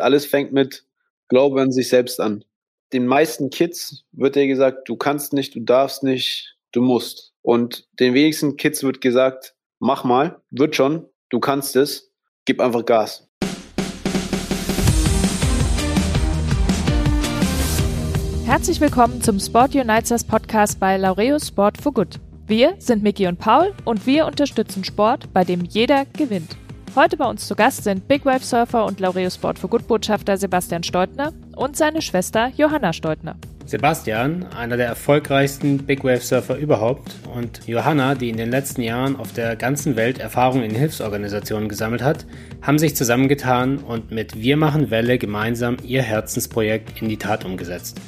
Alles 0.00 0.26
fängt 0.26 0.52
mit 0.52 0.84
Glaube 1.28 1.60
an 1.60 1.72
sich 1.72 1.88
selbst 1.88 2.20
an. 2.20 2.44
Den 2.92 3.06
meisten 3.06 3.50
Kids 3.50 4.04
wird 4.12 4.36
dir 4.36 4.46
gesagt, 4.46 4.88
du 4.88 4.96
kannst 4.96 5.32
nicht, 5.32 5.54
du 5.54 5.60
darfst 5.60 6.02
nicht, 6.02 6.56
du 6.72 6.80
musst. 6.80 7.34
Und 7.42 7.88
den 7.98 8.14
wenigsten 8.14 8.56
Kids 8.56 8.82
wird 8.82 9.00
gesagt, 9.00 9.54
mach 9.80 10.04
mal, 10.04 10.40
wird 10.50 10.76
schon, 10.76 11.06
du 11.30 11.40
kannst 11.40 11.76
es, 11.76 12.12
gib 12.44 12.60
einfach 12.60 12.84
Gas. 12.84 13.28
Herzlich 18.46 18.80
willkommen 18.80 19.20
zum 19.20 19.40
Sport 19.40 19.74
Unites 19.74 20.24
Podcast 20.24 20.80
bei 20.80 20.96
Laureus 20.96 21.48
Sport 21.48 21.76
for 21.82 21.92
Good. 21.92 22.20
Wir 22.46 22.76
sind 22.78 23.02
Miki 23.02 23.26
und 23.26 23.38
Paul 23.38 23.74
und 23.84 24.06
wir 24.06 24.26
unterstützen 24.26 24.84
Sport, 24.84 25.32
bei 25.34 25.44
dem 25.44 25.64
jeder 25.64 26.06
gewinnt. 26.06 26.56
Heute 26.96 27.16
bei 27.16 27.26
uns 27.26 27.46
zu 27.46 27.54
Gast 27.54 27.84
sind 27.84 28.08
Big 28.08 28.24
Wave 28.24 28.42
Surfer 28.42 28.84
und 28.84 28.98
Laureus 28.98 29.34
Sport 29.34 29.58
for 29.58 29.70
Good 29.70 29.86
Botschafter 29.86 30.36
Sebastian 30.36 30.82
Steutner 30.82 31.32
und 31.54 31.76
seine 31.76 32.02
Schwester 32.02 32.50
Johanna 32.56 32.92
Steutner. 32.92 33.36
Sebastian, 33.66 34.46
einer 34.46 34.78
der 34.78 34.86
erfolgreichsten 34.86 35.84
Big 35.84 36.02
Wave 36.02 36.22
Surfer 36.22 36.56
überhaupt, 36.56 37.14
und 37.34 37.60
Johanna, 37.66 38.14
die 38.14 38.30
in 38.30 38.38
den 38.38 38.50
letzten 38.50 38.80
Jahren 38.80 39.16
auf 39.16 39.32
der 39.32 39.56
ganzen 39.56 39.94
Welt 39.94 40.18
Erfahrung 40.18 40.62
in 40.62 40.74
Hilfsorganisationen 40.74 41.68
gesammelt 41.68 42.02
hat, 42.02 42.24
haben 42.62 42.78
sich 42.78 42.96
zusammengetan 42.96 43.78
und 43.78 44.10
mit 44.10 44.40
Wir 44.40 44.56
machen 44.56 44.90
Welle 44.90 45.18
gemeinsam 45.18 45.76
ihr 45.84 46.02
Herzensprojekt 46.02 47.02
in 47.02 47.10
die 47.10 47.18
Tat 47.18 47.44
umgesetzt. 47.44 48.00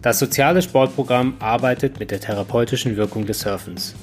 Das 0.00 0.18
soziale 0.18 0.62
Sportprogramm 0.62 1.36
arbeitet 1.38 2.00
mit 2.00 2.10
der 2.10 2.20
therapeutischen 2.20 2.96
Wirkung 2.96 3.26
des 3.26 3.40
Surfens. 3.40 3.94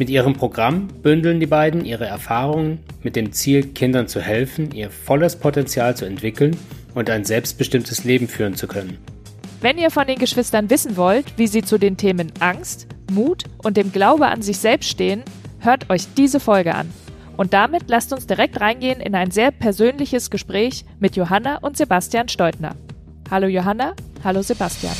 Mit 0.00 0.08
ihrem 0.08 0.32
Programm 0.32 0.88
bündeln 1.02 1.40
die 1.40 1.46
beiden 1.46 1.84
ihre 1.84 2.06
Erfahrungen 2.06 2.78
mit 3.02 3.16
dem 3.16 3.32
Ziel, 3.32 3.66
Kindern 3.66 4.08
zu 4.08 4.22
helfen, 4.22 4.72
ihr 4.72 4.88
volles 4.90 5.36
Potenzial 5.36 5.94
zu 5.94 6.06
entwickeln 6.06 6.56
und 6.94 7.10
ein 7.10 7.26
selbstbestimmtes 7.26 8.04
Leben 8.04 8.26
führen 8.26 8.54
zu 8.54 8.66
können. 8.66 8.96
Wenn 9.60 9.76
ihr 9.76 9.90
von 9.90 10.06
den 10.06 10.18
Geschwistern 10.18 10.70
wissen 10.70 10.96
wollt, 10.96 11.36
wie 11.36 11.48
sie 11.48 11.60
zu 11.60 11.76
den 11.76 11.98
Themen 11.98 12.32
Angst, 12.40 12.86
Mut 13.12 13.44
und 13.58 13.76
dem 13.76 13.92
Glaube 13.92 14.28
an 14.28 14.40
sich 14.40 14.56
selbst 14.56 14.88
stehen, 14.88 15.22
hört 15.58 15.90
euch 15.90 16.06
diese 16.16 16.40
Folge 16.40 16.74
an. 16.74 16.90
Und 17.36 17.52
damit 17.52 17.90
lasst 17.90 18.14
uns 18.14 18.26
direkt 18.26 18.58
reingehen 18.58 19.00
in 19.00 19.14
ein 19.14 19.30
sehr 19.30 19.50
persönliches 19.50 20.30
Gespräch 20.30 20.86
mit 20.98 21.14
Johanna 21.14 21.58
und 21.58 21.76
Sebastian 21.76 22.30
Steutner. 22.30 22.74
Hallo 23.30 23.48
Johanna, 23.48 23.92
hallo 24.24 24.40
Sebastian. 24.40 24.94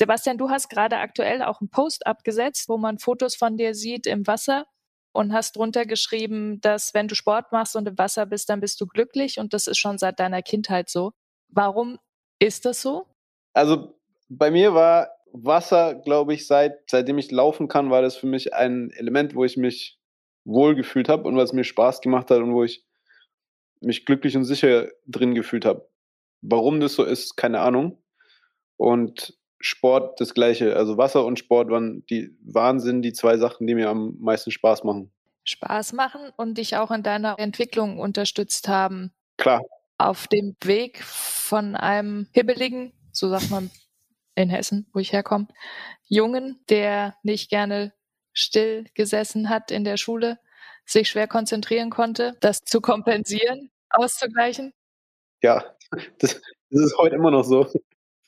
Sebastian, 0.00 0.38
du 0.38 0.48
hast 0.48 0.70
gerade 0.70 0.96
aktuell 0.96 1.42
auch 1.42 1.60
einen 1.60 1.68
Post 1.68 2.06
abgesetzt, 2.06 2.70
wo 2.70 2.78
man 2.78 2.98
Fotos 2.98 3.36
von 3.36 3.58
dir 3.58 3.74
sieht 3.74 4.06
im 4.06 4.26
Wasser 4.26 4.64
und 5.12 5.34
hast 5.34 5.56
drunter 5.56 5.84
geschrieben, 5.84 6.58
dass 6.62 6.94
wenn 6.94 7.06
du 7.06 7.14
Sport 7.14 7.52
machst 7.52 7.76
und 7.76 7.86
im 7.86 7.98
Wasser 7.98 8.24
bist, 8.24 8.48
dann 8.48 8.60
bist 8.60 8.80
du 8.80 8.86
glücklich 8.86 9.38
und 9.38 9.52
das 9.52 9.66
ist 9.66 9.76
schon 9.76 9.98
seit 9.98 10.18
deiner 10.18 10.40
Kindheit 10.40 10.88
so. 10.88 11.12
Warum 11.50 11.98
ist 12.38 12.64
das 12.64 12.80
so? 12.80 13.08
Also 13.52 14.00
bei 14.30 14.50
mir 14.50 14.72
war 14.72 15.10
Wasser, 15.32 15.96
glaube 15.96 16.32
ich, 16.32 16.46
seit 16.46 16.88
seitdem 16.88 17.18
ich 17.18 17.30
laufen 17.30 17.68
kann, 17.68 17.90
war 17.90 18.00
das 18.00 18.16
für 18.16 18.26
mich 18.26 18.54
ein 18.54 18.90
Element, 18.92 19.34
wo 19.34 19.44
ich 19.44 19.58
mich 19.58 20.00
wohlgefühlt 20.46 21.10
habe 21.10 21.28
und 21.28 21.36
was 21.36 21.52
mir 21.52 21.64
Spaß 21.64 22.00
gemacht 22.00 22.30
hat 22.30 22.38
und 22.38 22.54
wo 22.54 22.64
ich 22.64 22.86
mich 23.82 24.06
glücklich 24.06 24.34
und 24.34 24.46
sicher 24.46 24.88
drin 25.06 25.34
gefühlt 25.34 25.66
habe. 25.66 25.90
Warum 26.40 26.80
das 26.80 26.94
so 26.94 27.04
ist, 27.04 27.36
keine 27.36 27.60
Ahnung. 27.60 28.02
Und 28.78 29.38
Sport 29.60 30.20
das 30.20 30.34
Gleiche. 30.34 30.76
Also 30.76 30.96
Wasser 30.96 31.24
und 31.24 31.38
Sport 31.38 31.70
waren 31.70 32.04
die 32.06 32.34
Wahnsinn, 32.42 33.02
die 33.02 33.12
zwei 33.12 33.36
Sachen, 33.36 33.66
die 33.66 33.74
mir 33.74 33.90
am 33.90 34.16
meisten 34.18 34.50
Spaß 34.50 34.84
machen. 34.84 35.12
Spaß 35.44 35.92
machen 35.92 36.30
und 36.36 36.58
dich 36.58 36.76
auch 36.76 36.90
in 36.90 37.02
deiner 37.02 37.38
Entwicklung 37.38 37.98
unterstützt 37.98 38.68
haben. 38.68 39.12
Klar. 39.36 39.62
Auf 39.98 40.28
dem 40.28 40.56
Weg 40.64 41.02
von 41.02 41.76
einem 41.76 42.26
hibbeligen, 42.32 42.92
so 43.12 43.28
sagt 43.28 43.50
man 43.50 43.70
in 44.34 44.48
Hessen, 44.48 44.88
wo 44.92 44.98
ich 44.98 45.12
herkomme, 45.12 45.48
Jungen, 46.08 46.60
der 46.70 47.16
nicht 47.22 47.50
gerne 47.50 47.92
still 48.32 48.86
gesessen 48.94 49.50
hat 49.50 49.70
in 49.70 49.84
der 49.84 49.98
Schule, 49.98 50.38
sich 50.86 51.08
schwer 51.08 51.28
konzentrieren 51.28 51.90
konnte, 51.90 52.36
das 52.40 52.64
zu 52.64 52.80
kompensieren, 52.80 53.70
auszugleichen. 53.90 54.72
Ja, 55.42 55.64
das, 56.18 56.40
das 56.70 56.80
ist 56.80 56.96
heute 56.96 57.16
immer 57.16 57.30
noch 57.30 57.44
so 57.44 57.66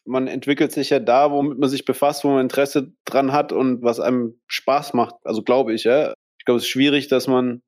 man 0.05 0.27
entwickelt 0.27 0.73
sich 0.73 0.91
ja 0.91 0.99
da, 0.99 1.31
womit 1.31 1.59
man 1.59 1.69
sich 1.69 1.85
befasst, 1.85 2.25
wo 2.25 2.29
man 2.29 2.41
Interesse 2.41 2.93
dran 3.05 3.33
hat 3.33 3.53
und 3.53 3.83
was 3.83 4.01
einem 4.01 4.41
Spaß 4.47 4.95
macht. 4.95 5.15
Also 5.25 5.43
glaube 5.43 5.73
ich, 5.75 5.85
ja. 5.85 6.15
Ich 6.39 6.45
glaube, 6.45 6.59
es 6.59 6.65
ist 6.65 6.71
schwierig, 6.71 7.09
dass 7.09 7.29
man 7.29 7.63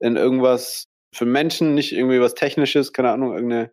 in 0.00 0.16
irgendwas 0.16 0.88
für 1.12 1.24
Menschen, 1.26 1.74
nicht 1.74 1.92
irgendwie 1.92 2.20
was 2.20 2.34
Technisches, 2.34 2.92
keine 2.92 3.10
Ahnung, 3.10 3.32
irgendeine 3.34 3.70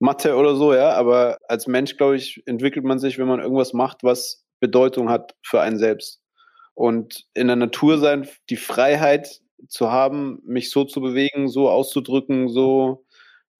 Mathe 0.00 0.34
oder 0.34 0.56
so, 0.56 0.74
ja, 0.74 0.94
aber 0.94 1.38
als 1.46 1.66
Mensch, 1.66 1.96
glaube 1.96 2.16
ich, 2.16 2.42
entwickelt 2.46 2.84
man 2.84 2.98
sich, 2.98 3.18
wenn 3.18 3.28
man 3.28 3.40
irgendwas 3.40 3.74
macht, 3.74 4.02
was 4.02 4.44
Bedeutung 4.58 5.10
hat 5.10 5.34
für 5.42 5.60
einen 5.60 5.78
selbst. 5.78 6.20
Und 6.74 7.26
in 7.34 7.48
der 7.48 7.56
Natur 7.56 7.98
sein, 7.98 8.26
die 8.48 8.56
Freiheit 8.56 9.40
zu 9.68 9.92
haben, 9.92 10.40
mich 10.46 10.70
so 10.70 10.84
zu 10.84 11.02
bewegen, 11.02 11.48
so 11.48 11.68
auszudrücken, 11.68 12.48
so 12.48 13.04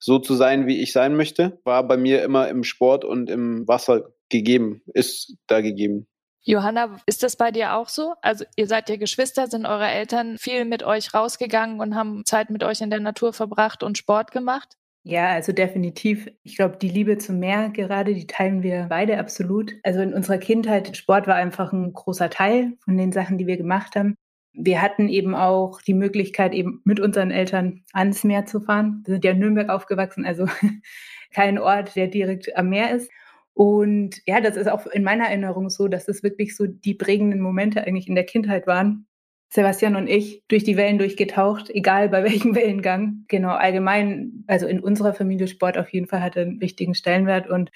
so 0.00 0.18
zu 0.18 0.34
sein, 0.34 0.66
wie 0.66 0.80
ich 0.80 0.92
sein 0.92 1.14
möchte, 1.14 1.60
war 1.64 1.86
bei 1.86 1.96
mir 1.96 2.24
immer 2.24 2.48
im 2.48 2.64
Sport 2.64 3.04
und 3.04 3.30
im 3.30 3.68
Wasser 3.68 4.10
gegeben, 4.30 4.82
ist 4.94 5.36
da 5.46 5.60
gegeben. 5.60 6.06
Johanna, 6.42 6.96
ist 7.04 7.22
das 7.22 7.36
bei 7.36 7.50
dir 7.50 7.74
auch 7.74 7.90
so? 7.90 8.14
Also 8.22 8.46
ihr 8.56 8.66
seid 8.66 8.88
ja 8.88 8.96
Geschwister, 8.96 9.46
sind 9.46 9.66
eure 9.66 9.86
Eltern 9.86 10.38
viel 10.38 10.64
mit 10.64 10.82
euch 10.82 11.12
rausgegangen 11.12 11.80
und 11.80 11.94
haben 11.94 12.24
Zeit 12.24 12.48
mit 12.48 12.64
euch 12.64 12.80
in 12.80 12.88
der 12.88 13.00
Natur 13.00 13.34
verbracht 13.34 13.82
und 13.82 13.98
Sport 13.98 14.32
gemacht? 14.32 14.76
Ja, 15.02 15.28
also 15.28 15.52
definitiv. 15.52 16.28
Ich 16.42 16.56
glaube, 16.56 16.78
die 16.78 16.88
Liebe 16.88 17.18
zum 17.18 17.38
Meer 17.38 17.70
gerade, 17.70 18.14
die 18.14 18.26
teilen 18.26 18.62
wir 18.62 18.86
beide 18.88 19.18
absolut. 19.18 19.72
Also 19.82 20.00
in 20.00 20.14
unserer 20.14 20.38
Kindheit, 20.38 20.96
Sport 20.96 21.26
war 21.26 21.34
einfach 21.34 21.72
ein 21.72 21.92
großer 21.92 22.30
Teil 22.30 22.72
von 22.84 22.96
den 22.96 23.12
Sachen, 23.12 23.36
die 23.36 23.46
wir 23.46 23.56
gemacht 23.58 23.96
haben 23.96 24.16
wir 24.52 24.82
hatten 24.82 25.08
eben 25.08 25.34
auch 25.34 25.80
die 25.80 25.94
Möglichkeit, 25.94 26.52
eben 26.52 26.80
mit 26.84 27.00
unseren 27.00 27.30
Eltern 27.30 27.82
ans 27.92 28.24
Meer 28.24 28.46
zu 28.46 28.60
fahren. 28.60 29.02
Wir 29.04 29.14
sind 29.14 29.24
ja 29.24 29.32
in 29.32 29.38
Nürnberg 29.38 29.68
aufgewachsen, 29.68 30.24
also 30.24 30.46
kein 31.32 31.58
Ort, 31.58 31.96
der 31.96 32.08
direkt 32.08 32.56
am 32.56 32.68
Meer 32.68 32.94
ist. 32.94 33.10
Und 33.54 34.22
ja, 34.26 34.40
das 34.40 34.56
ist 34.56 34.68
auch 34.68 34.86
in 34.86 35.04
meiner 35.04 35.26
Erinnerung 35.26 35.70
so, 35.70 35.88
dass 35.88 36.08
es 36.08 36.22
wirklich 36.22 36.56
so 36.56 36.66
die 36.66 36.94
prägenden 36.94 37.40
Momente 37.40 37.86
eigentlich 37.86 38.08
in 38.08 38.14
der 38.14 38.24
Kindheit 38.24 38.66
waren. 38.66 39.06
Sebastian 39.52 39.96
und 39.96 40.06
ich 40.06 40.44
durch 40.46 40.62
die 40.62 40.76
Wellen 40.76 40.98
durchgetaucht, 40.98 41.70
egal 41.70 42.08
bei 42.08 42.22
welchem 42.24 42.54
Wellengang. 42.54 43.24
Genau, 43.28 43.50
allgemein, 43.50 44.44
also 44.46 44.66
in 44.66 44.80
unserer 44.80 45.14
Familie 45.14 45.48
Sport 45.48 45.76
auf 45.78 45.92
jeden 45.92 46.06
Fall 46.06 46.22
hatte 46.22 46.40
einen 46.40 46.60
wichtigen 46.60 46.94
Stellenwert. 46.94 47.48
Und 47.48 47.70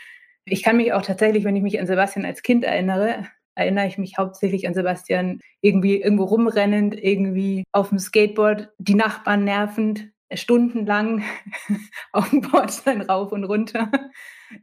ich 0.45 0.63
kann 0.63 0.77
mich 0.77 0.93
auch 0.93 1.03
tatsächlich, 1.03 1.45
wenn 1.45 1.57
ich 1.57 1.63
mich 1.63 1.81
an 1.81 1.87
Sebastian 1.87 2.25
als 2.25 2.43
Kind 2.43 2.65
erinnere, 2.65 3.27
erinnere 3.55 3.87
ich 3.87 3.99
mich 3.99 4.19
hauptsächlich 4.19 4.67
an 4.67 4.75
Sebastian 4.75 5.41
irgendwie 5.61 6.01
irgendwo 6.01 6.25
rumrennend, 6.25 6.95
irgendwie 6.95 7.65
auf 7.73 7.91
dem 7.91 7.99
Skateboard, 7.99 8.71
die 8.79 8.95
Nachbarn 8.95 9.45
nervend, 9.45 10.09
stundenlang 10.33 11.23
auf 12.13 12.31
dem 12.31 12.41
Bordstein 12.41 13.03
rauf 13.03 13.33
und 13.33 13.45
runter. 13.45 13.91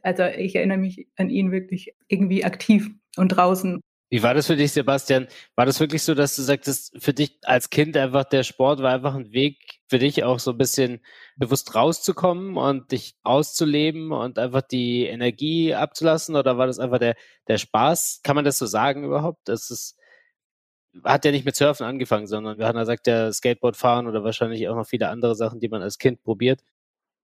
Also 0.01 0.23
ich 0.23 0.55
erinnere 0.55 0.77
mich 0.77 1.07
an 1.17 1.29
ihn 1.29 1.51
wirklich 1.51 1.93
irgendwie 2.07 2.43
aktiv 2.43 2.89
und 3.17 3.29
draußen. 3.29 3.81
Wie 4.11 4.23
war 4.23 4.33
das 4.33 4.47
für 4.47 4.57
dich, 4.57 4.73
Sebastian? 4.73 5.27
War 5.55 5.65
das 5.65 5.79
wirklich 5.79 6.03
so, 6.03 6.13
dass 6.13 6.35
du 6.35 6.41
sagtest, 6.41 7.01
für 7.01 7.13
dich 7.13 7.37
als 7.43 7.69
Kind 7.69 7.95
einfach 7.95 8.25
der 8.25 8.43
Sport 8.43 8.81
war 8.81 8.91
einfach 8.93 9.15
ein 9.15 9.31
Weg 9.31 9.79
für 9.87 9.99
dich 9.99 10.25
auch 10.25 10.37
so 10.39 10.51
ein 10.51 10.57
bisschen 10.57 10.99
bewusst 11.37 11.73
rauszukommen 11.75 12.57
und 12.57 12.91
dich 12.91 13.15
auszuleben 13.23 14.11
und 14.11 14.37
einfach 14.37 14.63
die 14.63 15.05
Energie 15.05 15.73
abzulassen? 15.73 16.35
Oder 16.35 16.57
war 16.57 16.67
das 16.67 16.77
einfach 16.77 16.99
der, 16.99 17.15
der 17.47 17.57
Spaß? 17.57 18.19
Kann 18.21 18.35
man 18.35 18.43
das 18.43 18.57
so 18.57 18.65
sagen 18.65 19.05
überhaupt? 19.05 19.47
Das 19.47 19.71
ist, 19.71 19.97
hat 21.05 21.23
ja 21.23 21.31
nicht 21.31 21.45
mit 21.45 21.55
Surfen 21.55 21.85
angefangen, 21.85 22.27
sondern 22.27 22.57
wir 22.57 22.67
haben 22.67 22.77
ja 22.77 22.83
sagt 22.83 23.07
ja 23.07 23.31
Skateboard 23.31 23.77
fahren 23.77 24.07
oder 24.07 24.25
wahrscheinlich 24.25 24.67
auch 24.67 24.75
noch 24.75 24.87
viele 24.87 25.07
andere 25.07 25.35
Sachen, 25.35 25.61
die 25.61 25.69
man 25.69 25.81
als 25.81 25.99
Kind 25.99 26.21
probiert. 26.21 26.61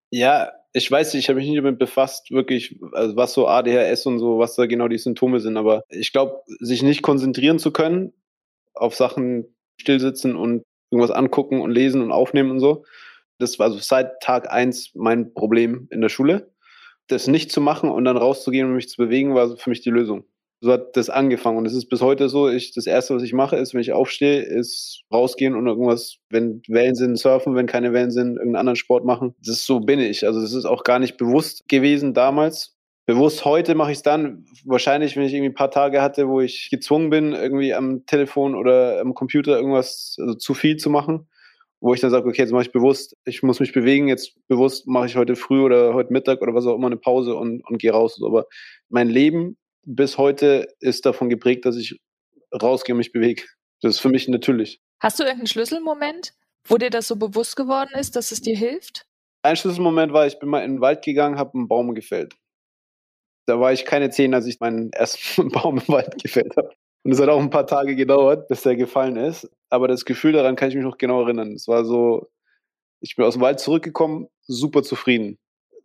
Ja, 0.10 0.51
ich 0.78 0.92
weiß 0.92 1.14
nicht, 1.14 1.24
ich 1.24 1.30
habe 1.30 1.40
mich 1.40 1.50
nicht 1.50 1.58
damit 1.58 1.80
befasst, 1.80 2.30
wirklich, 2.30 2.80
also 2.92 3.16
was 3.16 3.34
so 3.34 3.48
ADHS 3.48 4.06
und 4.06 4.20
so, 4.20 4.38
was 4.38 4.56
da 4.56 4.68
genau 4.68 4.88
die 4.88 5.00
Symptome 5.00 5.40
sind. 5.40 5.58
Aber 5.58 5.84
ich 5.90 6.14
glaube, 6.14 6.42
sich 6.60 6.84
nicht 6.84 7.02
konzentrieren 7.02 7.58
zu 7.58 7.72
können, 7.72 8.14
auf 8.76 8.94
Sachen 8.94 9.56
stillsitzen 9.82 10.36
und 10.36 10.64
irgendwas 10.92 11.16
angucken 11.16 11.62
und 11.62 11.72
lesen 11.72 12.04
und 12.04 12.12
aufnehmen 12.12 12.52
und 12.52 12.60
so, 12.60 12.86
das 13.40 13.58
war 13.58 13.72
so 13.72 13.80
seit 13.80 14.22
Tag 14.22 14.52
eins 14.52 14.92
mein 14.94 15.34
Problem 15.34 15.88
in 15.90 16.02
der 16.02 16.10
Schule. 16.10 16.54
Das 17.08 17.28
nicht 17.28 17.52
zu 17.52 17.60
machen 17.60 17.90
und 17.90 18.06
dann 18.06 18.18
rauszugehen 18.18 18.68
und 18.68 18.76
mich 18.76 18.90
zu 18.90 18.98
bewegen, 18.98 19.34
war 19.34 19.58
für 19.58 19.72
mich 19.72 19.82
die 19.82 19.90
Lösung 19.90 20.26
so 20.59 20.71
hat 20.71 20.98
das 20.98 21.09
angefangen. 21.09 21.57
Und 21.57 21.68
es 21.68 21.74
ist 21.74 21.88
bis 21.89 22.01
heute 22.01 22.30
so, 22.30 22.50
ich, 22.50 22.74
das 22.74 22.88
erste, 22.88 23.15
was 23.15 23.24
ich 23.24 23.33
mache, 23.33 23.56
ist, 23.57 23.74
wenn 23.74 23.81
ich 23.81 23.94
aufstehe, 23.94 24.42
ist 24.42 25.04
rausgehen 25.13 25.56
und 25.56 25.68
irgendwas, 25.68 26.18
wenn 26.30 26.62
Wellen 26.68 26.95
sind, 26.95 27.18
surfen, 27.18 27.56
wenn 27.56 27.68
keine 27.68 27.94
Wellen 27.94 28.12
sind, 28.12 28.38
irgendeinen 28.38 28.56
anderen 28.56 28.75
Sport 28.75 29.06
machen. 29.06 29.36
Das 29.39 29.57
ist 29.57 29.65
so 29.65 29.80
bin 29.80 30.00
ich. 30.00 30.25
Also 30.25 30.42
das 30.42 30.54
ist 30.54 30.65
auch 30.65 30.83
gar 30.83 31.00
nicht 31.00 31.18
bewusst 31.18 31.68
gewesen 31.69 32.13
damals. 32.13 32.75
bewusst 33.06 33.45
heute 33.45 33.75
mache 33.75 33.92
ich 33.92 33.98
es 33.98 34.04
dann, 34.04 34.45
wahrscheinlich, 34.65 35.15
wenn 35.15 35.24
ich 35.24 35.33
irgendwie 35.33 35.51
ein 35.51 35.56
paar 35.56 35.71
Tage 35.71 36.01
hatte, 36.01 36.27
wo 36.27 36.42
ich 36.42 36.69
gezwungen 36.71 37.09
bin, 37.12 37.33
irgendwie 37.33 37.74
am 37.74 38.06
Telefon 38.07 38.56
oder 38.56 39.00
am 39.00 39.13
Computer 39.13 39.57
irgendwas 39.57 40.18
also 40.19 40.33
zu 40.33 40.54
viel 40.56 40.77
zu 40.77 40.89
machen, 40.89 41.27
wo 41.80 41.94
ich 41.94 42.01
dann 42.01 42.09
sage, 42.09 42.27
okay, 42.27 42.42
jetzt 42.42 42.51
mache 42.51 42.63
ich 42.63 42.71
bewusst, 42.71 43.15
ich 43.25 43.44
muss 43.44 43.59
mich 43.59 43.74
bewegen, 43.74 44.07
jetzt 44.07 44.36
bewusst 44.48 44.88
mache 44.88 45.06
ich 45.06 45.15
heute 45.15 45.36
früh 45.36 45.62
oder 45.62 45.94
heute 45.94 46.12
Mittag 46.12 46.42
oder 46.42 46.56
was 46.56 46.65
auch 46.65 46.75
immer 46.75 46.88
eine 46.88 46.98
Pause 46.98 47.36
und, 47.36 47.63
und 47.69 47.77
gehe 47.77 47.92
raus. 47.92 48.19
Aber 48.25 48.48
mein 48.89 49.09
Leben 49.09 49.57
bis 49.88 50.18
heute 50.18 50.68
ist 50.80 51.06
davon 51.06 51.30
geprägt, 51.30 51.66
dass 51.66 51.78
ich 51.78 52.00
rausgehe 52.62 52.94
und 52.94 52.98
mich 52.98 53.13
bewege. 53.13 53.44
Das 53.81 53.95
ist 53.95 54.00
für 54.00 54.10
mich 54.10 54.28
natürlich. 54.28 54.81
Hast 55.00 55.19
du 55.19 55.24
irgendeinen 55.24 55.48
Schlüsselmoment, 55.48 56.34
wo 56.66 56.78
dir 56.78 56.89
das 56.89 57.07
so 57.07 57.16
bewusst 57.16 57.56
geworden 57.56 57.92
ist, 57.98 58.16
dass 58.16 58.31
es 58.31 58.42
dir 58.42 58.56
hilft? 58.56 59.06
Ein 59.44 59.56
Schlüsselmoment 59.56 60.12
war, 60.12 60.28
ich 60.28 60.39
bin 60.39 60.50
mal 60.50 60.63
in 60.63 60.74
den 60.74 60.81
Wald 60.81 61.04
gegangen, 61.04 61.38
habe 61.38 61.54
einen 61.54 61.68
Baum 61.68 61.95
gefällt. 61.95 62.36
Da 63.45 63.60
war 63.62 63.72
ich 63.72 63.86
keine 63.86 64.10
zehn, 64.10 64.34
als 64.34 64.45
ich 64.45 64.60
meinen 64.60 64.92
ersten 64.92 65.50
Baum 65.51 65.78
im 65.78 65.88
Wald 65.88 66.22
gefällt 66.22 66.57
habe. 66.57 66.72
Und 67.04 67.13
es 67.13 67.22
hat 67.22 67.30
auch 67.30 67.40
ein 67.40 67.50
paar 67.50 67.68
Tage 67.68 67.95
gedauert, 67.95 68.50
bis 68.50 68.63
der 68.63 68.75
gefallen 68.75 69.16
ist. 69.16 69.50
Aber 69.69 69.88
das 69.88 70.04
Gefühl 70.04 70.33
daran 70.33 70.57
kann 70.57 70.68
ich 70.68 70.75
mich 70.75 70.83
noch 70.83 70.98
genau 70.98 71.22
erinnern. 71.22 71.54
Es 71.54 71.68
war 71.68 71.86
so, 71.86 72.28
ich 73.00 73.16
bin 73.16 73.24
aus 73.24 73.36
dem 73.36 73.42
Wald 73.42 73.62
zurückgekommen, 73.62 74.28
super 74.42 74.83
zufrieden. 74.83 75.38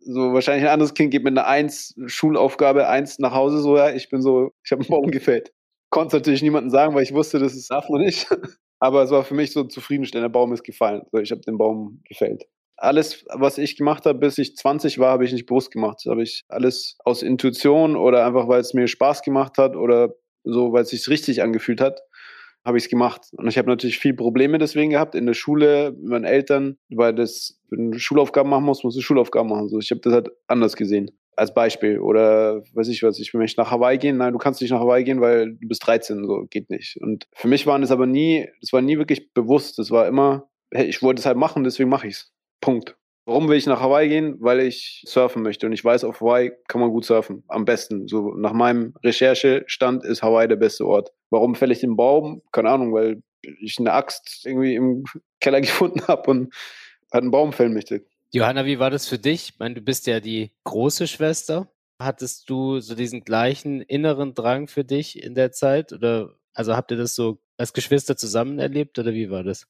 So 0.05 0.33
wahrscheinlich 0.33 0.65
ein 0.65 0.73
anderes 0.73 0.93
Kind 0.93 1.11
geht 1.11 1.23
mit 1.23 1.37
einer 1.37 1.47
Eins, 1.47 1.95
Schulaufgabe 2.07 2.87
Eins 2.87 3.19
nach 3.19 3.33
Hause 3.33 3.59
so, 3.59 3.77
ja, 3.77 3.91
ich 3.91 4.09
bin 4.09 4.21
so, 4.21 4.51
ich 4.63 4.71
habe 4.71 4.81
einen 4.81 4.89
Baum 4.89 5.11
gefällt. 5.11 5.53
Konnte 5.89 6.17
natürlich 6.17 6.41
niemandem 6.41 6.69
sagen, 6.69 6.95
weil 6.95 7.03
ich 7.03 7.13
wusste, 7.13 7.39
das 7.39 7.53
ist 7.53 7.69
darf 7.71 7.89
man 7.89 8.01
nicht. 8.01 8.27
Aber 8.79 9.03
es 9.03 9.11
war 9.11 9.23
für 9.23 9.35
mich 9.35 9.53
so 9.53 9.63
zufriedenstellend, 9.63 10.25
der 10.25 10.29
Baum 10.29 10.51
ist 10.51 10.63
gefallen. 10.63 11.03
So, 11.11 11.19
ich 11.19 11.31
habe 11.31 11.41
den 11.41 11.57
Baum 11.57 12.01
gefällt 12.03 12.45
alles, 12.83 13.25
was 13.29 13.57
ich 13.57 13.77
gemacht 13.77 14.05
habe, 14.05 14.19
bis 14.19 14.37
ich 14.37 14.57
20 14.57 14.99
war, 14.99 15.11
habe 15.11 15.25
ich 15.25 15.31
nicht 15.31 15.45
bewusst 15.45 15.71
gemacht. 15.71 15.99
Das 16.03 16.11
habe 16.11 16.23
ich 16.23 16.43
alles 16.49 16.97
aus 17.03 17.23
Intuition 17.23 17.95
oder 17.95 18.25
einfach, 18.25 18.47
weil 18.47 18.59
es 18.59 18.73
mir 18.73 18.87
Spaß 18.87 19.21
gemacht 19.21 19.57
hat 19.57 19.75
oder 19.75 20.15
so, 20.43 20.73
weil 20.73 20.83
es 20.83 20.89
sich 20.89 21.07
richtig 21.07 21.41
angefühlt 21.41 21.79
hat, 21.79 22.01
habe 22.65 22.77
ich 22.77 22.85
es 22.85 22.89
gemacht. 22.89 23.27
Und 23.33 23.47
ich 23.47 23.57
habe 23.57 23.69
natürlich 23.69 23.99
viel 23.99 24.13
Probleme 24.13 24.57
deswegen 24.57 24.91
gehabt 24.91 25.15
in 25.15 25.25
der 25.25 25.33
Schule, 25.33 25.91
mit 25.91 26.09
meinen 26.09 26.25
Eltern, 26.25 26.77
weil 26.89 27.13
das, 27.13 27.59
wenn 27.69 27.91
du 27.91 27.99
Schulaufgaben 27.99 28.49
machen 28.49 28.65
musst, 28.65 28.83
musst 28.83 28.97
du 28.97 29.01
Schulaufgaben 29.01 29.49
machen. 29.49 29.69
So, 29.69 29.79
ich 29.79 29.91
habe 29.91 30.01
das 30.01 30.13
halt 30.13 30.29
anders 30.47 30.75
gesehen. 30.75 31.11
Als 31.35 31.53
Beispiel. 31.53 31.99
Oder 31.99 32.61
weiß 32.73 32.87
ich 32.89 33.01
was, 33.01 33.19
ich 33.19 33.33
möchte 33.33 33.59
nach 33.59 33.71
Hawaii 33.71 33.97
gehen. 33.97 34.17
Nein, 34.17 34.33
du 34.33 34.39
kannst 34.39 34.61
nicht 34.61 34.71
nach 34.71 34.79
Hawaii 34.79 35.03
gehen, 35.03 35.19
weil 35.19 35.55
du 35.55 35.67
bist 35.67 35.85
13, 35.85 36.25
so 36.25 36.45
geht 36.49 36.69
nicht. 36.69 36.97
Und 37.01 37.27
für 37.33 37.47
mich 37.47 37.65
waren 37.65 37.81
das 37.81 37.91
aber 37.91 38.05
nie, 38.05 38.47
das 38.61 38.71
war 38.71 38.81
nie 38.81 38.97
wirklich 38.97 39.33
bewusst. 39.33 39.79
Das 39.79 39.89
war 39.89 40.07
immer, 40.07 40.47
hey, 40.71 40.85
ich 40.85 41.01
wollte 41.01 41.19
es 41.19 41.25
halt 41.25 41.37
machen, 41.37 41.63
deswegen 41.63 41.89
mache 41.89 42.07
ich 42.07 42.13
es. 42.13 42.31
Punkt. 42.61 42.95
Warum 43.25 43.47
will 43.47 43.57
ich 43.57 43.65
nach 43.67 43.79
Hawaii 43.79 44.09
gehen? 44.09 44.35
Weil 44.39 44.59
ich 44.59 45.03
surfen 45.05 45.43
möchte. 45.43 45.65
Und 45.65 45.73
ich 45.73 45.83
weiß, 45.83 46.03
auf 46.03 46.19
Hawaii 46.19 46.51
kann 46.67 46.81
man 46.81 46.89
gut 46.89 47.05
surfen. 47.05 47.43
Am 47.47 47.63
besten. 47.63 48.07
So 48.07 48.33
nach 48.35 48.53
meinem 48.53 48.93
Recherchestand 49.03 50.03
ist 50.03 50.21
Hawaii 50.21 50.47
der 50.47 50.57
beste 50.57 50.85
Ort. 50.85 51.11
Warum 51.29 51.55
fälle 51.55 51.73
ich 51.73 51.79
den 51.79 51.95
Baum? 51.95 52.41
Keine 52.51 52.69
Ahnung, 52.69 52.93
weil 52.93 53.23
ich 53.41 53.79
eine 53.79 53.93
Axt 53.93 54.45
irgendwie 54.45 54.75
im 54.75 55.05
Keller 55.39 55.61
gefunden 55.61 56.05
habe 56.07 56.29
und 56.29 56.53
halt 57.13 57.23
einen 57.23 57.31
Baum 57.31 57.53
fällen 57.53 57.73
möchte. 57.73 58.05
Johanna, 58.31 58.65
wie 58.65 58.79
war 58.79 58.89
das 58.89 59.07
für 59.07 59.19
dich? 59.19 59.49
Ich 59.49 59.59
meine, 59.59 59.75
du 59.75 59.81
bist 59.81 60.07
ja 60.07 60.19
die 60.19 60.51
große 60.63 61.07
Schwester. 61.07 61.71
Hattest 61.99 62.49
du 62.49 62.79
so 62.79 62.95
diesen 62.95 63.23
gleichen 63.23 63.81
inneren 63.81 64.33
Drang 64.33 64.67
für 64.67 64.83
dich 64.83 65.23
in 65.23 65.35
der 65.35 65.51
Zeit? 65.51 65.93
Oder 65.93 66.35
also 66.53 66.75
habt 66.75 66.91
ihr 66.91 66.97
das 66.97 67.15
so 67.15 67.39
als 67.57 67.73
Geschwister 67.73 68.17
zusammen 68.17 68.59
erlebt 68.59 68.97
oder 68.99 69.13
wie 69.13 69.29
war 69.29 69.43
das? 69.43 69.67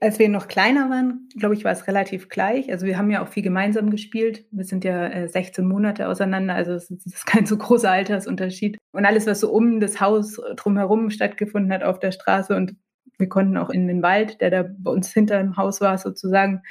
Als 0.00 0.18
wir 0.18 0.28
noch 0.28 0.48
kleiner 0.48 0.90
waren, 0.90 1.28
glaube 1.36 1.54
ich, 1.54 1.64
war 1.64 1.72
es 1.72 1.86
relativ 1.86 2.28
gleich. 2.28 2.70
Also 2.70 2.84
wir 2.84 2.98
haben 2.98 3.10
ja 3.10 3.22
auch 3.22 3.28
viel 3.28 3.42
gemeinsam 3.42 3.90
gespielt. 3.90 4.44
Wir 4.50 4.64
sind 4.64 4.84
ja 4.84 5.06
äh, 5.06 5.28
16 5.28 5.66
Monate 5.66 6.08
auseinander, 6.08 6.54
also 6.54 6.72
es 6.72 6.90
ist 6.90 7.26
kein 7.26 7.46
so 7.46 7.56
großer 7.56 7.90
Altersunterschied. 7.90 8.76
Und 8.92 9.06
alles, 9.06 9.26
was 9.26 9.40
so 9.40 9.50
um 9.50 9.80
das 9.80 10.00
Haus 10.00 10.40
drumherum 10.56 11.10
stattgefunden 11.10 11.72
hat 11.72 11.84
auf 11.84 12.00
der 12.00 12.12
Straße 12.12 12.54
und 12.54 12.76
wir 13.18 13.28
konnten 13.28 13.56
auch 13.56 13.70
in 13.70 13.86
den 13.86 14.02
Wald, 14.02 14.40
der 14.40 14.50
da 14.50 14.64
bei 14.78 14.90
uns 14.90 15.12
hinter 15.12 15.38
dem 15.38 15.56
Haus 15.56 15.80
war, 15.80 15.96
sozusagen, 15.98 16.62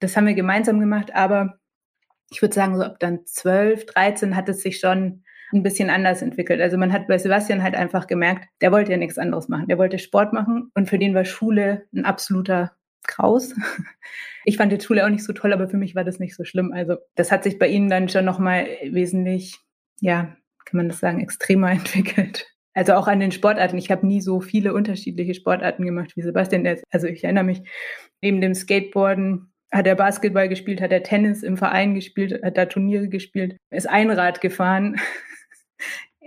das 0.00 0.16
haben 0.16 0.26
wir 0.26 0.34
gemeinsam 0.34 0.80
gemacht. 0.80 1.14
Aber 1.14 1.58
ich 2.30 2.42
würde 2.42 2.54
sagen, 2.54 2.76
so 2.76 2.82
ab 2.82 2.98
dann 3.00 3.24
12, 3.26 3.86
13 3.86 4.36
hat 4.36 4.48
es 4.48 4.62
sich 4.62 4.78
schon 4.80 5.23
ein 5.54 5.62
bisschen 5.62 5.90
anders 5.90 6.22
entwickelt. 6.22 6.60
Also 6.60 6.76
man 6.76 6.92
hat 6.92 7.06
bei 7.06 7.18
Sebastian 7.18 7.62
halt 7.62 7.74
einfach 7.74 8.06
gemerkt, 8.06 8.48
der 8.60 8.72
wollte 8.72 8.92
ja 8.92 8.98
nichts 8.98 9.18
anderes 9.18 9.48
machen. 9.48 9.68
Der 9.68 9.78
wollte 9.78 9.98
Sport 9.98 10.32
machen 10.32 10.70
und 10.74 10.88
für 10.88 10.98
den 10.98 11.14
war 11.14 11.24
Schule 11.24 11.84
ein 11.94 12.04
absoluter 12.04 12.72
Kraus. 13.06 13.54
Ich 14.46 14.58
fand 14.58 14.70
die 14.70 14.78
Schule 14.78 15.06
auch 15.06 15.08
nicht 15.08 15.24
so 15.24 15.32
toll, 15.32 15.54
aber 15.54 15.70
für 15.70 15.78
mich 15.78 15.94
war 15.94 16.04
das 16.04 16.18
nicht 16.18 16.36
so 16.36 16.44
schlimm. 16.44 16.70
Also 16.70 16.96
das 17.14 17.32
hat 17.32 17.44
sich 17.44 17.58
bei 17.58 17.66
ihnen 17.66 17.88
dann 17.88 18.10
schon 18.10 18.26
nochmal 18.26 18.66
wesentlich, 18.84 19.58
ja, 20.02 20.36
kann 20.66 20.76
man 20.76 20.90
das 20.90 21.00
sagen, 21.00 21.20
extremer 21.20 21.70
entwickelt. 21.72 22.46
Also 22.74 22.92
auch 22.92 23.06
an 23.06 23.20
den 23.20 23.32
Sportarten. 23.32 23.78
Ich 23.78 23.90
habe 23.90 24.06
nie 24.06 24.20
so 24.20 24.42
viele 24.42 24.74
unterschiedliche 24.74 25.32
Sportarten 25.32 25.86
gemacht 25.86 26.12
wie 26.14 26.20
Sebastian. 26.20 26.66
Also 26.90 27.06
ich 27.06 27.24
erinnere 27.24 27.44
mich, 27.44 27.62
neben 28.20 28.42
dem 28.42 28.54
Skateboarden 28.54 29.50
hat 29.74 29.86
er 29.86 29.96
Basketball 29.96 30.48
gespielt, 30.48 30.80
hat 30.80 30.92
er 30.92 31.02
Tennis 31.02 31.42
im 31.42 31.56
Verein 31.56 31.94
gespielt, 31.94 32.42
hat 32.44 32.56
da 32.56 32.66
Turniere 32.66 33.08
gespielt, 33.08 33.56
ist 33.70 33.88
Einrad 33.88 34.40
gefahren 34.40 35.00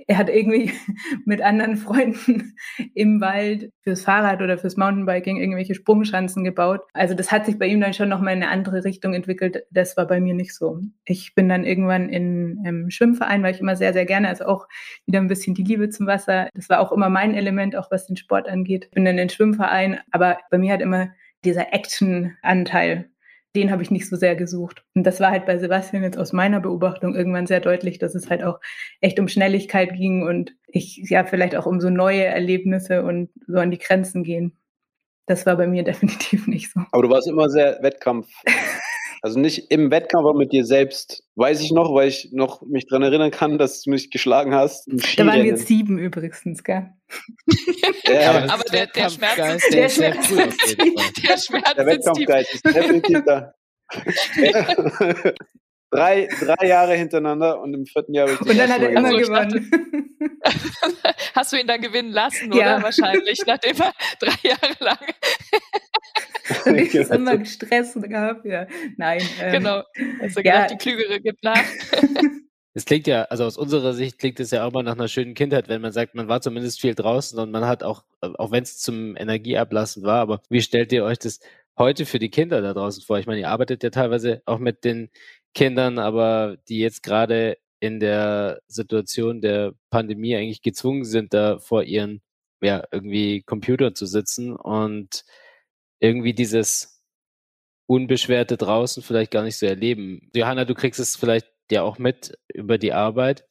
er 0.06 0.18
hat 0.18 0.30
irgendwie 0.30 0.72
mit 1.26 1.42
anderen 1.42 1.78
Freunden 1.78 2.56
im 2.94 3.20
Wald 3.20 3.72
fürs 3.82 4.02
Fahrrad 4.02 4.42
oder 4.42 4.58
fürs 4.58 4.78
Mountainbiking 4.78 5.38
irgendwelche 5.38 5.76
Sprungschanzen 5.76 6.44
gebaut. 6.44 6.82
Also 6.94 7.16
das 7.16 7.32
hat 7.32 7.46
sich 7.46 7.58
bei 7.58 7.66
ihm 7.68 7.82
dann 7.82 7.94
schon 7.94 8.10
nochmal 8.10 8.34
in 8.34 8.44
eine 8.44 8.52
andere 8.52 8.84
Richtung 8.84 9.14
entwickelt. 9.14 9.66
Das 9.72 9.98
war 9.98 10.06
bei 10.06 10.20
mir 10.20 10.34
nicht 10.34 10.54
so. 10.54 10.80
Ich 11.06 11.34
bin 11.34 11.50
dann 11.50 11.64
irgendwann 11.64 12.10
in 12.10 12.64
im 12.66 12.90
Schwimmverein, 12.90 13.44
weil 13.44 13.54
ich 13.54 13.62
immer 13.62 13.76
sehr, 13.76 13.94
sehr 13.94 14.06
gerne, 14.06 14.30
also 14.30 14.46
auch 14.46 14.68
wieder 15.06 15.20
ein 15.20 15.28
bisschen 15.28 15.56
die 15.56 15.64
Liebe 15.64 15.90
zum 15.90 16.08
Wasser. 16.08 16.50
Das 16.54 16.70
war 16.70 16.80
auch 16.80 16.92
immer 16.92 17.10
mein 17.10 17.34
Element, 17.34 17.76
auch 17.76 17.92
was 17.92 18.08
den 18.08 18.18
Sport 18.18 18.48
angeht. 18.48 18.90
Bin 18.92 19.06
dann 19.06 19.14
in 19.14 19.28
den 19.28 19.30
Schwimmverein, 19.30 20.00
aber 20.12 20.38
bei 20.52 20.58
mir 20.58 20.74
hat 20.74 20.82
immer 20.82 21.10
dieser 21.44 21.74
Action-Anteil 21.74 23.10
den 23.58 23.72
habe 23.72 23.82
ich 23.82 23.90
nicht 23.90 24.08
so 24.08 24.16
sehr 24.16 24.36
gesucht. 24.36 24.84
Und 24.94 25.04
das 25.04 25.20
war 25.20 25.32
halt 25.32 25.48
bei 25.48 25.58
Sebastian 25.58 26.04
jetzt 26.04 26.18
aus 26.18 26.32
meiner 26.32 26.60
Beobachtung 26.60 27.16
irgendwann 27.16 27.48
sehr 27.48 27.60
deutlich, 27.60 27.98
dass 27.98 28.14
es 28.14 28.30
halt 28.30 28.44
auch 28.44 28.60
echt 29.02 29.20
um 29.20 29.28
Schnelligkeit 29.28 29.94
ging 29.94 30.22
und 30.22 30.54
ich 30.68 30.98
ja 31.10 31.24
vielleicht 31.26 31.56
auch 31.56 31.66
um 31.66 31.82
so 31.82 31.90
neue 31.90 32.24
Erlebnisse 32.24 33.04
und 33.04 33.30
so 33.48 33.58
an 33.58 33.72
die 33.72 33.80
Grenzen 33.80 34.24
gehen. 34.24 34.56
Das 35.26 35.48
war 35.48 35.58
bei 35.58 35.66
mir 35.66 35.84
definitiv 35.84 36.46
nicht 36.48 36.72
so. 36.72 36.82
Aber 36.92 37.02
du 37.02 37.10
warst 37.10 37.28
immer 37.28 37.50
sehr 37.50 37.82
Wettkampf. 37.82 38.28
Also 39.22 39.40
nicht 39.40 39.72
im 39.72 39.92
Wettkampf, 39.92 40.26
aber 40.26 40.38
mit 40.38 40.52
dir 40.52 40.66
selbst. 40.66 41.24
Weiß 41.36 41.62
ich 41.62 41.72
noch, 41.72 41.94
weil 41.94 42.10
ich 42.10 42.30
noch 42.32 42.62
mich 42.62 42.88
daran 42.88 43.04
erinnern 43.04 43.32
kann, 43.32 43.58
dass 43.58 43.82
du 43.82 43.90
mich 43.90 44.12
geschlagen 44.12 44.54
hast. 44.54 44.88
Da 45.18 45.26
waren 45.26 45.38
wir 45.40 45.46
jetzt 45.46 45.68
sieben 45.68 45.98
übrigens, 45.98 46.64
gell? 46.64 46.90
ja, 48.06 48.30
aber, 48.30 48.54
aber 48.54 48.64
der, 48.72 48.88
der 48.88 49.10
Schmerz 49.10 49.64
ist 49.64 49.74
der, 49.74 49.90
Schmerz, 49.90 50.30
cool 50.32 50.38
der 50.38 51.38
Schmerz 51.38 51.74
der 51.76 51.86
Wettkampfgeist 51.86 52.54
ist 52.54 52.66
definitiv 52.66 53.24
da. 53.26 53.54
drei, 55.92 56.28
drei 56.40 56.68
Jahre 56.68 56.96
hintereinander 56.96 57.62
und 57.62 57.74
im 57.74 57.86
vierten 57.86 58.14
Jahr 58.14 58.28
habe 58.28 58.34
ich 58.42 58.50
Und 58.50 58.58
dann 58.58 58.70
hat 58.70 58.82
er 58.82 58.90
immer 58.90 59.18
gewonnen. 59.18 60.07
Hast 61.36 61.54
du 61.54 61.58
ihn 61.58 61.68
dann 61.68 61.82
gewinnen 61.82 62.12
lassen, 62.12 62.52
ja. 62.52 62.76
oder? 62.76 62.84
Wahrscheinlich, 62.84 63.40
nachdem 63.46 63.78
er 63.80 63.94
drei 64.20 64.50
Jahre 64.50 64.76
lang 64.80 64.98
und 66.66 66.76
ich 66.78 66.92
genau. 66.92 67.16
immer 67.16 67.38
gestresst 67.38 68.02
gehabt. 68.02 68.46
Ja. 68.46 68.68
Nein. 68.98 69.22
Ähm, 69.40 69.52
genau. 69.52 69.84
Also 70.22 70.42
ja. 70.42 70.66
gedacht, 70.66 70.72
die 70.72 70.78
Klügere 70.78 71.20
gibt 71.20 71.44
nach. 71.44 71.64
Es 72.74 72.86
klingt 72.86 73.08
ja, 73.08 73.24
also 73.24 73.44
aus 73.44 73.58
unserer 73.58 73.94
Sicht 73.94 74.20
klingt 74.20 74.40
es 74.40 74.52
ja 74.52 74.64
auch 74.64 74.72
mal 74.72 74.84
nach 74.84 74.94
einer 74.94 75.08
schönen 75.08 75.34
Kindheit, 75.34 75.68
wenn 75.68 75.82
man 75.82 75.92
sagt, 75.92 76.14
man 76.14 76.28
war 76.28 76.42
zumindest 76.42 76.80
viel 76.80 76.94
draußen 76.94 77.40
und 77.40 77.50
man 77.50 77.66
hat 77.66 77.82
auch, 77.82 78.04
auch 78.22 78.52
wenn 78.52 78.62
es 78.64 78.78
zum 78.78 79.16
Energieablassen 79.16 80.04
war, 80.04 80.20
aber 80.20 80.42
wie 80.50 80.62
stellt 80.62 80.94
ihr 80.94 81.04
euch 81.04 81.18
das 81.18 81.40
heute 81.78 82.06
für 82.06 82.20
die 82.20 82.30
Kinder 82.30 82.62
da 82.62 82.74
draußen 82.74 83.02
vor? 83.02 83.18
Ich 83.18 83.26
meine, 83.26 83.40
ihr 83.40 83.50
arbeitet 83.50 83.82
ja 83.82 83.90
teilweise 83.90 84.44
auch 84.46 84.60
mit 84.60 84.84
den 84.84 85.10
Kindern, 85.56 85.98
aber 85.98 86.58
die 86.70 86.78
jetzt 86.78 87.02
gerade 87.02 87.58
in 87.80 88.00
der 88.00 88.62
Situation 88.68 89.42
der 89.42 89.74
Pandemie 89.90 90.36
eigentlich 90.36 90.62
gezwungen 90.62 91.04
sind, 91.06 91.34
da 91.34 91.60
vor 91.60 91.84
ihren, 91.84 92.22
ja, 92.62 92.84
irgendwie 92.92 93.44
Computern 93.44 93.96
zu 93.96 94.06
sitzen 94.06 94.56
und 94.56 95.26
irgendwie 96.00 96.34
dieses 96.34 97.04
Unbeschwerte 97.88 98.58
draußen 98.58 99.04
vielleicht 99.04 99.32
gar 99.32 99.44
nicht 99.44 99.58
so 99.58 99.66
erleben. 99.66 100.30
Johanna, 100.36 100.66
du 100.66 100.74
kriegst 100.76 101.00
es 101.00 101.16
vielleicht 101.16 101.48
ja 101.72 101.84
auch 101.84 101.98
mit 102.00 102.38
über 102.54 102.78
die 102.78 102.94
Arbeit, 102.94 103.46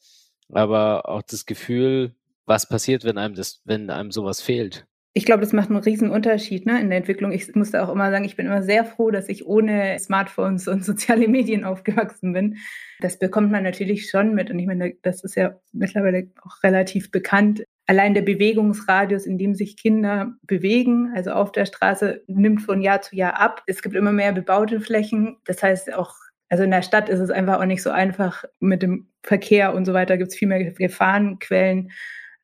aber 0.51 1.09
auch 1.09 1.23
das 1.23 1.47
Gefühl, 1.47 2.15
was 2.45 2.69
passiert, 2.69 3.05
wenn 3.05 3.19
einem 3.19 3.35
das, 3.35 3.61
wenn 3.65 3.91
einem 3.91 4.13
sowas 4.13 4.41
fehlt. 4.41 4.87
Ich 5.17 5.25
glaube, 5.25 5.41
das 5.41 5.55
macht 5.55 5.71
einen 5.71 5.79
riesen 5.79 6.11
Unterschied 6.11 6.67
ne, 6.67 6.79
in 6.79 6.91
der 6.91 6.99
Entwicklung. 6.99 7.33
Ich 7.33 7.55
musste 7.55 7.83
auch 7.83 7.91
immer 7.91 8.11
sagen, 8.11 8.27
ich 8.27 8.37
bin 8.37 8.45
immer 8.45 8.63
sehr 8.63 8.85
froh, 8.85 9.11
dass 9.11 9.31
ich 9.31 9.47
ohne 9.47 9.99
Smartphones 9.99 10.69
und 10.69 10.85
soziale 10.85 11.27
Medien 11.27 11.65
aufgewachsen 11.65 12.35
bin. 12.35 12.59
Das 13.01 13.19
bekommt 13.19 13.51
man 13.51 13.63
natürlich 13.63 14.11
schon 14.11 14.35
mit. 14.35 14.51
Und 14.51 14.59
ich 14.59 14.67
meine, 14.67 14.93
das 15.01 15.25
ist 15.25 15.35
ja 15.35 15.59
mittlerweile 15.73 16.29
auch 16.43 16.63
relativ 16.63 17.11
bekannt. 17.11 17.65
Allein 17.87 18.13
der 18.13 18.21
Bewegungsradius, 18.21 19.25
in 19.25 19.39
dem 19.39 19.55
sich 19.55 19.79
Kinder 19.79 20.35
bewegen, 20.43 21.11
also 21.17 21.31
auf 21.31 21.51
der 21.51 21.65
Straße, 21.65 22.23
nimmt 22.27 22.61
von 22.61 22.83
Jahr 22.83 23.01
zu 23.01 23.17
Jahr 23.17 23.41
ab. 23.41 23.63
Es 23.67 23.81
gibt 23.81 23.95
immer 23.95 24.13
mehr 24.13 24.35
bebaute 24.35 24.83
Flächen. 24.83 25.39
Das 25.47 25.63
heißt, 25.63 25.95
auch 25.95 26.15
Also 26.51 26.65
in 26.65 26.71
der 26.71 26.83
Stadt 26.83 27.09
ist 27.09 27.21
es 27.21 27.31
einfach 27.31 27.59
auch 27.59 27.65
nicht 27.65 27.83
so 27.83 27.89
einfach 27.89 28.45
mit 28.61 28.83
dem 28.83 29.09
Verkehr 29.23 29.73
und 29.75 29.87
so 29.87 29.95
weiter. 29.95 30.19
Gibt 30.19 30.33
es 30.33 30.37
viel 30.37 30.49
mehr 30.49 30.63
Gefahrenquellen, 30.63 31.91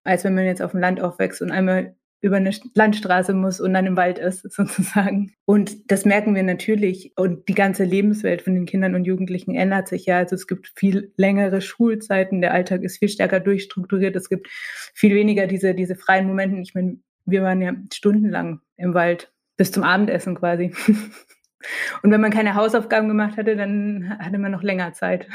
als 0.05 0.25
wenn 0.25 0.35
man 0.35 0.47
jetzt 0.47 0.62
auf 0.62 0.71
dem 0.71 0.81
Land 0.81 1.02
aufwächst 1.02 1.43
und 1.43 1.50
einmal 1.50 1.95
über 2.23 2.37
eine 2.37 2.52
Landstraße 2.75 3.35
muss 3.35 3.61
und 3.61 3.75
dann 3.75 3.85
im 3.85 3.97
Wald 3.97 4.19
ist, 4.19 4.43
sozusagen. 4.52 5.35
Und 5.45 5.91
das 5.91 6.05
merken 6.05 6.35
wir 6.35 6.45
natürlich. 6.45 7.12
Und 7.17 7.49
die 7.49 7.55
ganze 7.55 7.85
Lebenswelt 7.85 8.43
von 8.43 8.55
den 8.55 8.64
Kindern 8.64 8.95
und 8.95 9.05
Jugendlichen 9.05 9.55
ändert 9.55 9.88
sich 9.88 10.07
ja. 10.07 10.19
Also 10.19 10.37
es 10.37 10.47
gibt 10.47 10.73
viel 10.76 11.12
längere 11.17 11.61
Schulzeiten, 11.61 12.41
der 12.41 12.55
Alltag 12.55 12.83
ist 12.83 12.99
viel 12.99 13.09
stärker 13.09 13.41
durchstrukturiert, 13.41 14.17
es 14.17 14.29
gibt 14.29 14.49
viel 14.95 15.14
weniger 15.14 15.47
diese, 15.47 15.75
diese 15.75 15.97
freien 15.97 16.26
Momente. 16.26 16.61
Ich 16.61 16.75
meine, 16.75 16.99
wir 17.26 17.43
waren 17.43 17.61
ja 17.61 17.75
stundenlang 17.93 18.61
im 18.76 18.95
Wald, 18.95 19.33
bis 19.57 19.73
zum 19.73 19.83
Abendessen 19.83 20.37
quasi. 20.37 20.73
Und 22.02 22.11
wenn 22.11 22.21
man 22.21 22.33
keine 22.33 22.55
Hausaufgaben 22.55 23.09
gemacht 23.09 23.37
hatte, 23.37 23.57
dann 23.57 24.17
hatte 24.19 24.38
man 24.38 24.50
noch 24.50 24.62
länger 24.62 24.93
Zeit 24.95 25.29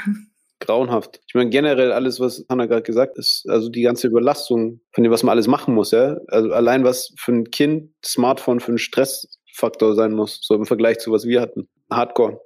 grauenhaft. 0.68 1.20
Ich 1.26 1.34
meine, 1.34 1.50
generell 1.50 1.92
alles, 1.92 2.20
was 2.20 2.44
Hanna 2.48 2.66
gerade 2.66 2.82
gesagt 2.82 3.18
ist, 3.18 3.46
also 3.48 3.68
die 3.70 3.82
ganze 3.82 4.06
Überlastung 4.06 4.80
von 4.92 5.02
dem, 5.02 5.10
was 5.10 5.22
man 5.22 5.32
alles 5.32 5.46
machen 5.46 5.74
muss, 5.74 5.92
ja. 5.92 6.18
Also 6.28 6.52
allein 6.52 6.84
was 6.84 7.12
für 7.16 7.32
ein 7.32 7.50
Kind 7.50 7.90
Smartphone 8.04 8.60
für 8.60 8.72
ein 8.72 8.78
Stressfaktor 8.78 9.94
sein 9.94 10.12
muss, 10.12 10.40
so 10.42 10.54
im 10.54 10.66
Vergleich 10.66 10.98
zu 10.98 11.10
was 11.10 11.26
wir 11.26 11.40
hatten. 11.40 11.68
Hardcore. 11.90 12.40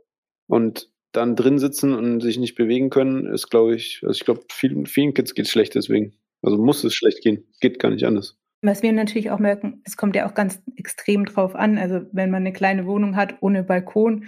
Und 0.46 0.88
dann 1.10 1.36
drin 1.36 1.58
sitzen 1.58 1.94
und 1.94 2.20
sich 2.20 2.38
nicht 2.38 2.54
bewegen 2.54 2.90
können, 2.90 3.26
ist, 3.26 3.50
glaube 3.50 3.74
ich, 3.74 4.00
also 4.02 4.12
ich 4.12 4.24
glaube, 4.24 4.42
vielen, 4.50 4.86
vielen 4.86 5.14
Kids 5.14 5.34
geht 5.34 5.46
es 5.46 5.50
schlecht 5.50 5.74
deswegen. 5.74 6.14
Also 6.42 6.58
muss 6.58 6.84
es 6.84 6.94
schlecht 6.94 7.22
gehen. 7.22 7.44
Geht 7.60 7.78
gar 7.78 7.90
nicht 7.90 8.04
anders. 8.04 8.38
Was 8.62 8.82
wir 8.82 8.92
natürlich 8.92 9.30
auch 9.30 9.40
merken, 9.40 9.82
es 9.84 9.96
kommt 9.96 10.14
ja 10.14 10.28
auch 10.28 10.34
ganz 10.34 10.62
extrem 10.76 11.24
drauf 11.24 11.56
an. 11.56 11.76
Also 11.76 12.02
wenn 12.12 12.30
man 12.30 12.42
eine 12.42 12.52
kleine 12.52 12.86
Wohnung 12.86 13.16
hat 13.16 13.34
ohne 13.40 13.64
Balkon 13.64 14.26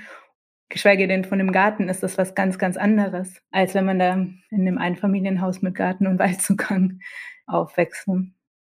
geschweige 0.68 1.06
denn 1.08 1.24
von 1.24 1.38
dem 1.38 1.52
Garten, 1.52 1.88
ist 1.88 2.02
das 2.02 2.18
was 2.18 2.34
ganz, 2.34 2.58
ganz 2.58 2.76
anderes, 2.76 3.40
als 3.50 3.74
wenn 3.74 3.84
man 3.84 3.98
da 3.98 4.12
in 4.14 4.40
einem 4.50 4.78
Einfamilienhaus 4.78 5.62
mit 5.62 5.74
Garten 5.74 6.06
und 6.06 6.18
Waldzugang 6.18 7.00
aufwächst. 7.46 8.06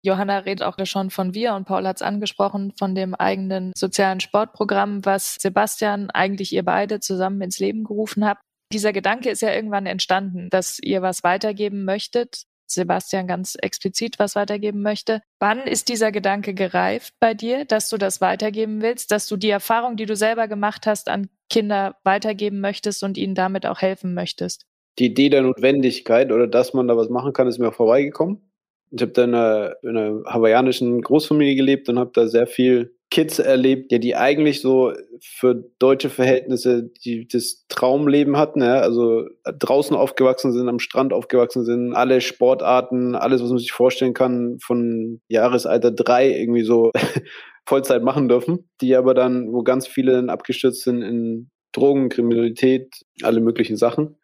Johanna 0.05 0.39
redet 0.39 0.65
auch 0.65 0.77
schon 0.85 1.11
von 1.11 1.33
wir 1.33 1.55
und 1.55 1.65
Paul 1.65 1.87
hat 1.87 1.97
es 1.97 2.03
angesprochen, 2.03 2.73
von 2.77 2.95
dem 2.95 3.15
eigenen 3.15 3.73
sozialen 3.77 4.19
Sportprogramm, 4.19 5.05
was 5.05 5.37
Sebastian 5.41 6.11
eigentlich 6.11 6.53
ihr 6.53 6.65
beide 6.65 6.99
zusammen 6.99 7.41
ins 7.41 7.61
Leben 7.61 7.85
gerufen 7.85 8.25
habt. 8.25 8.43
Dieser 8.73 8.93
Gedanke 8.93 9.31
ist 9.31 9.43
ja 9.43 9.53
irgendwann 9.53 9.87
entstanden, 9.87 10.49
dass 10.51 10.79
ihr 10.83 11.03
was 11.03 11.23
weitergeben 11.23 11.85
möchtet. 11.85 12.45
Sebastian 12.75 13.27
ganz 13.27 13.57
explizit 13.61 14.19
was 14.19 14.35
weitergeben 14.35 14.83
möchte. 14.83 15.23
Wann 15.39 15.61
ist 15.61 15.89
dieser 15.89 16.13
Gedanke 16.13 16.55
gereift 16.55 17.15
bei 17.21 17.35
dir, 17.35 17.65
dass 17.65 17.89
du 17.89 17.97
das 17.97 18.21
weitergeben 18.21 18.83
willst, 18.83 19.11
dass 19.11 19.27
du 19.27 19.37
die 19.37 19.51
Erfahrung, 19.51 19.97
die 19.97 20.07
du 20.07 20.17
selber 20.17 20.49
gemacht 20.49 20.87
hast, 20.87 21.09
an 21.09 21.29
Kinder 21.51 21.97
weitergeben 22.05 22.61
möchtest 22.61 23.03
und 23.03 23.19
ihnen 23.19 23.35
damit 23.35 23.67
auch 23.67 23.81
helfen 23.81 24.15
möchtest? 24.15 24.67
Die 24.99 25.07
Idee 25.07 25.29
der 25.29 25.43
Notwendigkeit 25.43 26.33
oder 26.33 26.47
dass 26.47 26.75
man 26.75 26.89
da 26.89 26.97
was 26.97 27.09
machen 27.09 27.33
kann, 27.33 27.49
ist 27.49 27.59
mir 27.59 27.69
auch 27.69 27.75
vorbeigekommen. 27.75 28.53
Ich 28.91 29.01
habe 29.01 29.13
da 29.13 29.25
in 29.25 29.35
einer, 29.35 29.77
in 29.83 29.97
einer 29.97 30.23
hawaiianischen 30.27 31.01
Großfamilie 31.01 31.57
gelebt 31.57 31.89
und 31.89 31.99
habe 31.99 32.11
da 32.13 32.27
sehr 32.27 32.47
viel 32.47 32.95
Kids 33.13 33.39
erlebt, 33.39 33.93
ja, 33.93 33.99
die 33.99 34.17
eigentlich 34.17 34.63
so 34.63 34.95
für 35.21 35.55
deutsche 35.79 36.09
Verhältnisse 36.09 36.91
die 37.05 37.29
das 37.29 37.67
Traumleben 37.69 38.39
hatten, 38.39 38.63
ja, 38.63 38.77
also 38.77 39.27
draußen 39.45 39.95
aufgewachsen 39.95 40.51
sind, 40.51 40.67
am 40.67 40.79
Strand 40.79 41.13
aufgewachsen 41.13 41.63
sind, 41.63 41.93
alle 41.93 42.23
Sportarten, 42.23 43.15
alles, 43.15 43.43
was 43.43 43.51
man 43.51 43.59
sich 43.59 43.73
vorstellen 43.73 44.15
kann, 44.15 44.57
von 44.61 45.21
Jahresalter 45.29 45.91
drei 45.91 46.31
irgendwie 46.31 46.63
so 46.63 46.91
Vollzeit 47.67 48.03
machen 48.03 48.31
dürfen, 48.31 48.71
die 48.81 48.97
aber 48.97 49.13
dann, 49.13 49.53
wo 49.53 49.63
ganz 49.63 49.87
viele 49.87 50.13
dann 50.13 50.31
abgestürzt 50.31 50.83
sind 50.83 51.03
in 51.03 51.51
Drogen, 51.73 52.09
Kriminalität, 52.09 52.95
alle 53.23 53.43
möglichen 53.43 53.77
Sachen. 53.77 54.17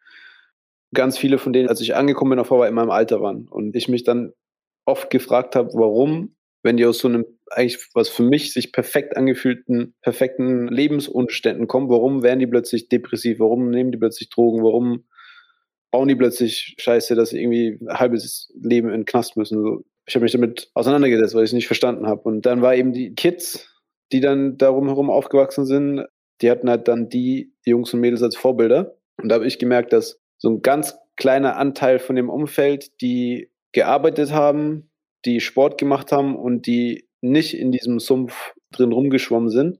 Ganz 0.95 1.15
viele 1.15 1.37
von 1.37 1.53
denen, 1.53 1.69
als 1.69 1.79
ich 1.81 1.95
angekommen 1.95 2.31
bin 2.31 2.39
auf 2.39 2.49
Hawaii, 2.49 2.69
in 2.69 2.75
meinem 2.75 2.89
Alter 2.89 3.21
waren. 3.21 3.47
Und 3.47 3.75
ich 3.75 3.87
mich 3.87 4.03
dann 4.03 4.33
oft 4.85 5.11
gefragt 5.11 5.55
habe, 5.55 5.69
warum, 5.73 6.35
wenn 6.63 6.77
die 6.77 6.85
aus 6.85 6.99
so 6.99 7.07
einem 7.07 7.25
eigentlich 7.51 7.89
was 7.93 8.09
für 8.09 8.23
mich 8.23 8.53
sich 8.53 8.71
perfekt 8.71 9.17
angefühlten, 9.17 9.95
perfekten 10.01 10.67
Lebensumständen 10.67 11.67
kommen, 11.67 11.89
warum 11.89 12.21
werden 12.21 12.39
die 12.39 12.47
plötzlich 12.47 12.89
depressiv, 12.89 13.39
warum 13.39 13.69
nehmen 13.69 13.91
die 13.91 13.97
plötzlich 13.97 14.29
Drogen, 14.29 14.63
warum 14.63 15.05
bauen 15.91 16.07
die 16.07 16.15
plötzlich 16.15 16.75
Scheiße, 16.77 17.15
dass 17.15 17.29
sie 17.29 17.41
irgendwie 17.41 17.79
ein 17.81 17.99
halbes 17.99 18.53
Leben 18.61 18.89
in 18.89 19.01
den 19.01 19.05
Knast 19.05 19.37
müssen. 19.37 19.63
So, 19.63 19.83
ich 20.05 20.15
habe 20.15 20.23
mich 20.23 20.31
damit 20.31 20.69
auseinandergesetzt, 20.73 21.33
weil 21.33 21.43
ich 21.43 21.49
es 21.49 21.53
nicht 21.53 21.67
verstanden 21.67 22.07
habe. 22.07 22.21
Und 22.23 22.45
dann 22.45 22.61
war 22.61 22.75
eben 22.75 22.93
die 22.93 23.15
Kids, 23.15 23.67
die 24.11 24.21
dann 24.21 24.57
darum 24.57 24.87
herum 24.87 25.09
aufgewachsen 25.09 25.65
sind, 25.65 26.05
die 26.41 26.49
hatten 26.49 26.69
halt 26.69 26.87
dann 26.87 27.09
die 27.09 27.53
Jungs 27.65 27.93
und 27.93 27.99
Mädels 27.99 28.23
als 28.23 28.35
Vorbilder. 28.35 28.95
Und 29.21 29.29
da 29.29 29.35
habe 29.35 29.47
ich 29.47 29.59
gemerkt, 29.59 29.93
dass 29.93 30.21
so 30.37 30.49
ein 30.49 30.61
ganz 30.61 30.97
kleiner 31.15 31.57
Anteil 31.57 31.99
von 31.99 32.15
dem 32.15 32.29
Umfeld, 32.29 33.01
die 33.01 33.51
gearbeitet 33.71 34.31
haben, 34.31 34.88
die 35.25 35.39
Sport 35.39 35.77
gemacht 35.77 36.11
haben 36.11 36.35
und 36.35 36.65
die 36.65 37.07
nicht 37.21 37.53
in 37.53 37.71
diesem 37.71 37.99
Sumpf 37.99 38.53
drin 38.71 38.91
rumgeschwommen 38.91 39.49
sind, 39.49 39.79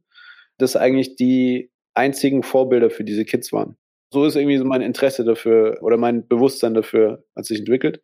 das 0.58 0.76
eigentlich 0.76 1.16
die 1.16 1.72
einzigen 1.94 2.44
Vorbilder 2.44 2.90
für 2.90 3.04
diese 3.04 3.26
Kids 3.26 3.52
waren. 3.54 3.78
So 4.12 4.26
ist 4.26 4.36
irgendwie 4.36 4.58
so 4.58 4.66
mein 4.66 4.82
Interesse 4.82 5.24
dafür 5.24 5.78
oder 5.82 5.98
mein 5.98 6.28
Bewusstsein 6.28 6.74
dafür 6.74 7.24
hat 7.36 7.46
sich 7.46 7.60
entwickelt. 7.60 8.02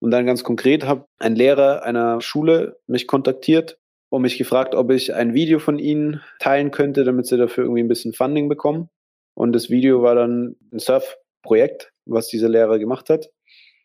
Und 0.00 0.10
dann 0.10 0.26
ganz 0.26 0.44
konkret 0.44 0.84
hat 0.84 1.06
ein 1.18 1.36
Lehrer 1.36 1.84
einer 1.84 2.20
Schule 2.20 2.78
mich 2.86 3.06
kontaktiert 3.06 3.78
und 4.10 4.22
mich 4.22 4.36
gefragt, 4.36 4.74
ob 4.74 4.90
ich 4.90 5.14
ein 5.14 5.32
Video 5.34 5.58
von 5.58 5.78
ihnen 5.78 6.20
teilen 6.40 6.70
könnte, 6.70 7.04
damit 7.04 7.26
sie 7.26 7.38
dafür 7.38 7.64
irgendwie 7.64 7.82
ein 7.82 7.88
bisschen 7.88 8.12
Funding 8.12 8.48
bekommen. 8.48 8.90
Und 9.34 9.52
das 9.52 9.70
Video 9.70 10.02
war 10.02 10.14
dann 10.14 10.56
ein 10.72 10.78
Surf-Projekt, 10.78 11.92
was 12.04 12.28
dieser 12.28 12.48
Lehrer 12.48 12.78
gemacht 12.78 13.08
hat, 13.08 13.30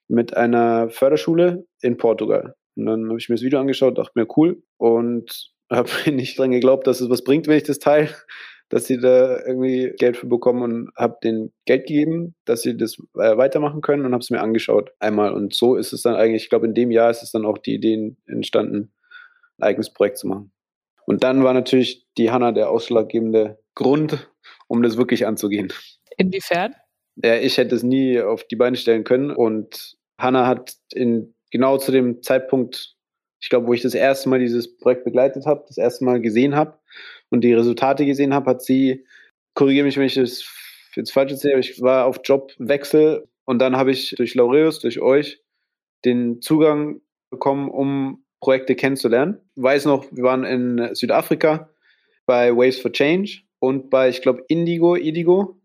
mit 0.07 0.35
einer 0.35 0.89
Förderschule 0.89 1.65
in 1.81 1.97
Portugal. 1.97 2.55
Und 2.75 2.85
dann 2.85 3.09
habe 3.09 3.19
ich 3.19 3.29
mir 3.29 3.35
das 3.35 3.43
Video 3.43 3.59
angeschaut, 3.59 3.97
dachte 3.97 4.11
mir 4.15 4.27
cool 4.37 4.61
und 4.77 5.51
habe 5.71 5.89
nicht 6.11 6.37
dran 6.37 6.51
geglaubt, 6.51 6.87
dass 6.87 7.01
es 7.01 7.09
was 7.09 7.23
bringt, 7.23 7.47
wenn 7.47 7.57
ich 7.57 7.63
das 7.63 7.79
teile 7.79 8.09
dass 8.69 8.85
sie 8.85 8.99
da 8.99 9.39
irgendwie 9.45 9.93
Geld 9.97 10.15
für 10.15 10.27
bekommen 10.27 10.61
und 10.61 10.91
habe 10.95 11.17
denen 11.23 11.51
Geld 11.65 11.87
gegeben, 11.87 12.35
dass 12.45 12.61
sie 12.61 12.77
das 12.77 12.97
äh, 13.15 13.35
weitermachen 13.35 13.81
können 13.81 14.05
und 14.05 14.13
habe 14.13 14.21
es 14.21 14.29
mir 14.29 14.41
angeschaut 14.41 14.91
einmal. 14.99 15.33
Und 15.33 15.55
so 15.55 15.75
ist 15.75 15.91
es 15.91 16.03
dann 16.03 16.15
eigentlich, 16.15 16.43
ich 16.43 16.49
glaube, 16.49 16.67
in 16.67 16.75
dem 16.75 16.91
Jahr 16.91 17.09
ist 17.09 17.23
es 17.23 17.31
dann 17.31 17.45
auch 17.45 17.57
die 17.57 17.73
Idee 17.73 18.15
entstanden, 18.27 18.93
ein 19.57 19.63
eigenes 19.63 19.91
Projekt 19.91 20.19
zu 20.19 20.27
machen. 20.27 20.51
Und 21.05 21.23
dann 21.23 21.43
war 21.43 21.53
natürlich 21.53 22.05
die 22.17 22.29
Hanna 22.29 22.51
der 22.51 22.69
ausschlaggebende 22.69 23.59
Grund, 23.73 24.29
um 24.67 24.83
das 24.83 24.97
wirklich 24.97 25.25
anzugehen. 25.25 25.73
Inwiefern? 26.17 26.75
Ja, 27.15 27.37
ich 27.37 27.57
hätte 27.57 27.73
es 27.73 27.81
nie 27.81 28.21
auf 28.21 28.43
die 28.43 28.55
Beine 28.55 28.77
stellen 28.77 29.03
können. 29.03 29.31
Und 29.31 29.97
Hanna 30.19 30.45
hat 30.45 30.75
in 30.93 31.33
genau 31.51 31.77
zu 31.77 31.91
dem 31.91 32.21
Zeitpunkt, 32.23 32.95
ich 33.41 33.49
glaube, 33.49 33.67
wo 33.67 33.73
ich 33.73 33.81
das 33.81 33.93
erste 33.93 34.29
Mal 34.29 34.39
dieses 34.39 34.77
Projekt 34.77 35.05
begleitet 35.05 35.45
habe, 35.45 35.63
das 35.67 35.77
erste 35.77 36.03
Mal 36.03 36.19
gesehen 36.21 36.55
habe, 36.55 36.79
und 37.29 37.41
die 37.41 37.53
Resultate 37.53 38.05
gesehen 38.05 38.33
habe, 38.33 38.49
hat 38.49 38.61
sie, 38.61 39.05
korrigiere 39.53 39.85
mich, 39.85 39.97
wenn 39.97 40.05
ich 40.05 40.15
das 40.15 40.43
jetzt 40.95 41.11
falsch 41.11 41.31
erzähle, 41.31 41.53
aber 41.53 41.59
ich 41.59 41.81
war 41.81 42.05
auf 42.05 42.19
Jobwechsel 42.23 43.27
und 43.45 43.59
dann 43.59 43.77
habe 43.77 43.91
ich 43.91 44.15
durch 44.17 44.35
Laureus, 44.35 44.79
durch 44.79 44.99
euch, 44.99 45.41
den 46.05 46.41
Zugang 46.41 47.01
bekommen, 47.29 47.69
um 47.69 48.23
Projekte 48.41 48.75
kennenzulernen. 48.75 49.39
Ich 49.55 49.63
weiß 49.63 49.85
noch, 49.85 50.05
wir 50.11 50.23
waren 50.23 50.43
in 50.43 50.95
Südafrika 50.95 51.69
bei 52.25 52.55
Waves 52.55 52.79
for 52.79 52.91
Change 52.91 53.41
und 53.59 53.89
bei, 53.89 54.09
ich 54.09 54.21
glaube, 54.21 54.43
Indigo, 54.47 54.95
Indigo 54.95 55.59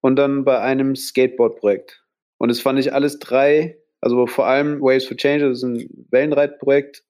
und 0.00 0.16
dann 0.16 0.44
bei 0.44 0.60
einem 0.60 0.94
Skateboard-Projekt. 0.94 2.04
Und 2.38 2.48
das 2.48 2.60
fand 2.60 2.78
ich 2.78 2.92
alles 2.92 3.18
drei, 3.18 3.78
also 4.02 4.26
vor 4.26 4.46
allem 4.46 4.80
Waves 4.80 5.06
for 5.06 5.16
Change, 5.16 5.48
das 5.48 5.58
ist 5.58 5.64
ein 5.64 5.88
Wellenreitprojekt 6.10 7.04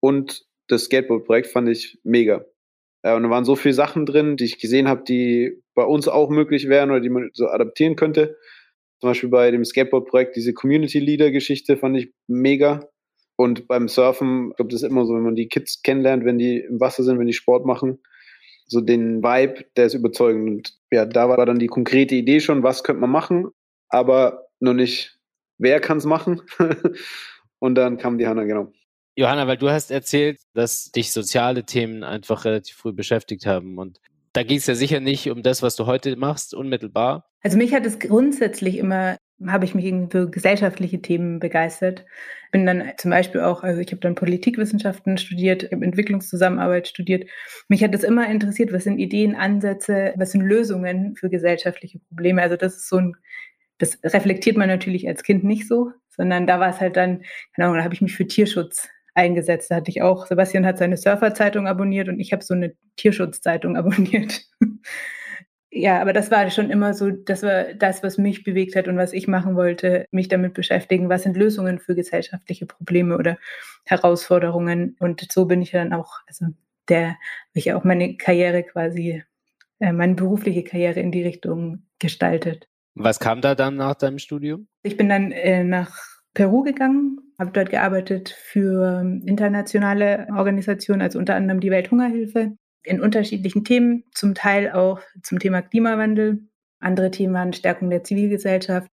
und 0.00 0.44
das 0.68 0.84
Skateboard-Projekt 0.84 1.46
fand 1.46 1.68
ich 1.68 1.98
mega. 2.02 2.44
Äh, 3.02 3.14
und 3.14 3.22
da 3.22 3.30
waren 3.30 3.44
so 3.44 3.56
viele 3.56 3.74
Sachen 3.74 4.06
drin, 4.06 4.36
die 4.36 4.44
ich 4.44 4.58
gesehen 4.58 4.88
habe, 4.88 5.04
die 5.04 5.62
bei 5.74 5.84
uns 5.84 6.08
auch 6.08 6.28
möglich 6.28 6.68
wären 6.68 6.90
oder 6.90 7.00
die 7.00 7.08
man 7.08 7.30
so 7.32 7.48
adaptieren 7.48 7.96
könnte. 7.96 8.36
Zum 9.00 9.10
Beispiel 9.10 9.30
bei 9.30 9.50
dem 9.50 9.64
Skateboard-Projekt, 9.64 10.36
diese 10.36 10.52
Community-Leader-Geschichte 10.52 11.76
fand 11.76 11.96
ich 11.96 12.12
mega. 12.26 12.88
Und 13.36 13.66
beim 13.66 13.88
Surfen, 13.88 14.50
ich 14.50 14.56
glaube, 14.56 14.70
das 14.70 14.82
ist 14.82 14.88
immer 14.88 15.06
so, 15.06 15.14
wenn 15.14 15.22
man 15.22 15.34
die 15.34 15.48
Kids 15.48 15.82
kennenlernt, 15.82 16.24
wenn 16.24 16.38
die 16.38 16.58
im 16.58 16.80
Wasser 16.80 17.02
sind, 17.02 17.18
wenn 17.18 17.26
die 17.26 17.32
Sport 17.32 17.66
machen, 17.66 18.00
so 18.66 18.80
den 18.80 19.22
Vibe, 19.22 19.64
der 19.76 19.86
ist 19.86 19.94
überzeugend. 19.94 20.48
Und 20.48 20.78
ja, 20.90 21.06
da 21.06 21.28
war 21.28 21.44
dann 21.46 21.58
die 21.58 21.66
konkrete 21.66 22.14
Idee 22.14 22.40
schon, 22.40 22.62
was 22.62 22.84
könnte 22.84 23.00
man 23.00 23.10
machen, 23.10 23.48
aber 23.88 24.46
noch 24.60 24.74
nicht, 24.74 25.18
wer 25.62 25.80
kann 25.80 25.98
es 25.98 26.04
machen. 26.04 26.42
und 27.58 27.74
dann 27.74 27.98
kam 27.98 28.18
die 28.18 28.26
Hanna, 28.26 28.44
genau. 28.44 28.72
Johanna, 29.14 29.46
weil 29.46 29.58
du 29.58 29.70
hast 29.70 29.90
erzählt, 29.90 30.40
dass 30.54 30.90
dich 30.90 31.12
soziale 31.12 31.64
Themen 31.64 32.02
einfach 32.02 32.44
relativ 32.44 32.76
früh 32.76 32.92
beschäftigt 32.92 33.46
haben. 33.46 33.78
Und 33.78 34.00
da 34.32 34.42
ging 34.42 34.58
es 34.58 34.66
ja 34.66 34.74
sicher 34.74 35.00
nicht 35.00 35.30
um 35.30 35.42
das, 35.42 35.62
was 35.62 35.76
du 35.76 35.86
heute 35.86 36.16
machst, 36.16 36.54
unmittelbar. 36.54 37.30
Also 37.42 37.58
mich 37.58 37.74
hat 37.74 37.84
es 37.84 37.98
grundsätzlich 37.98 38.78
immer 38.78 39.16
habe 39.48 39.64
ich 39.64 39.74
mich 39.74 39.84
irgendwie 39.84 40.10
für 40.10 40.30
gesellschaftliche 40.30 41.00
Themen 41.00 41.38
begeistert. 41.38 42.04
Bin 42.50 42.66
dann 42.66 42.92
zum 42.98 43.10
Beispiel 43.10 43.40
auch, 43.40 43.62
also 43.62 43.80
ich 43.80 43.88
habe 43.88 44.00
dann 44.00 44.14
Politikwissenschaften 44.14 45.16
studiert, 45.18 45.70
habe 45.72 45.84
Entwicklungszusammenarbeit 45.84 46.88
studiert. 46.88 47.28
Mich 47.68 47.82
hat 47.82 47.94
das 47.94 48.02
immer 48.02 48.28
interessiert, 48.28 48.72
was 48.72 48.84
sind 48.84 48.98
Ideen, 48.98 49.34
Ansätze, 49.34 50.12
was 50.16 50.32
sind 50.32 50.42
Lösungen 50.42 51.16
für 51.16 51.30
gesellschaftliche 51.30 51.98
Probleme. 51.98 52.42
Also 52.42 52.56
das 52.56 52.76
ist 52.76 52.88
so 52.88 52.98
ein, 52.98 53.16
das 53.82 53.98
reflektiert 54.04 54.56
man 54.56 54.68
natürlich 54.68 55.08
als 55.08 55.24
Kind 55.24 55.42
nicht 55.42 55.66
so, 55.66 55.90
sondern 56.08 56.46
da 56.46 56.60
war 56.60 56.70
es 56.70 56.80
halt 56.80 56.96
dann, 56.96 57.22
keine 57.54 57.66
Ahnung, 57.66 57.78
da 57.78 57.84
habe 57.84 57.94
ich 57.94 58.00
mich 58.00 58.14
für 58.14 58.26
Tierschutz 58.26 58.88
eingesetzt. 59.14 59.70
Da 59.70 59.76
hatte 59.76 59.90
ich 59.90 60.02
auch, 60.02 60.26
Sebastian 60.26 60.64
hat 60.64 60.78
seine 60.78 60.96
Surferzeitung 60.96 61.66
abonniert 61.66 62.08
und 62.08 62.20
ich 62.20 62.32
habe 62.32 62.44
so 62.44 62.54
eine 62.54 62.74
Tierschutzzeitung 62.96 63.76
abonniert. 63.76 64.42
ja, 65.72 66.00
aber 66.00 66.12
das 66.12 66.30
war 66.30 66.48
schon 66.50 66.70
immer 66.70 66.94
so, 66.94 67.10
das 67.10 67.42
war 67.42 67.74
das, 67.74 68.04
was 68.04 68.18
mich 68.18 68.44
bewegt 68.44 68.76
hat 68.76 68.86
und 68.86 68.96
was 68.96 69.12
ich 69.12 69.26
machen 69.26 69.56
wollte, 69.56 70.06
mich 70.12 70.28
damit 70.28 70.54
beschäftigen, 70.54 71.08
was 71.08 71.24
sind 71.24 71.36
Lösungen 71.36 71.80
für 71.80 71.96
gesellschaftliche 71.96 72.66
Probleme 72.66 73.18
oder 73.18 73.36
Herausforderungen. 73.84 74.96
Und 75.00 75.26
so 75.32 75.46
bin 75.46 75.60
ich 75.60 75.72
dann 75.72 75.92
auch, 75.92 76.20
also 76.28 76.46
der, 76.88 77.08
habe 77.08 77.18
ich 77.54 77.72
auch 77.72 77.82
meine 77.82 78.16
Karriere 78.16 78.62
quasi, 78.62 79.24
äh, 79.80 79.92
meine 79.92 80.14
berufliche 80.14 80.62
Karriere 80.62 81.00
in 81.00 81.10
die 81.10 81.24
Richtung 81.24 81.82
gestaltet. 81.98 82.68
Was 82.94 83.20
kam 83.20 83.40
da 83.40 83.54
dann 83.54 83.76
nach 83.76 83.94
deinem 83.94 84.18
Studium? 84.18 84.68
Ich 84.82 84.96
bin 84.96 85.08
dann 85.08 85.32
äh, 85.32 85.64
nach 85.64 85.96
Peru 86.34 86.62
gegangen, 86.62 87.20
habe 87.38 87.50
dort 87.52 87.70
gearbeitet 87.70 88.30
für 88.30 89.00
internationale 89.26 90.26
Organisationen, 90.34 91.02
also 91.02 91.18
unter 91.18 91.34
anderem 91.34 91.60
die 91.60 91.70
Welthungerhilfe 91.70 92.56
in 92.84 93.00
unterschiedlichen 93.00 93.64
Themen, 93.64 94.04
zum 94.14 94.34
Teil 94.34 94.72
auch 94.72 95.00
zum 95.22 95.38
Thema 95.38 95.62
Klimawandel. 95.62 96.48
Andere 96.80 97.10
Themen 97.10 97.34
waren 97.34 97.52
Stärkung 97.52 97.90
der 97.90 98.02
Zivilgesellschaft. 98.02 98.88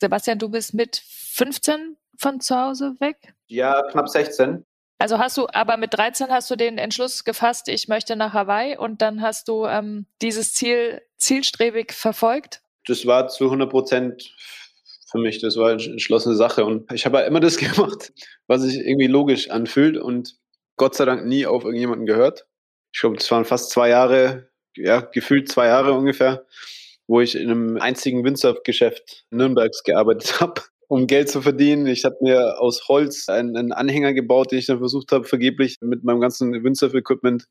Sebastian, 0.00 0.38
du 0.38 0.48
bist 0.48 0.74
mit 0.74 0.96
15 0.96 1.96
von 2.18 2.40
zu 2.40 2.56
Hause 2.56 2.94
weg? 3.00 3.34
Ja, 3.46 3.82
knapp 3.90 4.08
16. 4.08 4.64
Also 4.98 5.18
hast 5.18 5.36
du, 5.36 5.46
aber 5.52 5.76
mit 5.76 5.92
13 5.92 6.28
hast 6.30 6.50
du 6.50 6.56
den 6.56 6.78
Entschluss 6.78 7.24
gefasst, 7.24 7.68
ich 7.68 7.88
möchte 7.88 8.16
nach 8.16 8.32
Hawaii 8.32 8.78
und 8.78 9.02
dann 9.02 9.20
hast 9.20 9.48
du 9.48 9.66
ähm, 9.66 10.06
dieses 10.22 10.54
Ziel 10.54 11.02
zielstrebig 11.16 11.92
verfolgt? 11.92 12.62
Das 12.86 13.06
war 13.06 13.28
zu 13.28 13.44
100 13.44 13.70
Prozent 13.70 14.34
für 15.10 15.18
mich. 15.18 15.40
Das 15.40 15.56
war 15.56 15.70
eine 15.70 15.82
entschlossene 15.82 16.34
Sache 16.34 16.64
und 16.64 16.90
ich 16.92 17.06
habe 17.06 17.18
halt 17.18 17.28
immer 17.28 17.40
das 17.40 17.56
gemacht, 17.58 18.12
was 18.46 18.62
sich 18.62 18.76
irgendwie 18.76 19.06
logisch 19.06 19.50
anfühlt 19.50 19.96
und 19.96 20.36
Gott 20.76 20.94
sei 20.94 21.04
Dank 21.04 21.26
nie 21.26 21.46
auf 21.46 21.64
irgendjemanden 21.64 22.06
gehört 22.06 22.46
ich 22.94 23.00
glaube, 23.00 23.16
es 23.16 23.30
waren 23.30 23.44
fast 23.44 23.70
zwei 23.70 23.88
Jahre, 23.88 24.48
ja, 24.76 25.00
gefühlt 25.00 25.48
zwei 25.50 25.66
Jahre 25.66 25.92
ungefähr, 25.94 26.46
wo 27.08 27.20
ich 27.20 27.34
in 27.34 27.50
einem 27.50 27.76
einzigen 27.76 28.24
Windsurf-Geschäft 28.24 29.26
Nürnbergs 29.30 29.82
gearbeitet 29.82 30.40
habe, 30.40 30.62
um 30.86 31.08
Geld 31.08 31.28
zu 31.28 31.42
verdienen. 31.42 31.88
Ich 31.88 32.04
habe 32.04 32.16
mir 32.20 32.60
aus 32.60 32.86
Holz 32.88 33.28
einen, 33.28 33.56
einen, 33.56 33.72
Anhänger 33.72 34.14
gebaut, 34.14 34.52
den 34.52 34.60
ich 34.60 34.66
dann 34.66 34.78
versucht 34.78 35.10
habe, 35.10 35.24
vergeblich 35.24 35.78
mit 35.80 36.04
meinem 36.04 36.20
ganzen 36.20 36.52
Windsurf-Equipment 36.52 37.46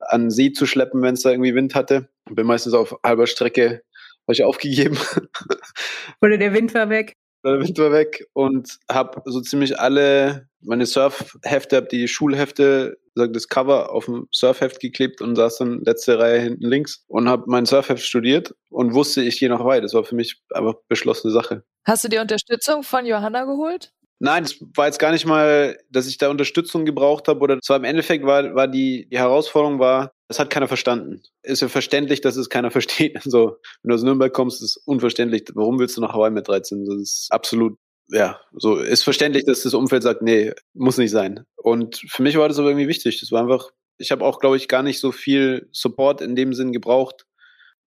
an 0.00 0.28
See 0.30 0.50
zu 0.50 0.66
schleppen, 0.66 1.02
wenn 1.02 1.14
es 1.14 1.22
da 1.22 1.30
irgendwie 1.30 1.54
Wind 1.54 1.76
hatte. 1.76 2.08
Bin 2.28 2.46
meistens 2.46 2.74
auf 2.74 2.96
halber 3.04 3.28
Strecke, 3.28 3.82
habe 4.30 4.34
ich 4.34 4.44
aufgegeben. 4.44 4.96
Oder 6.22 6.38
der 6.38 6.52
Wind 6.52 6.72
war 6.74 6.88
weg. 6.88 7.16
Der 7.44 7.58
Wind 7.58 7.78
war 7.78 7.90
weg 7.90 8.26
und 8.34 8.78
habe 8.90 9.22
so 9.24 9.40
ziemlich 9.40 9.80
alle 9.80 10.48
meine 10.60 10.84
Surfhefte, 10.86 11.76
habe 11.76 11.88
die 11.88 12.06
Schulhefte 12.06 12.98
das 13.14 13.48
Cover 13.48 13.90
auf 13.90 14.04
dem 14.04 14.28
Surfheft 14.30 14.80
geklebt 14.80 15.20
und 15.20 15.36
saß 15.36 15.58
dann 15.58 15.80
letzte 15.84 16.18
Reihe 16.18 16.40
hinten 16.40 16.66
links 16.66 17.04
und 17.08 17.28
habe 17.28 17.44
mein 17.46 17.66
Surfheft 17.66 18.04
studiert 18.04 18.54
und 18.68 18.94
wusste, 18.94 19.22
ich 19.22 19.38
gehe 19.38 19.48
noch 19.48 19.64
weit. 19.64 19.82
Das 19.84 19.94
war 19.94 20.04
für 20.04 20.14
mich 20.14 20.40
einfach 20.52 20.74
beschlossene 20.88 21.32
Sache. 21.32 21.64
Hast 21.86 22.04
du 22.04 22.08
die 22.08 22.18
Unterstützung 22.18 22.82
von 22.82 23.06
Johanna 23.06 23.44
geholt? 23.44 23.90
Nein, 24.20 24.44
es 24.44 24.62
war 24.76 24.86
jetzt 24.86 24.98
gar 24.98 25.12
nicht 25.12 25.26
mal, 25.26 25.78
dass 25.90 26.06
ich 26.06 26.18
da 26.18 26.28
Unterstützung 26.28 26.84
gebraucht 26.84 27.26
habe 27.26 27.40
oder 27.40 27.58
zwar 27.60 27.78
im 27.78 27.84
Endeffekt 27.84 28.24
war, 28.24 28.54
war 28.54 28.68
die, 28.68 29.08
die 29.08 29.18
Herausforderung 29.18 29.78
war, 29.78 30.12
das 30.30 30.38
hat 30.38 30.48
keiner 30.48 30.68
verstanden. 30.68 31.22
Ist 31.42 31.60
ja 31.60 31.68
verständlich, 31.68 32.20
dass 32.20 32.36
es 32.36 32.48
keiner 32.48 32.70
versteht. 32.70 33.16
Also, 33.16 33.56
wenn 33.82 33.88
du 33.88 33.94
aus 33.96 34.04
Nürnberg 34.04 34.32
kommst, 34.32 34.62
ist 34.62 34.76
es 34.76 34.82
unverständlich. 34.84 35.42
Warum 35.54 35.80
willst 35.80 35.96
du 35.96 36.00
nach 36.00 36.12
Hawaii 36.12 36.30
mit 36.30 36.46
13? 36.46 36.84
Das 36.84 36.96
ist 36.96 37.26
absolut 37.30 37.76
ja, 38.12 38.40
so 38.52 38.76
ist 38.76 39.04
verständlich, 39.04 39.44
dass 39.44 39.62
das 39.62 39.74
Umfeld 39.74 40.02
sagt, 40.02 40.22
nee, 40.22 40.52
muss 40.74 40.98
nicht 40.98 41.10
sein. 41.10 41.44
Und 41.56 42.02
für 42.08 42.22
mich 42.22 42.36
war 42.36 42.48
das 42.48 42.58
aber 42.58 42.68
irgendwie 42.68 42.88
wichtig. 42.88 43.20
Das 43.20 43.30
war 43.30 43.40
einfach, 43.40 43.70
ich 43.98 44.10
habe 44.10 44.24
auch, 44.24 44.38
glaube 44.40 44.56
ich, 44.56 44.68
gar 44.68 44.82
nicht 44.82 45.00
so 45.00 45.12
viel 45.12 45.68
Support 45.72 46.20
in 46.20 46.34
dem 46.34 46.52
Sinn 46.54 46.72
gebraucht, 46.72 47.26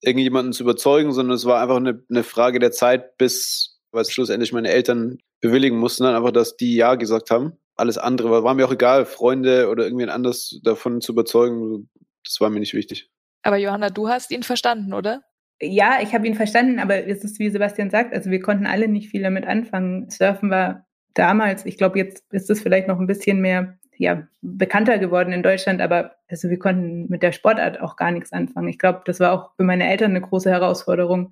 irgendjemanden 0.01 0.53
zu 0.53 0.63
überzeugen, 0.63 1.11
sondern 1.11 1.35
es 1.35 1.45
war 1.45 1.61
einfach 1.61 1.77
eine, 1.77 2.03
eine 2.09 2.23
Frage 2.23 2.59
der 2.59 2.71
Zeit, 2.71 3.17
bis, 3.17 3.81
weil 3.91 4.05
schlussendlich 4.05 4.53
meine 4.53 4.69
Eltern 4.69 5.17
bewilligen 5.41 5.77
mussten, 5.77 6.03
dann 6.03 6.15
einfach, 6.15 6.31
dass 6.31 6.55
die 6.55 6.75
Ja 6.75 6.95
gesagt 6.95 7.29
haben. 7.29 7.57
Alles 7.75 7.97
andere 7.97 8.31
war, 8.31 8.43
war 8.43 8.53
mir 8.53 8.65
auch 8.65 8.73
egal, 8.73 9.05
Freunde 9.05 9.69
oder 9.69 9.83
irgendwen 9.83 10.09
anders 10.09 10.59
davon 10.63 11.01
zu 11.01 11.11
überzeugen, 11.11 11.89
das 12.23 12.39
war 12.41 12.49
mir 12.49 12.59
nicht 12.59 12.73
wichtig. 12.73 13.09
Aber 13.41 13.57
Johanna, 13.57 13.89
du 13.89 14.07
hast 14.07 14.31
ihn 14.31 14.43
verstanden, 14.43 14.93
oder? 14.93 15.21
Ja, 15.61 15.99
ich 16.01 16.13
habe 16.13 16.27
ihn 16.27 16.35
verstanden, 16.35 16.79
aber 16.79 17.07
es 17.07 17.23
ist 17.23 17.39
wie 17.39 17.49
Sebastian 17.49 17.89
sagt, 17.89 18.13
also 18.13 18.31
wir 18.31 18.41
konnten 18.41 18.65
alle 18.65 18.87
nicht 18.87 19.09
viel 19.09 19.23
damit 19.23 19.45
anfangen. 19.45 20.09
Surfen 20.09 20.49
war 20.49 20.85
damals, 21.13 21.65
ich 21.65 21.77
glaube, 21.77 21.99
jetzt 21.99 22.23
ist 22.33 22.49
es 22.49 22.61
vielleicht 22.61 22.87
noch 22.87 22.99
ein 22.99 23.07
bisschen 23.07 23.39
mehr 23.39 23.77
ja, 23.97 24.27
bekannter 24.41 24.97
geworden 24.97 25.31
in 25.31 25.43
Deutschland, 25.43 25.81
aber 25.81 26.15
also 26.27 26.49
wir 26.49 26.57
konnten 26.57 27.07
mit 27.09 27.21
der 27.23 27.31
Sportart 27.31 27.79
auch 27.79 27.95
gar 27.95 28.11
nichts 28.11 28.33
anfangen. 28.33 28.67
Ich 28.67 28.79
glaube, 28.79 29.01
das 29.05 29.19
war 29.19 29.31
auch 29.31 29.55
für 29.55 29.63
meine 29.63 29.89
Eltern 29.89 30.11
eine 30.11 30.21
große 30.21 30.49
Herausforderung. 30.49 31.31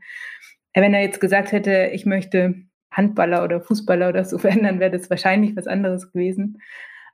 Wenn 0.73 0.93
er 0.93 1.01
jetzt 1.01 1.19
gesagt 1.19 1.51
hätte, 1.51 1.89
ich 1.93 2.05
möchte 2.05 2.55
Handballer 2.91 3.43
oder 3.43 3.61
Fußballer 3.61 4.09
oder 4.09 4.23
so 4.25 4.37
verändern, 4.37 4.79
wäre 4.79 4.91
das 4.97 5.09
wahrscheinlich 5.09 5.55
was 5.55 5.67
anderes 5.67 6.11
gewesen. 6.11 6.61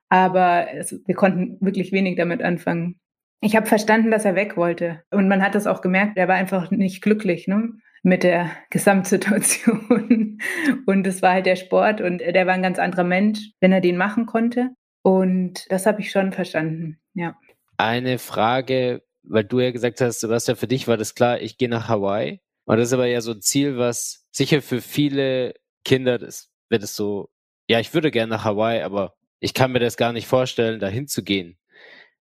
Aber 0.10 0.68
es, 0.74 1.00
wir 1.06 1.16
konnten 1.16 1.58
wirklich 1.60 1.92
wenig 1.92 2.18
damit 2.18 2.42
anfangen. 2.42 3.00
Ich 3.41 3.56
habe 3.56 3.67
verstanden, 3.67 4.12
dass 4.12 4.26
er 4.26 4.36
weg 4.36 4.58
wollte. 4.58 5.04
Und 5.12 5.28
man 5.28 5.43
hat 5.43 5.56
das 5.56 5.67
auch 5.67 5.82
gemerkt, 5.82 6.17
er 6.17 6.28
war 6.28 6.36
einfach 6.36 6.71
nicht 6.71 7.02
glücklich 7.02 7.47
ne? 7.47 7.73
mit 8.04 8.23
der 8.23 8.52
Gesamtsituation. 8.69 10.39
Und 10.86 11.08
es 11.08 11.21
war 11.21 11.34
halt 11.34 11.45
der 11.45 11.56
Sport 11.56 12.02
und 12.02 12.19
der 12.19 12.47
war 12.47 12.54
ein 12.54 12.63
ganz 12.63 12.80
anderer 12.80 13.04
Mensch, 13.04 13.39
wenn 13.60 13.71
er 13.71 13.82
den 13.82 13.97
machen 13.97 14.26
konnte. 14.26 14.71
Und 15.04 15.65
das 15.69 15.86
habe 15.86 16.02
ich 16.02 16.12
schon 16.12 16.34
verstanden, 16.34 17.00
ja. 17.13 17.38
Eine 17.78 18.17
Frage, 18.17 19.04
weil 19.23 19.43
du 19.43 19.60
ja 19.60 19.71
gesagt 19.71 20.02
hast, 20.02 20.19
Sebastian, 20.19 20.58
für 20.58 20.67
dich 20.67 20.88
war 20.88 20.97
das 20.97 21.15
klar, 21.15 21.39
ich 21.39 21.58
gehe 21.58 21.69
nach 21.69 21.88
Hawaii. 21.88 22.41
Und 22.65 22.78
das 22.78 22.89
ist 22.89 22.93
aber 22.93 23.06
ja 23.06 23.21
so 23.21 23.32
ein 23.32 23.41
Ziel, 23.41 23.78
was 23.78 24.26
sicher 24.32 24.62
für 24.62 24.82
viele 24.82 25.54
Kinder, 25.86 26.17
das 26.17 26.50
wird 26.69 26.84
es 26.84 26.95
so, 26.95 27.30
ja, 27.69 27.80
ich 27.80 27.93
würde 27.93 28.12
gerne 28.12 28.32
nach 28.32 28.43
Hawaii, 28.43 28.82
aber 28.82 29.13
ich 29.39 29.54
kann 29.54 29.71
mir 29.71 29.80
das 29.80 29.95
gar 29.95 30.12
nicht 30.12 30.28
vorstellen, 30.28 30.80
dahin 30.80 31.08
zu 31.08 31.23
gehen. 31.23 31.58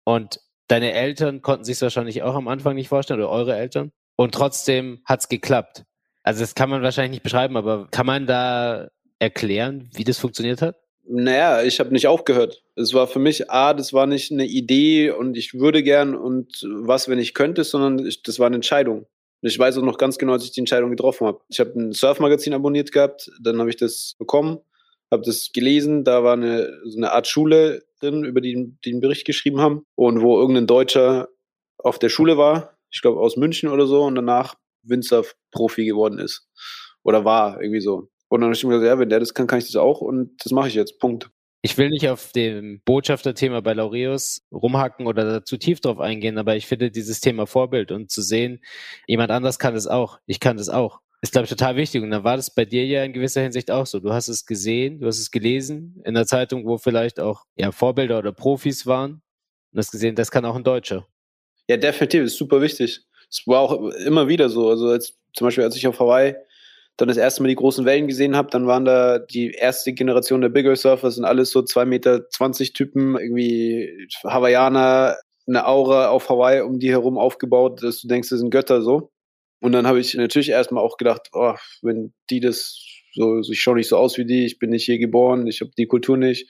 Und 0.05 0.39
Deine 0.71 0.93
Eltern 0.93 1.41
konnten 1.41 1.65
sich 1.65 1.81
wahrscheinlich 1.81 2.23
auch 2.23 2.33
am 2.33 2.47
Anfang 2.47 2.75
nicht 2.75 2.87
vorstellen 2.87 3.19
oder 3.19 3.29
eure 3.29 3.57
Eltern. 3.57 3.91
Und 4.15 4.33
trotzdem 4.33 5.01
hat 5.03 5.19
es 5.19 5.27
geklappt. 5.27 5.83
Also 6.23 6.39
das 6.39 6.55
kann 6.55 6.69
man 6.69 6.81
wahrscheinlich 6.81 7.11
nicht 7.11 7.23
beschreiben, 7.23 7.57
aber 7.57 7.89
kann 7.91 8.05
man 8.05 8.25
da 8.25 8.87
erklären, 9.19 9.89
wie 9.93 10.05
das 10.05 10.17
funktioniert 10.17 10.61
hat? 10.61 10.77
Naja, 11.03 11.61
ich 11.61 11.81
habe 11.81 11.91
nicht 11.91 12.07
aufgehört. 12.07 12.63
Es 12.77 12.93
war 12.93 13.07
für 13.07 13.19
mich, 13.19 13.51
A, 13.51 13.73
das 13.73 13.91
war 13.91 14.07
nicht 14.07 14.31
eine 14.31 14.45
Idee 14.45 15.11
und 15.11 15.35
ich 15.35 15.55
würde 15.55 15.83
gern 15.83 16.15
und 16.15 16.61
was, 16.63 17.09
wenn 17.09 17.19
ich 17.19 17.33
könnte, 17.33 17.65
sondern 17.65 18.07
ich, 18.07 18.23
das 18.23 18.39
war 18.39 18.47
eine 18.47 18.55
Entscheidung. 18.55 19.07
ich 19.41 19.59
weiß 19.59 19.77
auch 19.77 19.83
noch 19.83 19.97
ganz 19.97 20.17
genau, 20.17 20.31
als 20.31 20.45
ich 20.45 20.53
die 20.53 20.61
Entscheidung 20.61 20.91
getroffen 20.91 21.27
habe. 21.27 21.41
Ich 21.49 21.59
habe 21.59 21.71
ein 21.71 21.91
Surfmagazin 21.91 22.53
abonniert 22.53 22.93
gehabt, 22.93 23.29
dann 23.41 23.59
habe 23.59 23.69
ich 23.69 23.75
das 23.75 24.15
bekommen, 24.17 24.59
habe 25.11 25.23
das 25.23 25.51
gelesen, 25.53 26.03
da 26.03 26.23
war 26.23 26.33
eine, 26.33 26.79
so 26.85 26.97
eine 26.97 27.11
Art 27.11 27.27
Schule 27.27 27.83
drin, 27.99 28.23
über 28.23 28.41
die, 28.41 28.75
die 28.85 28.91
einen 28.91 29.01
Bericht 29.01 29.25
geschrieben 29.25 29.59
haben 29.59 29.83
und 29.95 30.21
wo 30.21 30.39
irgendein 30.39 30.67
Deutscher 30.67 31.29
auf 31.77 31.99
der 31.99 32.09
Schule 32.09 32.37
war, 32.37 32.77
ich 32.91 33.01
glaube 33.01 33.19
aus 33.19 33.37
München 33.37 33.69
oder 33.69 33.87
so 33.87 34.03
und 34.03 34.15
danach 34.15 34.55
Windsurf-Profi 34.83 35.85
geworden 35.85 36.19
ist 36.19 36.47
oder 37.03 37.25
war 37.25 37.61
irgendwie 37.61 37.81
so. 37.81 38.09
Und 38.29 38.41
dann 38.41 38.47
habe 38.47 38.55
ich 38.55 38.63
mir 38.63 38.71
gesagt, 38.71 38.87
ja, 38.87 38.99
wenn 38.99 39.09
der 39.09 39.19
das 39.19 39.33
kann, 39.33 39.47
kann 39.47 39.59
ich 39.59 39.65
das 39.65 39.75
auch 39.75 40.01
und 40.01 40.31
das 40.43 40.51
mache 40.51 40.69
ich 40.69 40.73
jetzt. 40.73 40.99
Punkt. 40.99 41.29
Ich 41.63 41.77
will 41.77 41.89
nicht 41.89 42.09
auf 42.09 42.31
dem 42.31 42.81
Botschafterthema 42.85 43.59
bei 43.61 43.73
Laureus 43.73 44.41
rumhacken 44.51 45.05
oder 45.05 45.45
zu 45.45 45.57
tief 45.57 45.79
drauf 45.79 45.99
eingehen, 45.99 46.39
aber 46.39 46.55
ich 46.55 46.65
finde 46.65 46.89
dieses 46.89 47.19
Thema 47.19 47.45
Vorbild 47.45 47.91
und 47.91 48.09
zu 48.09 48.21
sehen, 48.21 48.61
jemand 49.05 49.29
anders 49.31 49.59
kann 49.59 49.75
es 49.75 49.85
auch, 49.85 50.19
ich 50.25 50.39
kann 50.39 50.57
das 50.57 50.69
auch 50.69 51.01
ist, 51.21 51.33
glaube 51.33 51.45
ich, 51.45 51.49
total 51.49 51.75
wichtig. 51.75 52.01
Und 52.01 52.11
dann 52.11 52.23
war 52.23 52.35
das 52.35 52.53
bei 52.53 52.65
dir 52.65 52.85
ja 52.85 53.03
in 53.03 53.13
gewisser 53.13 53.41
Hinsicht 53.41 53.69
auch 53.69 53.85
so. 53.85 53.99
Du 53.99 54.11
hast 54.11 54.27
es 54.27 54.45
gesehen, 54.45 54.99
du 54.99 55.07
hast 55.07 55.19
es 55.19 55.29
gelesen 55.29 56.01
in 56.03 56.15
der 56.15 56.25
Zeitung, 56.25 56.65
wo 56.65 56.77
vielleicht 56.77 57.19
auch 57.19 57.45
ja, 57.55 57.71
Vorbilder 57.71 58.17
oder 58.19 58.31
Profis 58.31 58.87
waren 58.87 59.21
und 59.71 59.77
hast 59.77 59.91
gesehen, 59.91 60.15
das 60.15 60.31
kann 60.31 60.45
auch 60.45 60.55
ein 60.55 60.63
Deutscher. 60.63 61.07
Ja, 61.67 61.77
definitiv, 61.77 62.23
ist 62.23 62.37
super 62.37 62.61
wichtig. 62.61 63.01
Es 63.29 63.43
war 63.45 63.59
auch 63.61 63.91
immer 64.05 64.27
wieder 64.27 64.49
so. 64.49 64.69
Also 64.69 64.87
als, 64.87 65.15
zum 65.33 65.45
Beispiel, 65.45 65.63
als 65.63 65.75
ich 65.75 65.87
auf 65.87 65.99
Hawaii 65.99 66.35
dann 66.97 67.07
das 67.07 67.17
erste 67.17 67.41
Mal 67.41 67.49
die 67.49 67.55
großen 67.55 67.85
Wellen 67.85 68.07
gesehen 68.07 68.35
habe, 68.35 68.49
dann 68.49 68.67
waren 68.67 68.83
da 68.83 69.19
die 69.19 69.51
erste 69.51 69.93
Generation 69.93 70.41
der 70.41 70.49
Bigger 70.49 70.75
Surfers 70.75 71.17
und 71.17 71.25
alles 71.25 71.51
so 71.51 71.59
2,20 71.59 71.85
Meter 71.85 72.27
Typen, 72.73 73.15
irgendwie 73.17 74.07
Hawaiianer, 74.23 75.17
eine 75.47 75.67
Aura 75.67 76.09
auf 76.09 76.29
Hawaii 76.29 76.61
um 76.61 76.79
die 76.79 76.91
herum 76.91 77.17
aufgebaut, 77.17 77.81
dass 77.83 78.01
du 78.01 78.07
denkst, 78.07 78.29
das 78.29 78.39
sind 78.39 78.51
Götter 78.51 78.81
so. 78.81 79.11
Und 79.61 79.71
dann 79.71 79.87
habe 79.87 79.99
ich 79.99 80.13
natürlich 80.15 80.49
erstmal 80.49 80.83
auch 80.83 80.97
gedacht, 80.97 81.29
oh, 81.33 81.55
wenn 81.81 82.13
die 82.29 82.41
das 82.41 82.77
So, 83.13 83.39
ich 83.41 83.61
schaue 83.61 83.75
nicht 83.75 83.89
so 83.89 83.97
aus 83.97 84.17
wie 84.17 84.25
die, 84.25 84.45
ich 84.45 84.59
bin 84.59 84.69
nicht 84.69 84.85
hier 84.85 84.97
geboren, 84.97 85.47
ich 85.47 85.61
habe 85.61 85.71
die 85.77 85.87
Kultur 85.87 86.17
nicht. 86.17 86.49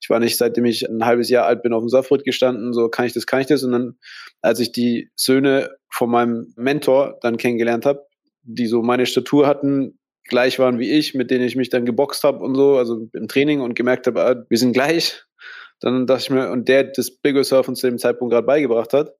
Ich 0.00 0.10
war 0.10 0.20
nicht, 0.20 0.36
seitdem 0.36 0.64
ich 0.64 0.88
ein 0.88 1.04
halbes 1.04 1.28
Jahr 1.28 1.46
alt 1.46 1.62
bin, 1.62 1.72
auf 1.72 1.82
dem 1.82 1.88
Surfbrett 1.88 2.24
gestanden, 2.24 2.72
so 2.72 2.88
kann 2.88 3.06
ich 3.06 3.12
das, 3.12 3.26
kann 3.26 3.40
ich 3.40 3.46
das. 3.46 3.64
Und 3.64 3.72
dann, 3.72 3.98
als 4.42 4.60
ich 4.60 4.72
die 4.72 5.10
Söhne 5.16 5.70
von 5.90 6.10
meinem 6.10 6.52
Mentor 6.56 7.18
dann 7.20 7.36
kennengelernt 7.36 7.84
habe, 7.84 8.06
die 8.42 8.66
so 8.66 8.80
meine 8.82 9.06
Statur 9.06 9.46
hatten, 9.46 9.98
gleich 10.24 10.58
waren 10.58 10.78
wie 10.78 10.90
ich, 10.90 11.14
mit 11.14 11.30
denen 11.30 11.44
ich 11.44 11.56
mich 11.56 11.68
dann 11.68 11.84
geboxt 11.84 12.22
habe 12.24 12.44
und 12.44 12.54
so, 12.54 12.76
also 12.76 13.08
im 13.12 13.28
Training 13.28 13.60
und 13.60 13.74
gemerkt 13.74 14.06
habe, 14.06 14.22
ah, 14.24 14.44
wir 14.48 14.58
sind 14.58 14.72
gleich. 14.72 15.24
Dann 15.80 16.06
dachte 16.06 16.22
ich 16.22 16.30
mir, 16.30 16.50
und 16.50 16.68
der 16.68 16.84
das 16.84 17.10
Bigger 17.10 17.44
Surfen 17.44 17.74
zu 17.74 17.88
dem 17.88 17.98
Zeitpunkt 17.98 18.32
gerade 18.32 18.46
beigebracht 18.46 18.92
hat, 18.92 19.14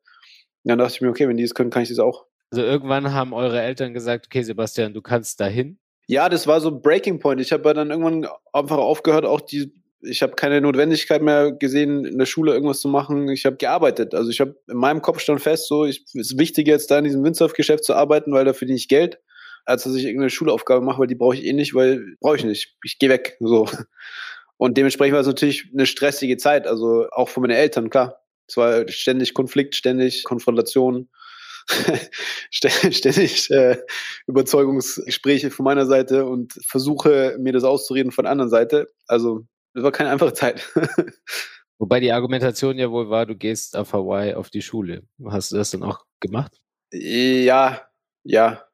dann 0.65 0.79
dachte 0.79 0.95
ich 0.95 1.01
mir, 1.01 1.09
okay, 1.09 1.29
wenn 1.29 1.37
die 1.37 1.45
es 1.45 1.55
können, 1.55 1.71
kann 1.71 1.83
ich 1.83 1.89
das 1.89 1.99
auch. 1.99 2.28
Also 2.51 2.65
irgendwann 2.65 3.13
haben 3.13 3.33
eure 3.33 3.61
Eltern 3.61 3.93
gesagt, 3.93 4.27
okay, 4.27 4.43
Sebastian, 4.43 4.95
du 4.95 5.03
kannst 5.03 5.41
dahin. 5.41 5.79
Ja, 6.07 6.29
das 6.29 6.47
war 6.47 6.61
so 6.61 6.71
ein 6.71 6.81
Breaking 6.81 7.19
Point. 7.19 7.41
Ich 7.41 7.53
habe 7.53 7.75
dann 7.75 7.91
irgendwann 7.91 8.27
einfach 8.53 8.79
aufgehört, 8.79 9.27
auch 9.27 9.43
die, 9.43 9.73
ich 10.01 10.23
habe 10.23 10.35
keine 10.35 10.61
Notwendigkeit 10.61 11.21
mehr 11.21 11.53
gesehen, 11.53 12.07
in 12.07 12.19
der 12.19 12.25
Schule 12.25 12.53
irgendwas 12.55 12.81
zu 12.81 12.89
machen. 12.89 13.29
Ich 13.29 13.45
habe 13.45 13.57
gearbeitet. 13.57 14.15
Also 14.15 14.31
ich 14.31 14.41
habe 14.41 14.57
in 14.69 14.79
meinem 14.79 15.03
Kopf 15.03 15.21
stand 15.21 15.43
fest, 15.43 15.69
so, 15.69 15.85
ich, 15.85 16.05
es 16.07 16.15
ist 16.15 16.39
wichtig 16.39 16.67
jetzt 16.67 16.91
da 16.91 16.99
in 16.99 17.05
diesem 17.05 17.23
Windsurf-Geschäft 17.25 17.85
zu 17.85 17.95
arbeiten, 17.95 18.33
weil 18.33 18.47
da 18.47 18.55
verdiene 18.55 18.79
ich 18.79 18.89
Geld, 18.89 19.19
als 19.67 19.85
dass 19.85 19.95
ich 19.95 20.05
irgendeine 20.05 20.31
Schulaufgabe 20.31 20.83
mache, 20.83 21.01
weil 21.01 21.07
die 21.09 21.15
brauche 21.15 21.37
ich 21.37 21.45
eh 21.45 21.53
nicht, 21.53 21.75
weil 21.75 22.03
brauche 22.21 22.37
ich 22.37 22.45
nicht. 22.45 22.77
Ich 22.83 22.99
gehe 22.99 23.11
weg. 23.11 23.37
So. 23.41 23.69
Und 24.57 24.77
dementsprechend 24.79 25.13
war 25.13 25.21
es 25.21 25.27
natürlich 25.27 25.71
eine 25.73 25.87
stressige 25.87 26.39
Zeit, 26.39 26.67
also 26.67 27.07
auch 27.11 27.29
für 27.29 27.41
meine 27.41 27.57
Eltern, 27.57 27.91
klar. 27.91 28.23
Es 28.47 28.57
war 28.57 28.89
ständig 28.89 29.35
Konflikt, 29.35 29.77
ständig 29.77 30.25
Konfrontation, 30.25 31.11
ständig 32.51 33.51
äh, 33.51 33.79
Überzeugungsgespräche 34.27 35.51
von 35.51 35.65
meiner 35.65 35.87
Seite 35.87 36.27
und 36.27 36.53
versuche, 36.67 37.37
mir 37.39 37.53
das 37.53 37.65
auszureden 37.65 38.13
von 38.13 38.25
der 38.25 38.33
anderen 38.33 38.51
Seite. 38.51 38.89
Also, 39.07 39.47
es 39.75 39.83
war 39.83 39.93
keine 39.93 40.11
einfache 40.11 40.33
Zeit. 40.33 40.67
Wobei 41.79 42.01
die 42.01 42.13
Argumentation 42.13 42.79
ja 42.79 42.91
wohl 42.91 43.09
war, 43.09 43.27
du 43.27 43.37
gehst 43.37 43.77
auf 43.77 43.93
Hawaii 43.93 44.35
auf 44.35 44.51
die 44.51 44.63
Schule. 44.63 45.05
Hast 45.27 45.53
du 45.53 45.57
das 45.57 45.71
dann 45.71 45.85
auch 45.85 46.05
gemacht? 46.21 46.61
Ja, 46.93 47.83
ja. 48.25 48.65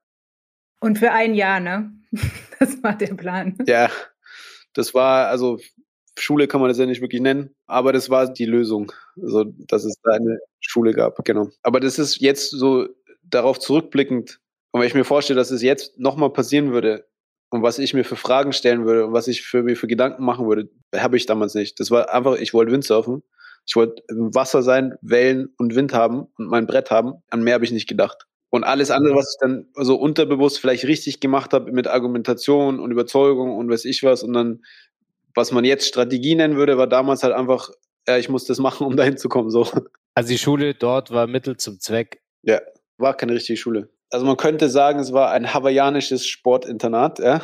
Und 0.80 0.98
für 0.98 1.12
ein 1.12 1.34
Jahr, 1.34 1.60
ne? 1.60 1.92
Das 2.60 2.82
war 2.82 2.96
der 2.96 3.14
Plan. 3.14 3.58
Ja, 3.66 3.90
das 4.74 4.94
war, 4.94 5.26
also 5.28 5.58
Schule 6.18 6.46
kann 6.46 6.60
man 6.60 6.68
das 6.68 6.78
ja 6.78 6.86
nicht 6.86 7.00
wirklich 7.00 7.22
nennen, 7.22 7.54
aber 7.66 7.92
das 7.92 8.10
war 8.10 8.32
die 8.32 8.46
Lösung. 8.46 8.92
Also, 9.20 9.44
dass 9.44 9.84
es 9.84 9.94
da 10.02 10.12
eine 10.12 10.38
Schule 10.60 10.92
gab, 10.92 11.24
genau. 11.24 11.50
Aber 11.62 11.80
das 11.80 11.98
ist 11.98 12.20
jetzt 12.20 12.50
so 12.50 12.88
darauf 13.22 13.58
zurückblickend, 13.58 14.40
und 14.74 14.80
wenn 14.80 14.88
ich 14.88 14.94
mir 14.94 15.04
vorstelle, 15.04 15.36
dass 15.38 15.52
es 15.52 15.62
jetzt 15.62 16.00
nochmal 16.00 16.30
passieren 16.30 16.72
würde 16.72 17.06
und 17.50 17.62
was 17.62 17.78
ich 17.78 17.94
mir 17.94 18.02
für 18.02 18.16
Fragen 18.16 18.52
stellen 18.52 18.84
würde 18.86 19.06
und 19.06 19.12
was 19.12 19.28
ich 19.28 19.42
für 19.42 19.62
mir 19.62 19.76
für 19.76 19.86
Gedanken 19.86 20.24
machen 20.24 20.48
würde, 20.48 20.68
habe 20.92 21.16
ich 21.16 21.26
damals 21.26 21.54
nicht. 21.54 21.78
Das 21.78 21.92
war 21.92 22.12
einfach, 22.12 22.34
ich 22.38 22.52
wollte 22.52 22.72
Windsurfen. 22.72 23.22
Ich 23.66 23.76
wollte 23.76 24.02
im 24.08 24.34
Wasser 24.34 24.64
sein, 24.64 24.96
Wellen 25.00 25.54
und 25.58 25.76
Wind 25.76 25.92
haben 25.92 26.26
und 26.36 26.48
mein 26.48 26.66
Brett 26.66 26.90
haben. 26.90 27.22
An 27.30 27.44
mehr 27.44 27.54
habe 27.54 27.64
ich 27.64 27.70
nicht 27.70 27.88
gedacht. 27.88 28.26
Und 28.50 28.64
alles 28.64 28.90
andere, 28.90 29.14
was 29.14 29.32
ich 29.32 29.38
dann 29.40 29.68
so 29.76 29.94
unterbewusst 29.94 30.58
vielleicht 30.58 30.86
richtig 30.86 31.20
gemacht 31.20 31.52
habe 31.52 31.70
mit 31.70 31.86
Argumentation 31.86 32.80
und 32.80 32.90
Überzeugung 32.90 33.56
und 33.56 33.70
weiß 33.70 33.84
ich 33.84 34.02
was 34.02 34.24
und 34.24 34.32
dann 34.32 34.64
was 35.34 35.52
man 35.52 35.64
jetzt 35.64 35.86
Strategie 35.86 36.34
nennen 36.34 36.56
würde, 36.56 36.78
war 36.78 36.86
damals 36.86 37.22
halt 37.22 37.34
einfach, 37.34 37.70
ja, 38.06 38.16
ich 38.18 38.28
muss 38.28 38.44
das 38.44 38.58
machen, 38.58 38.86
um 38.86 38.96
dahin 38.96 39.16
zu 39.16 39.28
kommen. 39.28 39.50
So. 39.50 39.66
Also 40.14 40.28
die 40.28 40.38
Schule 40.38 40.74
dort 40.74 41.10
war 41.10 41.26
Mittel 41.26 41.56
zum 41.56 41.80
Zweck. 41.80 42.22
Ja, 42.42 42.60
war 42.98 43.16
keine 43.16 43.34
richtige 43.34 43.56
Schule. 43.56 43.90
Also 44.10 44.26
man 44.26 44.36
könnte 44.36 44.68
sagen, 44.68 45.00
es 45.00 45.12
war 45.12 45.32
ein 45.32 45.52
hawaiianisches 45.52 46.26
Sportinternat. 46.26 47.18
Ja, 47.18 47.42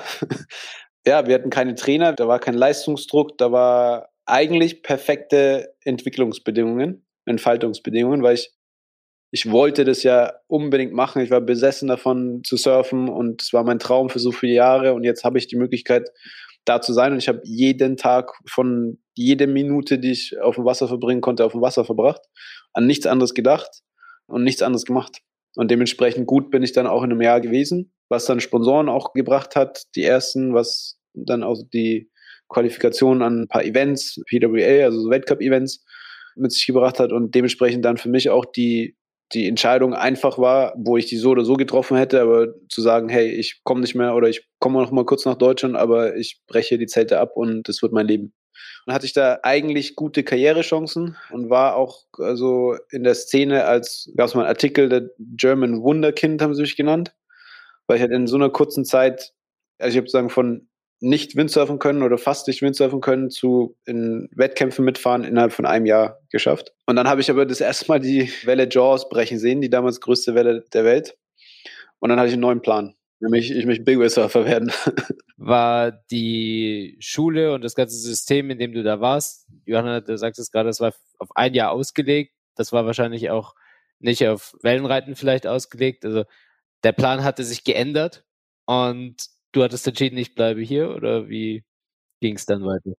ja 1.07 1.27
wir 1.27 1.35
hatten 1.35 1.51
keine 1.51 1.75
Trainer, 1.75 2.13
da 2.13 2.29
war 2.29 2.39
kein 2.39 2.55
Leistungsdruck, 2.55 3.37
da 3.39 3.51
war 3.51 4.11
eigentlich 4.25 4.83
perfekte 4.83 5.75
Entwicklungsbedingungen, 5.83 7.05
Entfaltungsbedingungen, 7.25 8.23
weil 8.23 8.35
ich 8.35 8.53
ich 9.33 9.51
wollte 9.51 9.85
das 9.85 10.03
ja 10.03 10.33
unbedingt 10.49 10.93
machen. 10.93 11.23
Ich 11.23 11.31
war 11.31 11.41
besessen 11.41 11.89
davon 11.89 12.43
zu 12.45 12.57
surfen 12.57 13.09
und 13.09 13.43
es 13.43 13.53
war 13.53 13.63
mein 13.63 13.79
Traum 13.79 14.09
für 14.11 14.19
so 14.19 14.33
viele 14.33 14.55
Jahre 14.55 14.93
und 14.93 15.05
jetzt 15.05 15.25
habe 15.25 15.39
ich 15.39 15.47
die 15.47 15.57
Möglichkeit, 15.57 16.11
da 16.65 16.81
zu 16.81 16.93
sein. 16.93 17.13
Und 17.13 17.19
ich 17.19 17.29
habe 17.29 17.41
jeden 17.45 17.97
Tag 17.97 18.33
von 18.47 18.99
jede 19.15 19.47
Minute, 19.47 19.99
die 19.99 20.13
ich 20.13 20.41
auf 20.41 20.57
dem 20.57 20.65
Wasser 20.65 20.89
verbringen 20.89 21.21
konnte, 21.21 21.45
auf 21.45 21.53
dem 21.53 21.61
Wasser 21.61 21.85
verbracht, 21.85 22.23
an 22.73 22.87
nichts 22.87 23.07
anderes 23.07 23.35
gedacht 23.35 23.83
und 24.27 24.45
nichts 24.45 24.63
anderes 24.63 24.85
gemacht. 24.85 25.19
Und 25.57 25.71
dementsprechend 25.71 26.27
gut 26.27 26.51
bin 26.51 26.63
ich 26.63 26.73
dann 26.73 26.87
auch 26.87 27.03
in 27.03 27.11
einem 27.11 27.23
Jahr 27.23 27.41
gewesen, 27.41 27.93
was 28.09 28.27
dann 28.27 28.41
Sponsoren 28.41 28.89
auch 28.89 29.13
gebracht 29.13 29.57
hat, 29.57 29.85
die 29.97 30.05
ersten, 30.05 30.55
was 30.55 31.01
dann 31.13 31.43
auch 31.43 31.59
die 31.73 32.11
Qualifikation 32.49 33.23
an 33.23 33.43
ein 33.43 33.49
paar 33.49 33.65
Events, 33.65 34.21
PWA, 34.29 34.85
also 34.85 35.01
so 35.01 35.11
Weltcup-Events, 35.11 35.85
mit 36.37 36.53
sich 36.53 36.67
gebracht 36.67 36.99
hat 36.99 37.13
und 37.13 37.35
dementsprechend 37.35 37.85
dann 37.85 37.97
für 37.97 38.09
mich 38.09 38.31
auch 38.31 38.45
die 38.45 38.97
die 39.33 39.47
Entscheidung 39.47 39.95
einfach 39.95 40.39
war, 40.39 40.75
wo 40.77 40.97
ich 40.97 41.07
die 41.07 41.17
so 41.17 41.31
oder 41.31 41.45
so 41.45 41.55
getroffen 41.55 41.97
hätte, 41.97 42.21
aber 42.21 42.49
zu 42.69 42.81
sagen, 42.81 43.09
hey, 43.09 43.29
ich 43.29 43.61
komme 43.65 43.81
nicht 43.81 43.95
mehr 43.95 44.15
oder 44.15 44.29
ich 44.29 44.47
komme 44.59 44.81
noch 44.81 44.91
mal 44.91 45.05
kurz 45.05 45.25
nach 45.25 45.37
Deutschland, 45.37 45.77
aber 45.77 46.17
ich 46.17 46.41
breche 46.47 46.79
die 46.79 46.87
Zelte 46.87 47.21
ab 47.21 47.37
und 47.37 47.69
das 47.69 47.83
wird 47.83 47.93
mein 47.93 48.09
Leben. 48.09 48.33
Und 48.87 48.95
hatte 48.95 49.07
ich 49.07 49.13
da 49.13 49.39
eigentlich 49.43 49.95
gute 49.95 50.25
Karrierechancen 50.25 51.17
und 51.31 51.51
war 51.51 51.77
auch 51.77 52.05
also 52.19 52.77
in 52.91 53.05
der 53.05 53.15
Szene 53.15 53.65
als, 53.67 54.11
gab 54.17 54.27
es 54.27 54.35
mal 54.35 54.43
einen 54.43 54.49
Artikel, 54.49 54.89
der 54.89 55.11
German 55.19 55.83
Wunderkind 55.83 56.43
haben 56.43 56.55
sie 56.55 56.63
mich 56.63 56.77
genannt, 56.77 57.15
weil 57.87 57.97
ich 57.97 58.03
halt 58.03 58.13
in 58.13 58.27
so 58.27 58.37
einer 58.37 58.51
kurzen 58.51 58.85
Zeit, 58.85 59.33
also 59.79 59.93
ich 59.95 59.99
habe 59.99 60.09
sagen 60.09 60.31
von 60.31 60.70
nicht 61.01 61.35
Windsurfen 61.35 61.79
können 61.79 62.03
oder 62.03 62.19
fast 62.19 62.47
nicht 62.47 62.63
Windsurfen 62.63 63.01
können, 63.01 63.31
zu 63.31 63.77
in 63.87 64.29
Wettkämpfen 64.33 64.85
mitfahren 64.85 65.25
innerhalb 65.25 65.53
von 65.53 65.67
einem 65.67 65.87
Jahr 65.87 66.21
geschafft. 66.31 66.73
Und 66.87 66.97
dann 66.97 67.09
habe 67.09 67.23
ich 67.23 67.31
aber 67.31 67.47
das 67.47 67.61
erste 67.61 67.87
Mal 67.89 68.01
die 68.01 68.31
Welle 68.45 68.69
Jaws 68.71 69.09
brechen 69.09 69.39
sehen, 69.39 69.61
die 69.61 69.71
damals 69.71 70.01
größte 70.01 70.35
Welle 70.35 70.65
der 70.73 70.85
Welt. 70.85 71.17
Und 71.99 72.11
dann 72.11 72.19
hatte 72.19 72.29
ich 72.29 72.35
einen 72.35 72.43
neuen 72.43 72.63
Plan. 72.63 72.95
Nämlich, 73.21 73.51
ich 73.51 73.67
möchte 73.67 73.85
Big 73.85 73.99
Wave 73.99 74.11
Surfer 74.11 74.47
werden. 74.47 74.73
War 75.37 75.93
die 76.11 76.97
Schule 77.01 77.55
und 77.55 77.63
das 77.63 77.75
ganze 77.75 77.97
System, 77.97 78.51
in 78.51 78.59
dem 78.59 78.73
du 78.73 78.83
da 78.83 79.01
warst, 79.01 79.47
Johanna, 79.67 80.01
du 80.01 80.17
sagst 80.17 80.39
es 80.39 80.51
gerade, 80.51 80.69
das 80.69 80.81
war 80.81 80.95
auf 81.19 81.29
ein 81.35 81.55
Jahr 81.55 81.71
ausgelegt. 81.71 82.35
Das 82.57 82.73
war 82.73 82.87
wahrscheinlich 82.87 83.31
auch 83.31 83.55
nicht 83.99 84.27
auf 84.27 84.57
Wellenreiten 84.63 85.17
vielleicht 85.17 85.47
ausgelegt. 85.47 86.05
Also 86.05 86.25
der 86.83 86.93
Plan 86.93 87.23
hatte 87.23 87.45
sich 87.45 87.65
geändert 87.65 88.25
und 88.67 89.17
du 89.53 89.63
hattest 89.63 89.87
entschieden, 89.87 90.19
ich 90.19 90.35
bleibe 90.35 90.61
hier 90.61 90.91
oder 90.91 91.29
wie 91.29 91.65
ging 92.21 92.37
es 92.37 92.47
dann 92.47 92.65
weiter? 92.65 92.95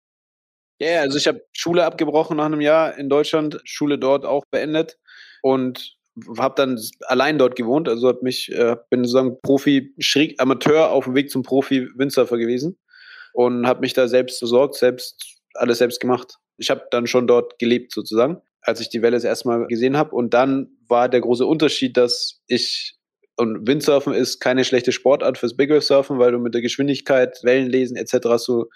Ja, 0.81 0.89
yeah, 0.89 1.01
also 1.03 1.19
ich 1.19 1.27
habe 1.27 1.43
Schule 1.53 1.85
abgebrochen 1.85 2.39
nach 2.39 2.47
einem 2.47 2.63
Jahr 2.63 2.97
in 2.97 3.11
Deutschland, 3.11 3.61
Schule 3.65 3.99
dort 3.99 4.25
auch 4.25 4.45
beendet 4.51 4.99
und 5.43 5.99
habe 6.39 6.55
dann 6.57 6.81
allein 7.07 7.39
dort 7.39 7.57
gewohnt. 7.57 7.89
Also 7.89 8.09
hab 8.09 8.23
mich, 8.23 8.51
äh, 8.51 8.77
bin 8.89 9.05
sozusagen 9.05 9.39
Profi, 9.43 9.95
schräg 9.99 10.41
Amateur 10.41 10.91
auf 10.91 11.05
dem 11.05 11.15
Weg 11.15 11.31
zum 11.31 11.43
Profi 11.43 11.89
Windsurfer 11.97 12.39
gewesen 12.39 12.79
und 13.33 13.67
habe 13.67 13.81
mich 13.81 13.93
da 13.93 14.09
selbst 14.09 14.41
besorgt, 14.41 14.75
selbst 14.75 15.41
alles 15.55 15.79
selbst 15.79 16.01
gemacht. 16.01 16.37
Ich 16.57 16.71
habe 16.71 16.87
dann 16.91 17.07
schon 17.07 17.27
dort 17.27 17.59
gelebt 17.59 17.93
sozusagen, 17.93 18.41
als 18.63 18.81
ich 18.81 18.89
die 18.89 19.03
Welle 19.03 19.17
das 19.17 19.25
erste 19.25 19.49
Mal 19.49 19.67
gesehen 19.67 19.97
habe. 19.97 20.15
Und 20.15 20.35
dann 20.35 20.69
war 20.89 21.09
der 21.09 21.21
große 21.21 21.47
Unterschied, 21.47 21.97
dass 21.97 22.43
ich 22.47 22.97
und 23.41 23.67
Windsurfen 23.67 24.13
ist 24.13 24.39
keine 24.41 24.65
schlechte 24.65 24.93
Sportart 24.93 25.39
fürs 25.39 25.57
Big 25.57 25.71
Wave 25.71 25.81
Surfen, 25.81 26.19
weil 26.19 26.33
du 26.33 26.39
mit 26.39 26.53
der 26.53 26.61
Geschwindigkeit, 26.61 27.41
Wellenlesen 27.43 27.97
etc. 27.97 28.19
hast 28.27 28.47
du, 28.47 28.67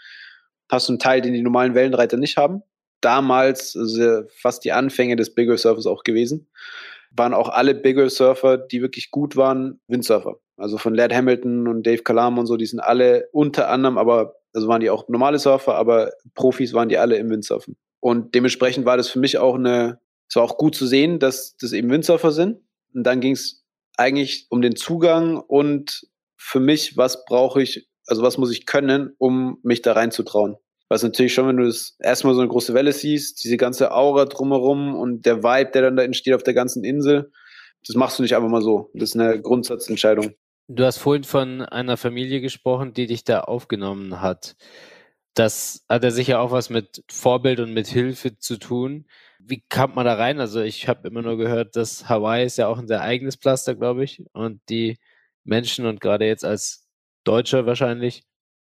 hast 0.70 0.88
einen 0.88 0.98
Teil, 0.98 1.20
den 1.20 1.35
die 1.35 1.42
normalen 1.42 1.74
Wellenreiter 1.74 2.16
nicht 2.16 2.38
haben. 2.38 2.62
Damals, 3.03 3.77
also 3.77 4.22
fast 4.35 4.64
die 4.64 4.72
Anfänge 4.72 5.16
des 5.16 5.35
Big 5.35 5.48
Wave 5.48 5.59
Surfers 5.59 5.87
auch 5.87 6.03
gewesen, 6.03 6.48
waren 7.11 7.35
auch 7.35 7.50
alle 7.50 7.74
Big 7.74 7.98
Wave 7.98 8.09
Surfer, 8.09 8.57
die 8.57 8.81
wirklich 8.81 9.11
gut 9.11 9.37
waren, 9.37 9.81
Windsurfer. 9.87 10.37
Also 10.57 10.79
von 10.79 10.94
Ladd 10.94 11.14
Hamilton 11.14 11.68
und 11.68 11.87
Dave 11.87 12.03
Kalam 12.03 12.38
und 12.38 12.46
so, 12.46 12.57
die 12.57 12.66
sind 12.66 12.81
alle 12.81 13.29
unter 13.33 13.68
anderem, 13.68 13.98
aber 13.98 14.37
also 14.55 14.66
waren 14.68 14.81
die 14.81 14.88
auch 14.88 15.09
normale 15.09 15.38
Surfer, 15.38 15.74
aber 15.74 16.12
Profis 16.35 16.72
waren 16.72 16.88
die 16.88 16.96
alle 16.96 17.16
im 17.16 17.29
Windsurfen. 17.29 17.77
Und 18.00 18.35
dementsprechend 18.35 18.87
war 18.87 18.96
das 18.96 19.09
für 19.09 19.18
mich 19.18 19.37
auch 19.37 19.57
eine, 19.57 19.98
es 20.29 20.37
war 20.37 20.42
auch 20.42 20.57
gut 20.57 20.74
zu 20.74 20.87
sehen, 20.87 21.18
dass 21.18 21.57
das 21.59 21.72
eben 21.72 21.90
Windsurfer 21.90 22.33
sind. 22.33 22.61
Und 22.94 23.05
dann 23.05 23.20
ging 23.20 23.33
es 23.33 23.63
eigentlich 23.97 24.47
um 24.51 24.63
den 24.63 24.77
Zugang 24.77 25.39
und 25.39 26.07
für 26.37 26.61
mich, 26.61 26.97
was 26.97 27.25
brauche 27.25 27.63
ich, 27.63 27.89
also 28.07 28.23
was 28.23 28.39
muss 28.39 28.51
ich 28.51 28.67
können, 28.67 29.15
um 29.19 29.59
mich 29.63 29.83
da 29.83 29.93
reinzutrauen. 29.93 30.57
Was 30.89 31.03
natürlich 31.03 31.33
schon, 31.33 31.49
wenn 31.49 31.57
du 31.57 31.65
das 31.65 31.97
erstmal 31.99 32.35
so 32.35 32.41
eine 32.41 32.51
große 32.51 32.75
Welle 32.75 32.93
siehst, 32.93 33.43
diese 33.43 33.57
ganze 33.57 33.93
Aura 33.93 34.27
drumherum 34.27 34.95
und 34.95 35.25
der 35.25 35.43
Vibe, 35.43 35.71
der 35.73 35.83
dann 35.83 35.97
da 35.97 36.03
entsteht 36.03 36.35
auf 36.35 36.43
der 36.43 36.55
ganzen 36.55 36.85
Insel, 36.85 37.33
das 37.87 37.97
machst 37.97 38.19
du 38.19 38.23
nicht 38.23 38.37
einfach 38.37 38.49
mal 38.49 38.63
so. 38.63 38.91
Das 38.95 39.11
ist 39.11 39.21
eine 39.21 39.41
Grundsatzentscheidung. 39.41 40.35
Du 40.69 40.85
hast 40.85 40.99
vorhin 40.99 41.25
von 41.25 41.63
einer 41.63 41.97
Familie 41.97 42.41
gesprochen, 42.41 42.95
die 42.95 43.07
dich 43.07 43.25
da 43.25 43.41
aufgenommen 43.41 44.21
hat. 44.21 44.57
Das 45.35 45.85
hat 45.89 46.05
ja 46.05 46.11
sicher 46.11 46.41
auch 46.41 46.53
was 46.53 46.71
mit 46.71 47.03
Vorbild 47.11 47.61
und 47.61 47.73
mit 47.73 47.87
Hilfe 47.87 48.39
zu 48.39 48.57
tun 48.57 49.07
wie 49.47 49.63
kam 49.69 49.95
man 49.95 50.07
da 50.07 50.15
rein? 50.15 50.41
Also 50.41 50.61
ich 50.61 50.89
habe 50.89 51.09
immer 51.09 51.23
nur 51.23 51.37
gehört, 51.37 51.77
dass 51.77 52.09
Hawaii 52.09 52.47
ist 52.47 52.59
ja 52.59 52.69
auch 52.69 52.79
ein 52.79 52.89
sehr 52.89 53.03
eigenes 53.03 53.37
Pflaster, 53.37 53.75
glaube 53.75 54.05
ich. 54.05 54.23
Und 54.33 54.61
die 54.69 54.97
Menschen 55.45 55.87
und 55.87 56.01
gerade 56.01 56.27
jetzt 56.27 56.45
als 56.45 56.87
Deutscher 57.25 57.67
wahrscheinlich 57.67 58.25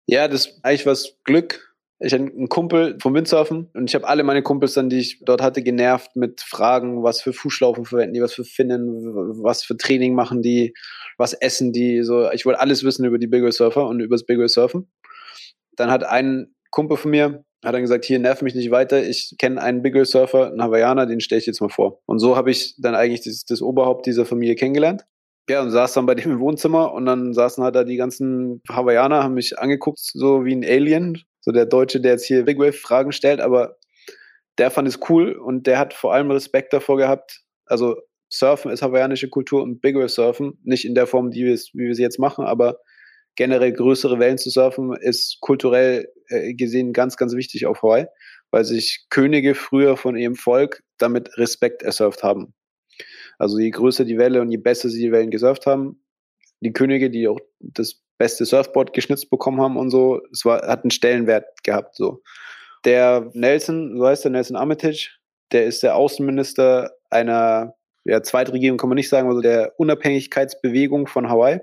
Ja, 0.08 0.28
das 0.28 0.60
eigentlich 0.64 0.86
was 0.86 1.18
Glück. 1.24 1.76
Ich 2.00 2.14
hatte 2.14 2.24
einen 2.24 2.50
Kumpel 2.50 2.98
vom 3.02 3.14
Windsurfen 3.14 3.70
und 3.74 3.90
ich 3.90 3.96
habe 3.96 4.08
alle 4.08 4.24
meine 4.24 4.44
Kumpels 4.44 4.74
dann, 4.74 4.90
die 4.90 5.00
ich 5.00 5.22
dort 5.24 5.42
hatte, 5.42 5.64
genervt 5.64 6.18
mit 6.18 6.42
Fragen, 6.42 7.04
was 7.04 7.22
für 7.22 7.32
Fußschlaufen 7.32 7.86
verwenden 7.86 8.16
die, 8.16 8.22
was 8.22 8.34
für 8.34 8.44
Finnen, 8.44 8.86
was 9.42 9.64
für 9.64 9.78
Training 9.78 10.14
machen 10.14 10.42
die, 10.42 10.74
was 11.18 11.34
essen 11.34 11.72
die. 11.72 12.04
So, 12.04 12.30
ich 12.32 12.46
wollte 12.46 12.60
alles 12.60 12.84
wissen 12.84 13.06
über 13.06 13.18
die 13.18 13.28
Big 13.28 13.44
Wave 13.44 13.54
Surfer 13.54 13.88
und 13.88 14.02
über 14.02 14.16
das 14.16 14.26
Big 14.26 14.38
Wave 14.38 14.50
Surfen. 14.50 14.92
Dann 15.78 15.90
hat 15.90 16.04
ein 16.04 16.54
Kumpel 16.70 16.98
von 16.98 17.12
mir, 17.12 17.46
hat 17.64 17.74
dann 17.74 17.82
gesagt, 17.82 18.06
hier 18.06 18.20
nerv 18.20 18.42
mich 18.42 18.56
nicht 18.56 18.72
weiter, 18.72 19.04
ich 19.04 19.36
kenne 19.38 19.62
einen 19.62 19.82
Big 19.82 19.96
Wave 19.96 20.06
Surfer, 20.06 20.48
einen 20.48 20.62
Hawaiianer, 20.62 21.06
den 21.06 21.20
stelle 21.20 21.40
ich 21.40 21.48
jetzt 21.48 21.62
mal 21.62 21.70
vor. 21.70 22.02
Und 22.06 22.20
so 22.20 22.36
habe 22.36 22.52
ich 22.52 22.76
dann 22.78 22.96
eigentlich 22.96 23.22
das, 23.22 23.46
das 23.46 23.62
Oberhaupt 23.62 24.06
dieser 24.06 24.26
Familie 24.26 24.56
kennengelernt. 24.56 25.06
Ja, 25.50 25.62
und 25.62 25.70
saß 25.70 25.94
dann 25.94 26.08
bei 26.08 26.16
dem 26.16 26.32
im 26.32 26.40
Wohnzimmer 26.40 26.92
und 26.94 27.06
dann 27.06 27.34
saßen 27.34 27.64
halt 27.64 27.76
da 27.76 27.84
die 27.84 27.98
ganzen 27.98 28.62
Hawaiianer, 28.68 29.24
haben 29.24 29.36
mich 29.36 29.60
angeguckt, 29.60 30.00
so 30.00 30.44
wie 30.44 30.56
ein 30.56 30.64
Alien. 30.64 31.24
So 31.42 31.52
der 31.52 31.68
Deutsche, 31.68 32.02
der 32.02 32.14
jetzt 32.14 32.26
hier 32.26 32.44
Big 32.44 32.58
Wave 32.58 32.74
Fragen 32.74 33.12
stellt, 33.12 33.40
aber 33.40 33.78
der 34.58 34.72
fand 34.72 34.88
es 34.88 35.00
cool 35.10 35.34
und 35.34 35.68
der 35.68 35.78
hat 35.78 35.94
vor 35.94 36.12
allem 36.12 36.32
Respekt 36.32 36.74
davor 36.74 36.98
gehabt. 36.98 37.42
Also 37.66 37.98
Surfen 38.30 38.72
ist 38.72 38.82
hawaiianische 38.82 39.30
Kultur 39.30 39.62
und 39.62 39.82
Big 39.82 39.96
Wave 39.96 40.10
Surfen, 40.10 40.60
nicht 40.64 40.86
in 40.86 40.96
der 40.96 41.06
Form, 41.06 41.30
die 41.30 41.46
wir, 41.46 41.56
wie 41.74 41.88
wir 41.88 41.94
sie 41.94 42.02
jetzt 42.02 42.18
machen, 42.18 42.46
aber 42.46 42.80
generell 43.36 43.74
größere 43.74 44.20
Wellen 44.20 44.38
zu 44.38 44.50
surfen 44.50 44.96
ist 44.96 45.40
kulturell 45.42 46.08
äh, 46.28 46.54
gesehen 46.54 46.94
ganz, 46.94 47.18
ganz 47.18 47.36
wichtig 47.36 47.66
auf 47.66 47.84
Hawaii, 47.84 48.08
weil 48.52 48.66
sich 48.66 49.06
Könige 49.10 49.56
früher 49.56 49.98
von 49.98 50.16
ihrem 50.16 50.36
Volk 50.36 50.84
damit 50.98 51.38
Respekt 51.38 51.84
ersurft 51.84 52.24
haben. 52.24 52.54
Also 53.38 53.60
je 53.60 53.70
größer 53.70 54.06
die 54.06 54.18
Welle 54.18 54.42
und 54.42 54.52
je 54.52 54.58
besser 54.58 54.90
sie 54.90 55.02
die 55.02 55.12
Wellen 55.12 55.32
gesurft 55.32 55.66
haben, 55.66 56.02
die 56.62 56.72
Könige, 56.74 57.10
die 57.10 57.28
auch 57.28 57.40
das 57.60 58.02
beste 58.18 58.46
Surfboard 58.46 58.94
geschnitzt 58.94 59.30
bekommen 59.30 59.62
haben 59.62 59.78
und 59.78 59.90
so, 59.90 60.22
es 60.32 60.46
war, 60.46 60.66
hat 60.68 60.84
einen 60.84 60.92
Stellenwert 60.92 61.46
gehabt. 61.64 61.96
So. 61.96 62.22
Der 62.86 63.30
Nelson, 63.34 63.98
so 63.98 64.08
heißt 64.08 64.24
der 64.24 64.32
Nelson 64.32 64.56
Armitage, 64.56 65.18
der 65.52 65.66
ist 65.66 65.84
der 65.84 65.96
Außenminister 65.96 66.92
einer 67.10 67.76
ja, 68.06 68.22
Zweitregierung 68.22 68.78
kann 68.78 68.90
man 68.90 68.96
nicht 68.96 69.10
sagen, 69.10 69.28
also 69.28 69.42
der 69.42 69.74
Unabhängigkeitsbewegung 69.78 71.08
von 71.08 71.28
Hawaii, 71.28 71.60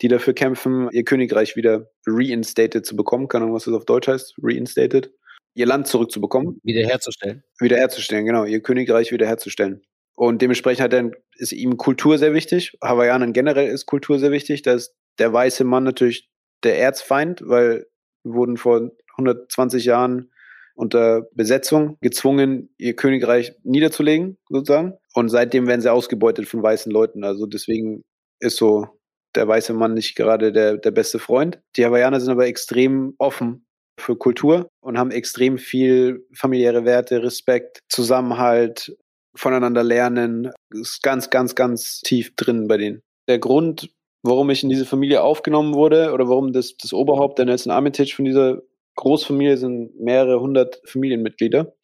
die 0.00 0.08
dafür 0.08 0.32
kämpfen, 0.32 0.88
ihr 0.92 1.04
Königreich 1.04 1.56
wieder 1.56 1.90
reinstated 2.06 2.86
zu 2.86 2.96
bekommen. 2.96 3.28
Keine 3.28 3.44
Ahnung, 3.44 3.54
was 3.54 3.64
das 3.64 3.74
auf 3.74 3.84
Deutsch 3.84 4.08
heißt, 4.08 4.34
reinstated. 4.42 5.12
Ihr 5.54 5.66
Land 5.66 5.86
zurückzubekommen. 5.86 6.58
Wiederherzustellen. 6.64 7.44
Wiederherzustellen, 7.60 8.24
genau, 8.24 8.44
ihr 8.44 8.60
Königreich 8.60 9.12
wiederherzustellen. 9.12 9.82
Und 10.16 10.40
dementsprechend 10.40 10.82
hat 10.82 10.92
er, 10.94 11.10
ist 11.36 11.52
ihm 11.52 11.76
Kultur 11.76 12.18
sehr 12.18 12.32
wichtig. 12.32 12.76
Hawaiianern 12.82 13.32
generell 13.32 13.68
ist 13.68 13.84
Kultur 13.86 14.18
sehr 14.18 14.30
wichtig. 14.30 14.62
Da 14.62 14.72
ist 14.72 14.94
der 15.18 15.32
weiße 15.32 15.64
Mann 15.64 15.84
natürlich 15.84 16.30
der 16.62 16.78
Erzfeind, 16.78 17.42
weil 17.44 17.86
wir 18.22 18.34
wurden 18.34 18.56
vor 18.56 18.90
120 19.18 19.84
Jahren 19.84 20.30
unter 20.74 21.22
Besetzung 21.34 21.98
gezwungen, 22.00 22.74
ihr 22.78 22.96
Königreich 22.96 23.54
niederzulegen, 23.62 24.38
sozusagen. 24.48 24.94
Und 25.14 25.28
seitdem 25.28 25.66
werden 25.66 25.80
sie 25.80 25.92
ausgebeutet 25.92 26.48
von 26.48 26.62
weißen 26.62 26.90
Leuten. 26.90 27.24
Also 27.24 27.46
deswegen 27.46 28.02
ist 28.40 28.56
so 28.56 28.88
der 29.34 29.48
weiße 29.48 29.72
Mann 29.72 29.94
nicht 29.94 30.16
gerade 30.16 30.52
der, 30.52 30.76
der 30.76 30.90
beste 30.90 31.18
Freund. 31.18 31.60
Die 31.76 31.84
Hawaiianer 31.84 32.20
sind 32.20 32.30
aber 32.30 32.46
extrem 32.46 33.14
offen 33.18 33.66
für 33.98 34.16
Kultur 34.16 34.68
und 34.80 34.98
haben 34.98 35.10
extrem 35.10 35.58
viel 35.58 36.26
familiäre 36.34 36.84
Werte, 36.84 37.22
Respekt, 37.22 37.80
Zusammenhalt, 37.88 38.96
voneinander 39.36 39.82
lernen. 39.82 40.50
Ist 40.70 41.02
ganz, 41.02 41.30
ganz, 41.30 41.54
ganz 41.54 42.00
tief 42.00 42.34
drin 42.36 42.66
bei 42.66 42.76
denen. 42.76 43.02
Der 43.28 43.38
Grund, 43.38 43.90
warum 44.22 44.50
ich 44.50 44.62
in 44.62 44.68
diese 44.68 44.86
Familie 44.86 45.22
aufgenommen 45.22 45.74
wurde 45.74 46.12
oder 46.12 46.28
warum 46.28 46.52
das, 46.52 46.76
das 46.76 46.92
Oberhaupt 46.92 47.38
der 47.38 47.46
Nelson 47.46 47.72
Armitage 47.72 48.14
von 48.14 48.24
dieser 48.24 48.62
Großfamilie 48.96 49.56
sind 49.56 49.98
mehrere 50.00 50.40
hundert 50.40 50.80
Familienmitglieder 50.84 51.74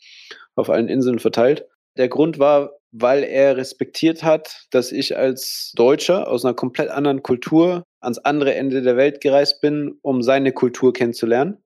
auf 0.54 0.70
allen 0.70 0.88
Inseln 0.88 1.18
verteilt. 1.18 1.66
Der 1.96 2.08
Grund 2.08 2.38
war, 2.38 2.72
weil 2.92 3.22
er 3.22 3.56
respektiert 3.56 4.22
hat, 4.22 4.66
dass 4.70 4.92
ich 4.92 5.16
als 5.16 5.72
Deutscher 5.76 6.28
aus 6.28 6.44
einer 6.44 6.54
komplett 6.54 6.90
anderen 6.90 7.22
Kultur 7.22 7.84
ans 8.00 8.18
andere 8.18 8.54
Ende 8.54 8.82
der 8.82 8.96
Welt 8.96 9.20
gereist 9.20 9.60
bin, 9.60 9.98
um 10.02 10.22
seine 10.22 10.52
Kultur 10.52 10.92
kennenzulernen 10.92 11.58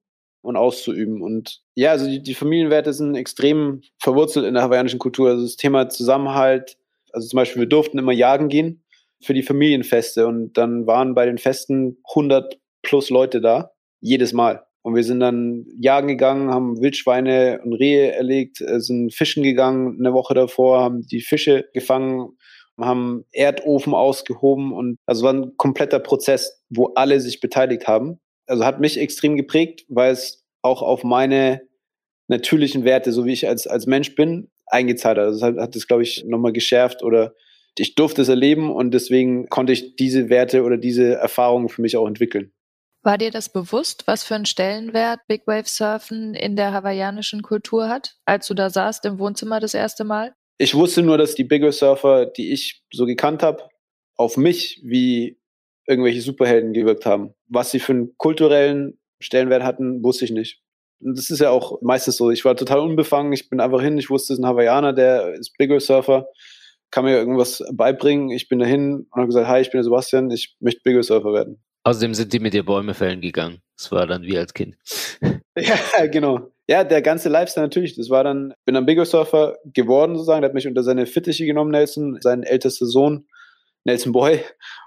und 0.43 0.57
auszuüben. 0.57 1.23
Und 1.23 1.63
ja, 1.75 1.93
also 1.93 2.07
die, 2.07 2.23
die 2.23 2.35
Familienwerte 2.35 2.93
sind 2.93 3.15
extrem 3.15 3.83
verwurzelt 3.99 4.45
in 4.47 4.55
der 4.55 4.63
hawaiianischen 4.63 4.99
Kultur. 4.99 5.31
Also 5.31 5.43
das 5.45 5.57
Thema 5.57 5.89
Zusammenhalt, 5.89 6.77
also 7.13 7.27
zum 7.29 7.39
Beispiel, 7.39 7.63
wir 7.63 7.69
durften 7.69 7.99
immer 7.99 8.13
jagen 8.13 8.49
gehen 8.49 8.85
für 9.23 9.35
die 9.35 9.43
Familienfeste 9.43 10.27
und 10.27 10.53
dann 10.59 10.87
waren 10.87 11.15
bei 11.15 11.25
den 11.25 11.39
Festen 11.39 11.99
100 12.11 12.59
plus 12.83 13.09
Leute 13.09 13.41
da, 13.41 13.73
jedes 14.01 14.35
Mal. 14.35 14.67
Und 14.85 14.95
wir 14.95 15.03
sind 15.03 15.21
dann 15.21 15.67
jagen 15.81 16.09
gegangen, 16.09 16.51
haben 16.51 16.81
Wildschweine 16.81 17.61
und 17.65 17.73
Rehe 17.73 18.13
erlegt, 18.13 18.61
äh, 18.61 18.81
sind 18.81 19.15
fischen 19.15 19.43
gegangen 19.43 19.97
eine 19.99 20.13
Woche 20.13 20.35
davor, 20.35 20.83
haben 20.83 21.07
die 21.07 21.23
Fische 21.23 21.69
gefangen, 21.73 22.37
haben 22.79 23.25
Erdofen 23.33 23.95
ausgehoben 23.95 24.73
und 24.73 24.99
also 25.07 25.25
war 25.25 25.33
ein 25.33 25.57
kompletter 25.57 26.01
Prozess, 26.01 26.63
wo 26.69 26.93
alle 26.95 27.21
sich 27.21 27.41
beteiligt 27.41 27.87
haben 27.89 28.21
also 28.47 28.65
hat 28.65 28.81
mich 28.81 28.99
extrem 28.99 29.37
geprägt, 29.37 29.85
weil 29.89 30.13
es 30.13 30.45
auch 30.63 30.83
auf 30.83 31.05
meine 31.05 31.63
natürlichen 32.29 32.85
Werte, 32.85 33.13
so 33.13 33.25
wie 33.25 33.33
ich 33.33 33.49
als, 33.49 33.67
als 33.67 33.87
Mensch 33.87 34.15
bin, 34.15 34.51
eingezahlt 34.67 35.19
hat. 35.19 35.27
Also 35.27 35.47
hat, 35.47 35.57
hat 35.57 35.77
das, 35.77 35.87
glaube 35.87 36.03
ich, 36.03 36.25
nochmal 36.25 36.53
geschärft 36.53 37.03
oder 37.03 37.35
ich 37.79 37.95
durfte 37.97 38.23
es 38.23 38.29
erleben 38.29 38.73
und 38.73 38.93
deswegen 38.95 39.49
konnte 39.49 39.73
ich 39.73 39.97
diese 39.97 40.29
Werte 40.29 40.63
oder 40.63 40.77
diese 40.77 41.15
Erfahrungen 41.15 41.69
für 41.69 41.83
mich 41.83 41.97
auch 41.97 42.07
entwickeln. 42.07 42.53
War 43.05 43.19
dir 43.19 43.31
das 43.31 43.51
bewusst, 43.51 44.07
was 44.07 44.25
für 44.25 44.35
einen 44.35 44.47
Stellenwert 44.47 45.21
Big 45.29 45.47
Wave 45.47 45.69
Surfen 45.69 46.33
in 46.33 46.57
der 46.57 46.73
hawaiianischen 46.73 47.43
Kultur 47.43 47.91
hat, 47.91 48.17
als 48.25 48.47
du 48.47 48.55
da 48.55 48.71
saßt 48.71 49.05
im 49.05 49.19
Wohnzimmer 49.19 49.61
das 49.61 49.75
erste 49.75 50.05
Mal? 50.05 50.35
Ich 50.57 50.75
wusste 50.75 51.03
nur, 51.03 51.19
dass 51.19 51.35
die 51.35 51.45
Big 51.45 51.63
Wave 51.63 51.73
Surfer, 51.73 52.25
die 52.25 52.51
ich 52.51 52.83
so 52.91 53.05
gekannt 53.05 53.43
habe, 53.43 53.69
auf 54.17 54.39
mich 54.39 54.81
wie 54.83 55.39
irgendwelche 55.87 56.23
Superhelden 56.23 56.73
gewirkt 56.73 57.05
haben. 57.05 57.35
Was 57.47 57.73
sie 57.73 57.79
für 57.79 57.93
einen 57.93 58.17
kulturellen 58.17 58.99
Stellenwert 59.21 59.65
hatten, 59.65 60.03
wusste 60.03 60.25
ich 60.25 60.31
nicht. 60.31 60.63
Und 61.01 61.19
das 61.19 61.29
ist 61.29 61.41
ja 61.41 61.51
auch 61.51 61.83
meistens 61.83 62.17
so. 62.17 62.31
Ich 62.31 62.47
war 62.47 62.57
total 62.57 62.81
unbefangen. 62.81 63.35
Ich 63.35 63.51
bin 63.51 63.61
einfach 63.61 63.83
hin. 63.83 63.99
Ich 63.99 64.09
wusste, 64.09 64.33
es 64.33 64.39
ist 64.39 64.43
ein 64.43 64.49
Hawaiianer, 64.49 64.95
der 64.95 65.35
ist 65.35 65.59
Bigger 65.59 65.79
Surfer, 65.79 66.27
kann 66.91 67.05
mir 67.05 67.19
irgendwas 67.19 67.63
beibringen. 67.75 68.31
Ich 68.31 68.49
bin 68.49 68.61
dahin 68.61 69.07
und 69.11 69.15
habe 69.15 69.27
gesagt, 69.27 69.47
hi, 69.47 69.61
ich 69.61 69.71
bin 69.71 69.79
der 69.79 69.85
Sebastian, 69.85 70.31
ich 70.31 70.57
möchte 70.61 70.81
Bigger 70.83 71.03
Surfer 71.03 71.35
werden. 71.35 71.63
Außerdem 71.85 72.15
sind 72.15 72.33
die 72.33 72.41
mit 72.41 72.55
dir 72.55 72.65
Bäume 72.65 72.95
fällen 72.95 73.21
gegangen. 73.21 73.61
Das 73.77 73.93
war 73.93 74.07
dann 74.07 74.23
wie 74.23 74.39
als 74.39 74.55
Kind. 74.55 74.77
ja, 75.57 76.07
genau. 76.07 76.51
Ja, 76.67 76.83
der 76.83 77.03
ganze 77.03 77.29
Lifestyle 77.29 77.67
natürlich. 77.67 77.95
Das 77.95 78.09
war 78.09 78.25
dann, 78.25 78.55
bin 78.65 78.75
dann 78.75 78.87
Bigger 78.87 79.05
Surfer 79.05 79.59
geworden 79.65 80.15
sozusagen. 80.15 80.41
Der 80.41 80.49
hat 80.49 80.55
mich 80.55 80.67
unter 80.67 80.83
seine 80.83 81.07
Fittiche 81.07 81.45
genommen, 81.45 81.71
Nelson, 81.71 82.19
sein 82.23 82.43
ältester 82.43 82.87
Sohn, 82.87 83.27
Nelson 83.85 84.13
Boy 84.13 84.41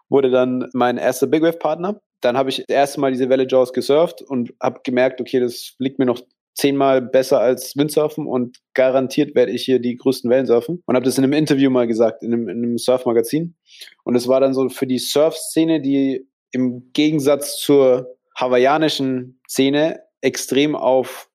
wurde 0.10 0.30
dann 0.30 0.70
mein 0.74 0.98
erster 0.98 1.28
Big 1.28 1.42
Wave 1.42 1.58
Partner. 1.58 2.02
Dann 2.22 2.38
habe 2.38 2.50
ich 2.50 2.58
das 2.58 2.66
erste 2.68 3.00
Mal 3.00 3.12
diese 3.12 3.30
Welle 3.30 3.48
Jaws 3.48 3.74
gesurft 3.74 4.22
und 4.22 4.54
habe 4.62 4.80
gemerkt, 4.84 5.22
okay, 5.22 5.40
das 5.40 5.76
liegt 5.78 6.00
mir 6.00 6.06
noch 6.06 6.22
zehnmal 6.56 7.02
besser 7.02 7.40
als 7.40 7.78
Windsurfen 7.78 8.26
und 8.26 8.58
garantiert 8.74 9.36
werde 9.36 9.52
ich 9.52 9.64
hier 9.64 9.80
die 9.80 9.96
größten 9.96 10.30
Wellen 10.32 10.48
surfen. 10.48 10.82
Und 10.86 10.96
habe 10.96 11.06
das 11.06 11.18
in 11.20 11.24
einem 11.24 11.34
Interview 11.34 11.70
mal 11.70 11.86
gesagt, 11.86 12.24
in 12.24 12.34
einem, 12.34 12.50
in 12.50 12.64
einem 12.64 12.78
Surf-Magazin. 12.80 13.56
Und 14.04 14.16
es 14.16 14.28
war 14.28 14.40
dann 14.40 14.56
so 14.56 14.68
für 14.70 14.88
die 14.88 14.98
Surf-Szene, 14.98 15.82
die 15.82 16.28
im 16.52 16.92
Gegensatz 16.94 17.58
zur 17.58 18.18
hawaiianischen 18.36 19.40
Szene 19.48 20.02
extrem 20.22 20.76
auf 20.76 21.30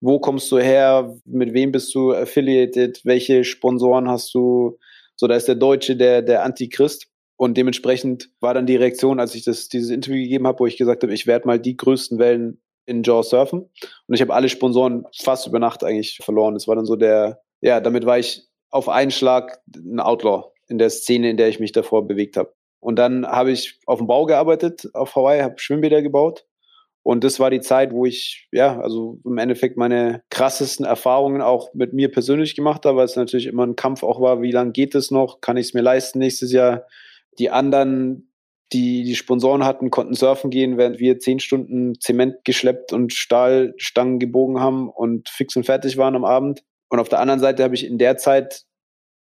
wo 0.00 0.18
kommst 0.18 0.50
du 0.52 0.58
her, 0.58 1.16
mit 1.24 1.54
wem 1.54 1.72
bist 1.72 1.94
du 1.94 2.12
affiliated, 2.12 3.00
welche 3.04 3.44
Sponsoren 3.44 4.08
hast 4.08 4.34
du, 4.34 4.78
so 5.16 5.26
da 5.26 5.34
ist 5.34 5.48
der 5.48 5.54
Deutsche 5.54 5.96
der, 5.96 6.22
der 6.22 6.44
Antichrist. 6.44 7.08
Und 7.38 7.56
dementsprechend 7.56 8.30
war 8.40 8.54
dann 8.54 8.66
die 8.66 8.76
Reaktion, 8.76 9.20
als 9.20 9.34
ich 9.34 9.44
das, 9.44 9.68
dieses 9.68 9.90
Interview 9.90 10.22
gegeben 10.22 10.46
habe, 10.46 10.60
wo 10.60 10.66
ich 10.66 10.76
gesagt 10.76 11.02
habe, 11.02 11.12
ich 11.12 11.26
werde 11.26 11.46
mal 11.46 11.58
die 11.58 11.76
größten 11.76 12.18
Wellen 12.18 12.62
in 12.86 13.02
Jaws 13.02 13.30
surfen. 13.30 13.68
Und 14.06 14.14
ich 14.14 14.20
habe 14.20 14.32
alle 14.32 14.48
Sponsoren 14.48 15.04
fast 15.18 15.46
über 15.46 15.58
Nacht 15.58 15.84
eigentlich 15.84 16.18
verloren. 16.22 16.54
Das 16.54 16.68
war 16.68 16.76
dann 16.76 16.86
so 16.86 16.96
der, 16.96 17.42
ja, 17.60 17.80
damit 17.80 18.06
war 18.06 18.18
ich 18.18 18.46
auf 18.70 18.88
einen 18.88 19.10
Schlag 19.10 19.60
ein 19.74 20.00
Outlaw 20.00 20.50
in 20.68 20.78
der 20.78 20.90
Szene, 20.90 21.30
in 21.30 21.36
der 21.36 21.48
ich 21.48 21.60
mich 21.60 21.72
davor 21.72 22.06
bewegt 22.06 22.36
habe. 22.36 22.54
Und 22.86 23.00
dann 23.00 23.26
habe 23.26 23.50
ich 23.50 23.80
auf 23.84 23.98
dem 23.98 24.06
Bau 24.06 24.26
gearbeitet 24.26 24.88
auf 24.94 25.16
Hawaii, 25.16 25.40
habe 25.40 25.58
Schwimmbäder 25.58 26.02
gebaut. 26.02 26.46
Und 27.02 27.24
das 27.24 27.40
war 27.40 27.50
die 27.50 27.60
Zeit, 27.60 27.90
wo 27.90 28.06
ich, 28.06 28.46
ja, 28.52 28.78
also 28.80 29.18
im 29.24 29.38
Endeffekt 29.38 29.76
meine 29.76 30.22
krassesten 30.30 30.86
Erfahrungen 30.86 31.42
auch 31.42 31.74
mit 31.74 31.94
mir 31.94 32.12
persönlich 32.12 32.54
gemacht 32.54 32.86
habe, 32.86 32.98
weil 32.98 33.06
es 33.06 33.16
natürlich 33.16 33.46
immer 33.46 33.66
ein 33.66 33.74
Kampf 33.74 34.04
auch 34.04 34.20
war, 34.20 34.40
wie 34.40 34.52
lange 34.52 34.70
geht 34.70 34.94
es 34.94 35.10
noch, 35.10 35.40
kann 35.40 35.56
ich 35.56 35.66
es 35.66 35.74
mir 35.74 35.80
leisten 35.80 36.20
nächstes 36.20 36.52
Jahr, 36.52 36.84
die 37.40 37.50
anderen, 37.50 38.32
die 38.72 39.02
die 39.02 39.16
Sponsoren 39.16 39.64
hatten, 39.64 39.90
konnten 39.90 40.14
surfen 40.14 40.50
gehen, 40.50 40.78
während 40.78 41.00
wir 41.00 41.18
zehn 41.18 41.40
Stunden 41.40 41.98
Zement 41.98 42.44
geschleppt 42.44 42.92
und 42.92 43.12
Stahlstangen 43.12 44.20
gebogen 44.20 44.60
haben 44.60 44.90
und 44.90 45.28
fix 45.28 45.56
und 45.56 45.66
fertig 45.66 45.96
waren 45.96 46.14
am 46.14 46.24
Abend. 46.24 46.62
Und 46.88 47.00
auf 47.00 47.08
der 47.08 47.18
anderen 47.18 47.40
Seite 47.40 47.64
habe 47.64 47.74
ich 47.74 47.84
in 47.84 47.98
der 47.98 48.16
Zeit 48.16 48.62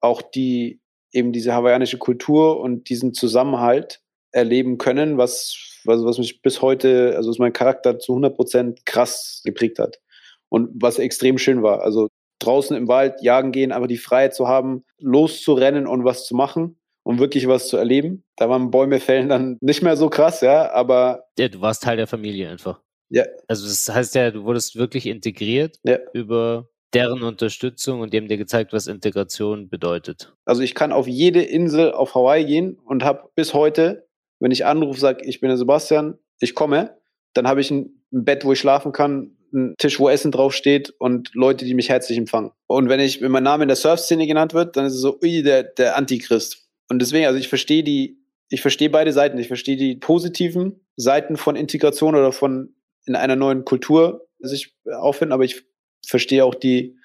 auch 0.01 0.21
die 0.21 0.81
eben 1.17 1.33
diese 1.33 1.55
hawaiianische 1.55 1.99
Kultur 1.99 2.61
und 2.61 2.89
diesen 2.89 3.15
Zusammenhalt 3.15 4.01
erleben 4.33 4.79
können, 4.79 5.19
was 5.19 5.77
was, 5.87 6.05
was 6.05 6.19
mich 6.19 6.43
bis 6.43 6.63
heute, 6.63 7.15
also 7.17 7.31
was 7.31 7.39
mein 7.39 7.53
Charakter 7.53 7.99
zu 7.99 8.13
100 8.13 8.35
Prozent 8.35 8.87
krass 8.87 9.41
geprägt 9.45 9.79
hat. 9.79 10.01
Und 10.49 10.71
was 10.75 10.99
extrem 10.99 11.39
schön 11.39 11.63
war. 11.63 11.83
Also 11.83 12.09
draußen 12.39 12.77
im 12.77 12.89
Wald 12.89 13.21
jagen 13.23 13.53
gehen, 13.53 13.73
aber 13.73 13.87
die 13.87 13.97
Freiheit 13.97 14.35
zu 14.35 14.47
haben, 14.47 14.85
loszurennen 14.99 15.87
und 15.87 16.05
was 16.05 16.25
zu 16.27 16.37
machen 16.37 16.79
und 17.03 17.19
wirklich 17.19 17.49
was 17.49 17.69
zu 17.69 17.77
erleben. 17.77 18.25
Da 18.37 18.49
waren 18.49 18.71
Bäume 18.71 19.01
fällen 19.01 19.29
dann 19.29 19.59
nicht 19.61 19.83
mehr 19.83 19.97
so 19.97 20.09
krass, 20.09 20.43
ja, 20.43 20.71
aber. 20.73 21.25
Ja, 21.39 21.49
du 21.49 21.61
warst 21.61 21.83
Teil 21.83 21.97
der 21.97 22.07
Familie 22.07 22.51
einfach. 22.51 22.81
Ja. 23.09 23.25
Also 23.49 23.67
das 23.67 23.89
heißt 23.89 24.15
ja, 24.15 24.31
du 24.31 24.45
wurdest 24.45 24.77
wirklich 24.77 25.07
integriert 25.07 25.79
ja. 25.85 25.99
über 26.13 26.69
deren 26.97 27.23
Unterstützung 27.23 28.01
und 28.01 28.13
die 28.13 28.17
haben 28.17 28.29
dir 28.29 28.39
gezeigt, 28.39 28.73
was 28.73 28.87
Integration 28.87 29.69
bedeutet. 29.69 30.35
Also 30.45 30.63
ich 30.63 30.75
kann 30.75 30.93
auf 30.93 31.07
jede 31.07 31.43
Insel 31.43 31.93
auf 31.93 32.15
Hawaii 32.15 32.45
gehen 32.45 32.79
und 32.85 33.05
habe 33.05 33.29
bis 33.35 33.53
heute, 33.53 34.09
wenn 34.41 34.51
ich 34.51 34.65
anrufe, 34.65 34.99
sage, 34.99 35.25
ich 35.27 35.41
bin 35.41 35.49
der 35.49 35.59
Sebastian, 35.59 36.19
ich 36.41 36.55
komme, 36.55 36.97
dann 37.35 37.47
habe 37.47 37.61
ich 37.61 37.71
ein 37.71 38.03
Bett, 38.11 38.45
wo 38.45 38.53
ich 38.53 38.61
schlafen 38.61 38.93
kann, 38.93 39.37
einen 39.53 39.75
Tisch, 39.77 40.01
wo 40.01 40.09
Essen 40.09 40.33
draufsteht 40.33 40.95
und 40.99 41.35
Leute, 41.35 41.65
die 41.65 41.75
mich 41.75 41.89
herzlich 41.91 42.17
empfangen. 42.17 42.53
Und 42.67 42.89
wenn 42.89 43.01
ich, 43.01 43.21
wenn 43.21 43.31
mein 43.31 43.43
Name 43.43 43.65
in 43.65 43.69
der 43.69 43.77
Surf-Szene 43.77 44.27
genannt 44.27 44.55
wird, 44.55 44.77
dann 44.77 44.87
ist 44.87 44.95
es 44.95 45.01
so, 45.01 45.19
ui, 45.23 45.43
der, 45.43 45.65
der 45.65 45.97
Antichrist. 45.97 46.69
Und 46.89 47.01
deswegen, 47.01 47.27
also 47.27 47.39
ich 47.39 47.49
verstehe 47.49 47.83
die, 47.83 48.19
ich 48.49 48.63
verstehe 48.63 48.91
beide 48.91 49.13
Seiten. 49.13 49.39
Ich 49.39 49.49
verstehe 49.49 49.77
die 49.77 49.97
positiven 49.97 50.81
Seiten 50.97 51.37
von 51.37 51.57
Integration 51.57 52.15
oder 52.15 52.33
von 52.33 52.75
in 53.07 53.17
einer 53.17 53.37
neuen 53.37 53.65
Kultur 53.65 54.29
sich 54.39 54.75
auffinden, 54.99 55.33
aber 55.33 55.45
ich 55.45 55.65
verstehe 56.09 56.45
auch 56.45 56.55
die 56.55 56.97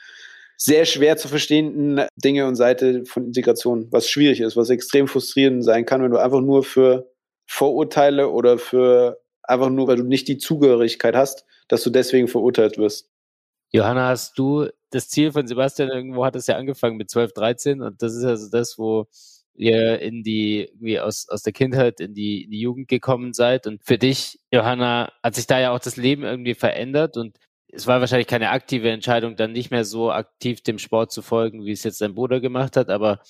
sehr 0.58 0.86
schwer 0.86 1.18
zu 1.18 1.28
verstehenden 1.28 2.06
Dinge 2.16 2.48
und 2.48 2.56
Seite 2.56 3.04
von 3.06 3.26
Integration, 3.26 3.88
was 3.92 4.08
schwierig 4.08 4.42
ist, 4.42 4.56
was 4.56 4.70
extrem 4.70 5.08
frustrierend 5.08 5.64
sein 5.64 5.86
kann, 5.86 6.04
wenn 6.04 6.12
du 6.12 6.18
einfach 6.18 6.42
nur 6.42 6.64
für 6.64 7.12
Vorurteile 7.48 8.30
oder 8.30 8.60
für 8.60 9.20
einfach 9.44 9.70
nur, 9.70 9.88
weil 9.88 9.98
du 9.98 10.04
nicht 10.04 10.28
die 10.28 10.38
Zugehörigkeit 10.38 11.16
hast, 11.16 11.46
dass 11.68 11.84
du 11.84 11.90
deswegen 11.90 12.28
verurteilt 12.28 12.78
wirst. 12.78 13.10
Johanna, 13.72 14.10
hast 14.10 14.38
du 14.38 14.68
das 14.92 15.10
Ziel 15.10 15.32
von 15.32 15.48
Sebastian 15.48 15.90
irgendwo 15.90 16.26
hat 16.26 16.36
es 16.36 16.48
ja 16.48 16.58
angefangen 16.58 16.98
mit 16.98 17.10
12, 17.10 17.34
13 17.34 17.82
und 17.82 18.02
das 18.02 18.14
ist 18.14 18.26
also 18.26 18.50
das, 18.50 18.78
wo 18.78 19.08
ihr 19.56 20.00
in 20.00 20.24
die, 20.24 20.66
irgendwie 20.66 21.00
aus, 21.00 21.28
aus 21.30 21.44
der 21.44 21.54
Kindheit 21.54 22.00
in 22.00 22.14
die, 22.14 22.44
in 22.44 22.52
die 22.52 22.60
Jugend 22.60 22.88
gekommen 22.88 23.34
seid. 23.34 23.68
Und 23.68 23.84
für 23.84 23.98
dich, 23.98 24.40
Johanna, 24.52 25.12
hat 25.24 25.36
sich 25.36 25.48
da 25.48 25.60
ja 25.60 25.72
auch 25.72 25.80
das 25.80 25.98
Leben 25.98 26.24
irgendwie 26.24 26.56
verändert 26.56 27.18
und 27.18 27.38
es 27.72 27.88
war 27.88 28.00
wahrscheinlich 28.00 28.28
keine 28.28 28.50
aktive 28.50 28.90
Entscheidung, 28.90 29.36
dann 29.36 29.52
nicht 29.52 29.72
mehr 29.72 29.86
so 29.86 30.12
aktiv 30.12 30.62
dem 30.62 30.78
Sport 30.78 31.12
zu 31.12 31.22
folgen, 31.22 31.66
wie 31.66 31.72
es 31.72 31.84
jetzt 31.84 32.02
dein 32.02 32.16
Bruder 32.16 32.40
gemacht 32.40 32.76
hat, 32.78 32.90
aber 32.90 33.22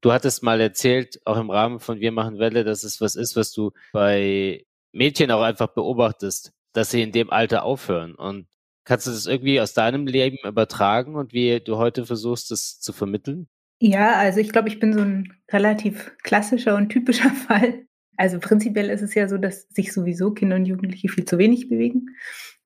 du 0.00 0.12
hattest 0.12 0.42
mal 0.42 0.60
erzählt, 0.60 1.20
auch 1.24 1.38
im 1.38 1.50
Rahmen 1.50 1.80
von 1.80 2.00
Wir 2.00 2.12
machen 2.12 2.38
Welle, 2.38 2.64
dass 2.64 2.84
es 2.84 3.00
was 3.00 3.16
ist, 3.16 3.36
was 3.36 3.52
du 3.52 3.72
bei 3.92 4.64
Mädchen 4.92 5.30
auch 5.30 5.42
einfach 5.42 5.68
beobachtest, 5.68 6.52
dass 6.72 6.90
sie 6.90 7.02
in 7.02 7.12
dem 7.12 7.30
Alter 7.30 7.64
aufhören. 7.64 8.14
Und 8.14 8.46
kannst 8.84 9.06
du 9.06 9.10
das 9.10 9.26
irgendwie 9.26 9.60
aus 9.60 9.74
deinem 9.74 10.06
Leben 10.06 10.38
übertragen 10.44 11.16
und 11.16 11.32
wie 11.32 11.60
du 11.60 11.76
heute 11.76 12.06
versuchst, 12.06 12.50
das 12.50 12.80
zu 12.80 12.92
vermitteln? 12.92 13.48
Ja, 13.80 14.14
also 14.14 14.40
ich 14.40 14.50
glaube, 14.50 14.68
ich 14.68 14.78
bin 14.78 14.94
so 14.94 15.00
ein 15.00 15.34
relativ 15.50 16.16
klassischer 16.22 16.76
und 16.76 16.88
typischer 16.88 17.30
Fall. 17.48 17.86
Also 18.16 18.38
prinzipiell 18.38 18.88
ist 18.88 19.02
es 19.02 19.14
ja 19.14 19.28
so, 19.28 19.36
dass 19.36 19.68
sich 19.68 19.92
sowieso 19.92 20.30
Kinder 20.30 20.56
und 20.56 20.64
Jugendliche 20.64 21.08
viel 21.08 21.26
zu 21.26 21.36
wenig 21.36 21.68
bewegen. 21.68 22.16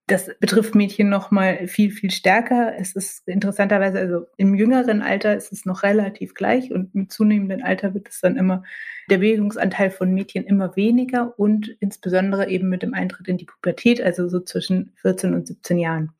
Das 0.06 0.28
betrifft 0.40 0.74
Mädchen 0.74 1.08
noch 1.08 1.30
mal 1.30 1.68
viel, 1.68 1.92
viel 1.92 2.10
stärker. 2.10 2.74
Es 2.76 2.96
ist 2.96 3.28
interessanterweise, 3.28 4.00
also 4.00 4.26
im 4.36 4.56
jüngeren 4.56 5.02
Alter 5.02 5.36
ist 5.36 5.52
es 5.52 5.64
noch 5.66 5.84
relativ 5.84 6.34
gleich 6.34 6.72
und 6.72 6.94
im 6.94 7.08
zunehmenden 7.08 7.62
Alter 7.62 7.94
wird 7.94 8.08
es 8.08 8.20
dann 8.20 8.36
immer, 8.36 8.64
der 9.08 9.18
Bewegungsanteil 9.18 9.90
von 9.90 10.12
Mädchen 10.12 10.44
immer 10.44 10.74
weniger 10.74 11.38
und 11.38 11.68
insbesondere 11.80 12.48
eben 12.48 12.68
mit 12.68 12.82
dem 12.82 12.94
Eintritt 12.94 13.28
in 13.28 13.36
die 13.36 13.44
Pubertät, 13.44 14.02
also 14.02 14.28
so 14.28 14.40
zwischen 14.40 14.92
14 14.96 15.34
und 15.34 15.46
17 15.46 15.78
Jahren. 15.78 16.12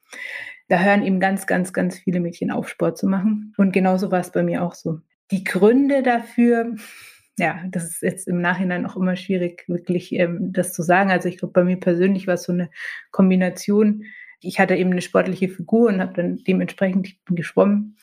Da 0.69 0.79
hören 0.79 1.03
eben 1.03 1.19
ganz, 1.19 1.49
ganz, 1.49 1.73
ganz 1.73 1.99
viele 1.99 2.21
Mädchen 2.21 2.53
auf, 2.53 2.69
Sport 2.69 2.97
zu 2.97 3.09
machen. 3.09 3.55
Und 3.57 3.73
genauso 3.73 4.13
war 4.13 4.21
es 4.21 4.31
bei 4.31 4.45
mir 4.45 4.63
auch 4.63 4.75
so. 4.75 5.01
Die 5.33 5.43
Gründe 5.43 6.05
dafür, 6.05 6.77
ja, 7.41 7.59
das 7.71 7.85
ist 7.85 8.03
jetzt 8.03 8.29
im 8.29 8.43
Nachhinein 8.43 8.85
auch 8.85 8.97
immer 8.97 9.17
schwierig, 9.17 9.65
wirklich 9.67 10.13
ähm, 10.13 10.53
das 10.53 10.75
zu 10.75 10.83
sagen. 10.83 11.11
Also 11.11 11.29
ich 11.29 11.39
glaube, 11.39 11.53
bei 11.53 11.65
mir 11.65 11.79
persönlich 11.79 12.27
war 12.27 12.35
es 12.35 12.43
so 12.43 12.53
eine 12.53 12.69
Kombination. 13.13 14.05
Ich 14.41 14.61
hatte 14.61 14.77
eben 14.77 14.91
eine 14.91 15.01
sportliche 15.01 15.49
Figur 15.49 15.89
und 15.89 16.01
habe 16.01 16.13
dann 16.13 16.37
dementsprechend 16.47 17.07
ich 17.07 17.25
bin 17.25 17.37
geschwommen, 17.37 17.97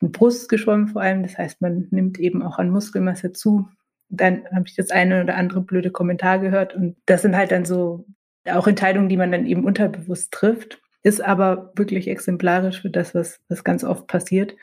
in 0.00 0.10
Brust 0.10 0.48
geschwommen 0.48 0.88
vor 0.88 1.02
allem. 1.02 1.22
Das 1.22 1.38
heißt, 1.38 1.60
man 1.60 1.86
nimmt 1.92 2.18
eben 2.18 2.42
auch 2.42 2.58
an 2.58 2.70
Muskelmasse 2.70 3.32
zu. 3.32 3.68
Dann 4.08 4.44
habe 4.52 4.64
ich 4.66 4.74
das 4.74 4.90
eine 4.90 5.22
oder 5.22 5.36
andere 5.36 5.60
blöde 5.60 5.92
Kommentar 5.92 6.40
gehört 6.40 6.74
und 6.74 6.96
das 7.06 7.22
sind 7.22 7.36
halt 7.36 7.52
dann 7.52 7.64
so 7.64 8.06
auch 8.46 8.66
Entscheidungen, 8.66 9.08
die 9.08 9.16
man 9.16 9.30
dann 9.30 9.46
eben 9.46 9.64
unterbewusst 9.64 10.32
trifft. 10.32 10.80
Ist 11.04 11.22
aber 11.22 11.72
wirklich 11.76 12.08
exemplarisch 12.08 12.82
für 12.82 12.90
das, 12.90 13.14
was, 13.14 13.40
was 13.48 13.62
ganz 13.62 13.84
oft 13.84 14.08
passiert. 14.08 14.56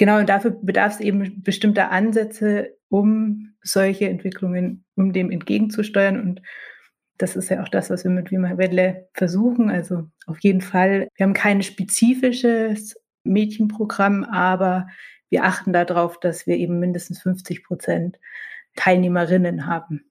Genau, 0.00 0.18
und 0.18 0.30
dafür 0.30 0.52
bedarf 0.52 0.94
es 0.94 1.00
eben 1.00 1.42
bestimmter 1.42 1.90
Ansätze, 1.90 2.74
um 2.88 3.52
solche 3.62 4.08
Entwicklungen, 4.08 4.86
um 4.96 5.12
dem 5.12 5.30
entgegenzusteuern. 5.30 6.18
Und 6.18 6.40
das 7.18 7.36
ist 7.36 7.50
ja 7.50 7.62
auch 7.62 7.68
das, 7.68 7.90
was 7.90 8.04
wir 8.04 8.10
mit 8.10 8.30
Wima 8.30 8.56
Wedle 8.56 9.10
versuchen. 9.12 9.68
Also 9.68 10.08
auf 10.26 10.38
jeden 10.38 10.62
Fall, 10.62 11.08
wir 11.16 11.24
haben 11.24 11.34
kein 11.34 11.62
spezifisches 11.62 12.96
Mädchenprogramm, 13.24 14.24
aber 14.24 14.86
wir 15.28 15.44
achten 15.44 15.74
darauf, 15.74 16.18
dass 16.18 16.46
wir 16.46 16.56
eben 16.56 16.78
mindestens 16.78 17.20
50 17.20 17.62
Prozent 17.62 18.18
Teilnehmerinnen 18.76 19.66
haben. 19.66 20.09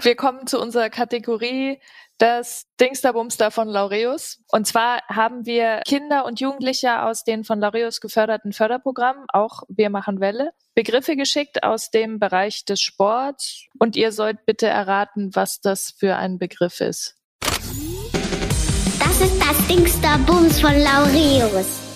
Wir 0.00 0.14
kommen 0.14 0.46
zu 0.46 0.60
unserer 0.60 0.90
Kategorie 0.90 1.80
das 2.18 2.66
Dingsterbumster 2.80 3.50
von 3.50 3.66
Laureus. 3.66 4.38
Und 4.48 4.64
zwar 4.64 5.00
haben 5.08 5.44
wir 5.44 5.80
Kinder 5.86 6.24
und 6.24 6.38
Jugendliche 6.38 7.02
aus 7.02 7.24
den 7.24 7.42
von 7.42 7.58
Laureus 7.58 8.00
geförderten 8.00 8.52
Förderprogrammen, 8.52 9.24
auch 9.32 9.64
Wir 9.68 9.90
machen 9.90 10.20
Welle, 10.20 10.52
Begriffe 10.76 11.16
geschickt 11.16 11.64
aus 11.64 11.90
dem 11.90 12.20
Bereich 12.20 12.64
des 12.64 12.80
Sports. 12.80 13.66
Und 13.80 13.96
ihr 13.96 14.12
sollt 14.12 14.46
bitte 14.46 14.68
erraten, 14.68 15.34
was 15.34 15.60
das 15.60 15.90
für 15.90 16.14
ein 16.14 16.38
Begriff 16.38 16.80
ist. 16.80 17.16
Das 17.40 19.20
ist 19.20 19.40
das 19.40 19.66
Dingsterbums 19.66 20.60
von 20.60 20.74
Laureus. 20.78 21.87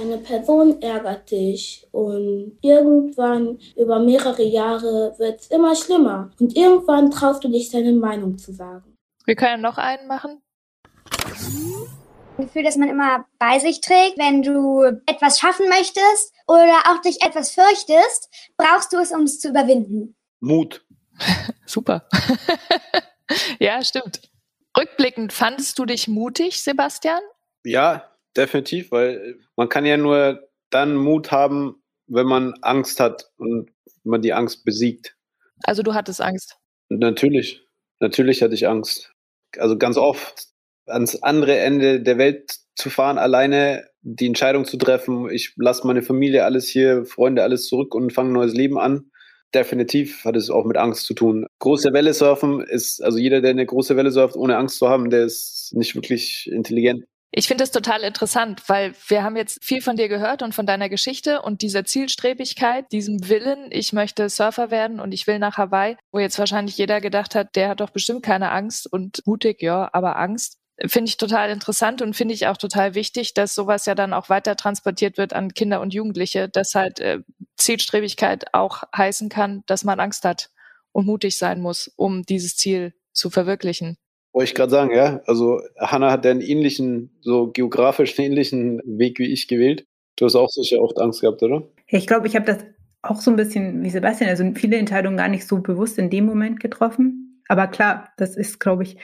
Eine 0.00 0.18
Person 0.18 0.80
ärgert 0.80 1.30
dich 1.32 1.88
und 1.90 2.56
irgendwann 2.62 3.58
über 3.76 3.98
mehrere 3.98 4.44
Jahre 4.44 5.18
wird 5.18 5.40
es 5.40 5.48
immer 5.48 5.74
schlimmer 5.74 6.30
und 6.38 6.56
irgendwann 6.56 7.10
traust 7.10 7.42
du 7.42 7.48
dich 7.48 7.70
deine 7.70 7.92
Meinung 7.92 8.38
zu 8.38 8.52
sagen. 8.52 8.96
Wir 9.24 9.34
können 9.34 9.60
noch 9.60 9.76
einen 9.76 10.06
machen. 10.06 10.40
Ein 12.36 12.44
Gefühl, 12.44 12.62
das 12.62 12.76
man 12.76 12.88
immer 12.88 13.26
bei 13.40 13.58
sich 13.58 13.80
trägt, 13.80 14.18
wenn 14.18 14.42
du 14.42 14.84
etwas 15.06 15.40
schaffen 15.40 15.68
möchtest 15.68 16.32
oder 16.46 16.82
auch 16.86 17.00
dich 17.02 17.20
etwas 17.22 17.50
fürchtest, 17.50 18.28
brauchst 18.56 18.92
du 18.92 18.98
es, 18.98 19.10
um 19.10 19.22
es 19.22 19.40
zu 19.40 19.48
überwinden. 19.48 20.14
Mut. 20.38 20.86
Super. 21.66 22.06
ja, 23.58 23.82
stimmt. 23.82 24.30
Rückblickend, 24.76 25.32
fandest 25.32 25.76
du 25.80 25.86
dich 25.86 26.06
mutig, 26.06 26.62
Sebastian? 26.62 27.20
Ja, 27.64 28.08
definitiv, 28.36 28.90
weil 28.90 29.36
man 29.56 29.68
kann 29.68 29.84
ja 29.86 29.96
nur 29.96 30.48
dann 30.70 30.96
Mut 30.96 31.30
haben, 31.30 31.82
wenn 32.06 32.26
man 32.26 32.54
Angst 32.62 33.00
hat 33.00 33.30
und 33.36 33.70
man 34.04 34.22
die 34.22 34.32
Angst 34.32 34.64
besiegt. 34.64 35.16
Also 35.64 35.82
du 35.82 35.94
hattest 35.94 36.20
Angst? 36.20 36.56
Natürlich, 36.88 37.62
natürlich 38.00 38.42
hatte 38.42 38.54
ich 38.54 38.66
Angst 38.66 39.12
also 39.56 39.78
ganz 39.78 39.96
oft 39.96 40.48
ans 40.86 41.22
andere 41.22 41.58
Ende 41.58 42.00
der 42.00 42.18
Welt 42.18 42.56
zu 42.74 42.90
fahren, 42.90 43.18
alleine 43.18 43.84
die 44.02 44.26
Entscheidung 44.26 44.64
zu 44.64 44.76
treffen, 44.76 45.28
ich 45.30 45.54
lasse 45.56 45.86
meine 45.86 46.02
Familie 46.02 46.44
alles 46.44 46.68
hier, 46.68 47.04
Freunde 47.04 47.42
alles 47.42 47.66
zurück 47.66 47.94
und 47.94 48.12
fange 48.12 48.30
ein 48.30 48.34
neues 48.34 48.54
Leben 48.54 48.78
an. 48.78 49.10
Definitiv 49.54 50.24
hat 50.24 50.36
es 50.36 50.50
auch 50.50 50.64
mit 50.64 50.76
Angst 50.76 51.06
zu 51.06 51.14
tun. 51.14 51.46
Große 51.58 51.92
Welle 51.92 52.12
surfen 52.12 52.60
ist, 52.60 53.02
also 53.02 53.18
jeder, 53.18 53.40
der 53.40 53.50
eine 53.50 53.66
große 53.66 53.96
Welle 53.96 54.10
surft, 54.10 54.36
ohne 54.36 54.56
Angst 54.56 54.78
zu 54.78 54.88
haben, 54.88 55.10
der 55.10 55.24
ist 55.24 55.72
nicht 55.74 55.94
wirklich 55.94 56.50
intelligent. 56.52 57.04
Ich 57.30 57.46
finde 57.46 57.64
es 57.64 57.70
total 57.70 58.02
interessant, 58.02 58.62
weil 58.68 58.94
wir 59.06 59.22
haben 59.22 59.36
jetzt 59.36 59.62
viel 59.62 59.82
von 59.82 59.96
dir 59.96 60.08
gehört 60.08 60.42
und 60.42 60.54
von 60.54 60.64
deiner 60.64 60.88
Geschichte 60.88 61.42
und 61.42 61.60
dieser 61.60 61.84
Zielstrebigkeit, 61.84 62.90
diesem 62.90 63.28
Willen, 63.28 63.68
ich 63.70 63.92
möchte 63.92 64.30
Surfer 64.30 64.70
werden 64.70 64.98
und 64.98 65.12
ich 65.12 65.26
will 65.26 65.38
nach 65.38 65.58
Hawaii, 65.58 65.96
wo 66.10 66.20
jetzt 66.20 66.38
wahrscheinlich 66.38 66.78
jeder 66.78 67.02
gedacht 67.02 67.34
hat, 67.34 67.54
der 67.54 67.68
hat 67.68 67.80
doch 67.80 67.90
bestimmt 67.90 68.22
keine 68.22 68.50
Angst 68.50 68.90
und 68.90 69.22
mutig, 69.26 69.60
ja, 69.60 69.90
aber 69.92 70.16
Angst. 70.16 70.56
Finde 70.86 71.08
ich 71.10 71.16
total 71.16 71.50
interessant 71.50 72.00
und 72.02 72.14
finde 72.14 72.34
ich 72.34 72.46
auch 72.46 72.56
total 72.56 72.94
wichtig, 72.94 73.34
dass 73.34 73.54
sowas 73.54 73.84
ja 73.84 73.94
dann 73.94 74.14
auch 74.14 74.30
weiter 74.30 74.56
transportiert 74.56 75.18
wird 75.18 75.32
an 75.32 75.52
Kinder 75.52 75.80
und 75.80 75.92
Jugendliche, 75.92 76.48
dass 76.48 76.74
halt 76.74 77.00
äh, 77.00 77.18
Zielstrebigkeit 77.56 78.54
auch 78.54 78.84
heißen 78.96 79.28
kann, 79.28 79.64
dass 79.66 79.84
man 79.84 80.00
Angst 80.00 80.24
hat 80.24 80.50
und 80.92 81.04
mutig 81.04 81.36
sein 81.36 81.60
muss, 81.60 81.88
um 81.96 82.22
dieses 82.22 82.56
Ziel 82.56 82.94
zu 83.12 83.28
verwirklichen. 83.28 83.98
Wollte 84.32 84.50
ich 84.50 84.54
gerade 84.54 84.70
sagen, 84.70 84.94
ja. 84.94 85.20
Also 85.26 85.60
Hanna 85.78 86.10
hat 86.10 86.26
einen 86.26 86.40
ähnlichen, 86.40 87.10
so 87.20 87.50
geografisch 87.50 88.18
ähnlichen 88.18 88.80
Weg 88.84 89.18
wie 89.18 89.32
ich 89.32 89.48
gewählt. 89.48 89.86
Du 90.16 90.26
hast 90.26 90.34
auch 90.34 90.50
sicher 90.50 90.80
oft 90.80 91.00
Angst 91.00 91.20
gehabt, 91.20 91.42
oder? 91.42 91.62
Ja, 91.88 91.98
ich 91.98 92.06
glaube, 92.06 92.26
ich 92.26 92.36
habe 92.36 92.44
das 92.44 92.58
auch 93.02 93.20
so 93.20 93.30
ein 93.30 93.36
bisschen 93.36 93.82
wie 93.82 93.90
Sebastian, 93.90 94.30
also 94.30 94.44
viele 94.54 94.76
Entscheidungen 94.76 95.16
gar 95.16 95.28
nicht 95.28 95.46
so 95.46 95.60
bewusst 95.60 95.98
in 95.98 96.10
dem 96.10 96.26
Moment 96.26 96.60
getroffen. 96.60 97.42
Aber 97.48 97.66
klar, 97.68 98.12
das 98.16 98.36
ist, 98.36 98.60
glaube 98.60 98.82
ich, 98.82 98.96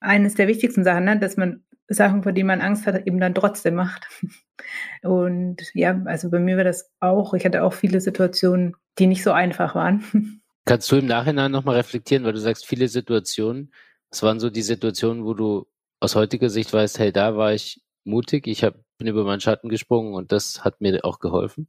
eines 0.00 0.34
der 0.34 0.48
wichtigsten 0.48 0.84
Sachen, 0.84 1.04
ne? 1.04 1.18
dass 1.18 1.36
man 1.36 1.62
Sachen, 1.88 2.22
vor 2.22 2.32
denen 2.32 2.46
man 2.46 2.60
Angst 2.60 2.86
hat, 2.86 3.06
eben 3.06 3.20
dann 3.20 3.34
trotzdem 3.34 3.74
macht. 3.74 4.06
Und 5.02 5.62
ja, 5.74 6.00
also 6.04 6.30
bei 6.30 6.38
mir 6.38 6.56
war 6.56 6.64
das 6.64 6.90
auch, 7.00 7.34
ich 7.34 7.44
hatte 7.44 7.62
auch 7.62 7.72
viele 7.72 8.00
Situationen, 8.00 8.76
die 8.98 9.06
nicht 9.06 9.22
so 9.22 9.32
einfach 9.32 9.74
waren. 9.74 10.04
Kannst 10.64 10.90
du 10.92 10.96
im 10.96 11.06
Nachhinein 11.06 11.50
nochmal 11.50 11.76
reflektieren, 11.76 12.24
weil 12.24 12.34
du 12.34 12.38
sagst, 12.38 12.66
viele 12.66 12.86
Situationen, 12.86 13.72
was 14.12 14.22
waren 14.22 14.38
so 14.38 14.50
die 14.50 14.62
Situationen, 14.62 15.24
wo 15.24 15.32
du 15.32 15.66
aus 15.98 16.14
heutiger 16.14 16.50
Sicht 16.50 16.72
weißt, 16.72 16.98
hey, 16.98 17.12
da 17.12 17.36
war 17.36 17.54
ich 17.54 17.80
mutig, 18.04 18.46
ich 18.46 18.62
hab, 18.62 18.74
bin 18.98 19.08
über 19.08 19.24
meinen 19.24 19.40
Schatten 19.40 19.68
gesprungen 19.68 20.14
und 20.14 20.32
das 20.32 20.64
hat 20.64 20.80
mir 20.80 21.04
auch 21.04 21.18
geholfen? 21.18 21.68